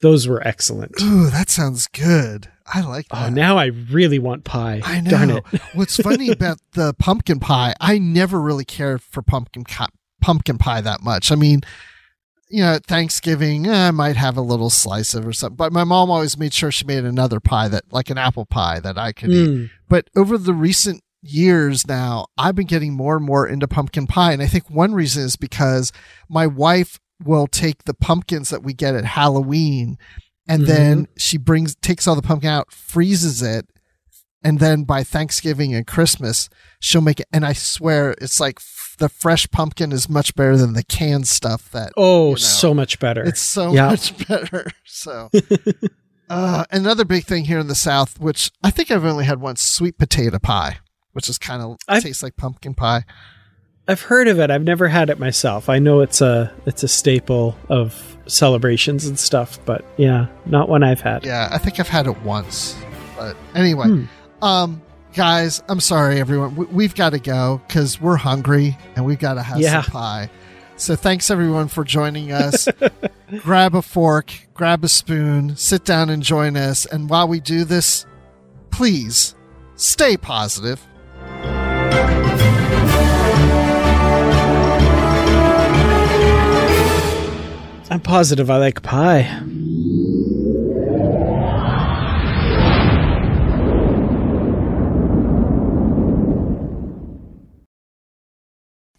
Those 0.00 0.26
were 0.26 0.46
excellent. 0.46 1.00
Ooh, 1.00 1.30
that 1.30 1.48
sounds 1.50 1.86
good. 1.88 2.48
I 2.66 2.80
like 2.80 3.06
oh, 3.10 3.16
that. 3.16 3.26
Oh, 3.26 3.34
now 3.34 3.58
I 3.58 3.66
really 3.66 4.18
want 4.18 4.44
pie. 4.44 4.80
I 4.84 5.00
know. 5.00 5.10
Darn 5.10 5.30
it. 5.30 5.44
What's 5.74 5.96
funny 5.96 6.30
about 6.30 6.58
the 6.72 6.94
pumpkin 6.94 7.40
pie, 7.40 7.74
I 7.80 7.98
never 7.98 8.40
really 8.40 8.64
cared 8.64 9.02
for 9.02 9.22
pumpkin 9.22 9.64
pumpkin 10.20 10.58
pie 10.58 10.80
that 10.80 11.02
much. 11.02 11.30
I 11.32 11.34
mean, 11.34 11.62
you 12.52 12.62
know, 12.62 12.74
at 12.74 12.86
Thanksgiving, 12.86 13.66
eh, 13.66 13.88
I 13.88 13.90
might 13.90 14.16
have 14.16 14.36
a 14.36 14.42
little 14.42 14.70
slice 14.70 15.14
of 15.14 15.26
or 15.26 15.32
something. 15.32 15.56
But 15.56 15.72
my 15.72 15.84
mom 15.84 16.10
always 16.10 16.36
made 16.36 16.52
sure 16.52 16.70
she 16.70 16.84
made 16.84 17.04
another 17.04 17.40
pie 17.40 17.68
that, 17.68 17.84
like 17.90 18.10
an 18.10 18.18
apple 18.18 18.44
pie, 18.44 18.78
that 18.80 18.98
I 18.98 19.12
could 19.12 19.30
eat. 19.30 19.48
Mm. 19.48 19.70
But 19.88 20.10
over 20.14 20.36
the 20.36 20.52
recent 20.52 21.02
years 21.22 21.86
now, 21.86 22.26
I've 22.36 22.54
been 22.54 22.66
getting 22.66 22.92
more 22.92 23.16
and 23.16 23.24
more 23.24 23.48
into 23.48 23.66
pumpkin 23.66 24.06
pie. 24.06 24.32
And 24.32 24.42
I 24.42 24.46
think 24.46 24.68
one 24.68 24.92
reason 24.92 25.24
is 25.24 25.36
because 25.36 25.92
my 26.28 26.46
wife 26.46 26.98
will 27.24 27.46
take 27.46 27.84
the 27.84 27.94
pumpkins 27.94 28.50
that 28.50 28.62
we 28.62 28.74
get 28.74 28.94
at 28.94 29.04
Halloween 29.04 29.96
and 30.48 30.66
then 30.66 31.06
she 31.16 31.38
brings, 31.38 31.76
takes 31.76 32.06
all 32.06 32.16
the 32.16 32.22
pumpkin 32.22 32.50
out, 32.50 32.72
freezes 32.72 33.42
it. 33.42 33.66
And 34.44 34.58
then 34.58 34.82
by 34.84 35.04
Thanksgiving 35.04 35.72
and 35.74 35.86
Christmas, 35.86 36.48
she'll 36.80 37.00
make 37.00 37.20
it. 37.20 37.28
And 37.32 37.44
I 37.46 37.52
swear 37.52 38.16
it's 38.20 38.40
like 38.40 38.58
f- 38.58 38.96
the 38.98 39.08
fresh 39.08 39.48
pumpkin 39.50 39.92
is 39.92 40.08
much 40.08 40.34
better 40.34 40.56
than 40.56 40.72
the 40.72 40.82
canned 40.82 41.28
stuff 41.28 41.70
that. 41.70 41.92
Oh, 41.96 42.26
you 42.26 42.30
know, 42.32 42.36
so 42.36 42.74
much 42.74 42.98
better. 42.98 43.22
It's 43.22 43.40
so 43.40 43.72
Yeah. 43.72 43.86
much 43.90 44.26
better. 44.28 44.70
So, 44.84 45.30
uh, 46.28 46.64
another 46.70 47.04
big 47.04 47.24
thing 47.24 47.44
here 47.44 47.58
in 47.58 47.68
the 47.68 47.74
South, 47.74 48.18
which 48.18 48.50
I 48.62 48.70
think 48.70 48.90
I've 48.90 49.04
only 49.04 49.24
had 49.24 49.40
once, 49.40 49.62
sweet 49.62 49.98
potato 49.98 50.38
pie, 50.38 50.78
which 51.12 51.28
is 51.28 51.38
kind 51.38 51.62
of 51.62 51.76
tastes 52.00 52.22
like 52.22 52.36
pumpkin 52.36 52.74
pie. 52.74 53.04
I've 53.88 54.02
heard 54.02 54.28
of 54.28 54.38
it. 54.38 54.50
I've 54.50 54.62
never 54.62 54.88
had 54.88 55.10
it 55.10 55.18
myself. 55.18 55.68
I 55.68 55.78
know 55.80 56.00
it's 56.00 56.20
a 56.20 56.52
it's 56.66 56.82
a 56.84 56.88
staple 56.88 57.56
of 57.68 58.16
celebrations 58.26 59.06
and 59.06 59.18
stuff, 59.18 59.58
but 59.66 59.84
yeah, 59.96 60.26
not 60.46 60.68
one 60.68 60.82
I've 60.84 61.00
had. 61.00 61.24
Yeah, 61.24 61.48
I 61.50 61.58
think 61.58 61.80
I've 61.80 61.88
had 61.88 62.06
it 62.06 62.20
once. 62.22 62.76
But 63.16 63.36
anyway, 63.54 63.86
Hmm. 63.88 64.04
Um, 64.42 64.82
guys, 65.14 65.62
I'm 65.68 65.80
sorry, 65.80 66.20
everyone. 66.20 66.56
We, 66.56 66.66
we've 66.66 66.94
got 66.94 67.10
to 67.10 67.18
go 67.18 67.62
because 67.66 68.00
we're 68.00 68.16
hungry 68.16 68.76
and 68.96 69.06
we've 69.06 69.18
got 69.18 69.34
to 69.34 69.42
have 69.42 69.58
Yeah. 69.60 69.82
some 69.82 69.92
pie. 69.92 70.30
So 70.76 70.96
thanks 70.96 71.30
everyone 71.30 71.68
for 71.68 71.84
joining 71.84 72.32
us. 72.32 72.68
grab 73.38 73.74
a 73.74 73.82
fork, 73.82 74.32
grab 74.52 74.82
a 74.84 74.88
spoon, 74.88 75.56
sit 75.56 75.84
down 75.84 76.10
and 76.10 76.22
join 76.22 76.56
us. 76.56 76.86
And 76.86 77.08
while 77.08 77.28
we 77.28 77.40
do 77.40 77.64
this, 77.64 78.04
please 78.70 79.34
stay 79.76 80.16
positive. 80.16 80.84
I'm 87.90 88.00
positive 88.00 88.48
I 88.50 88.56
like 88.56 88.82
pie. 88.82 89.22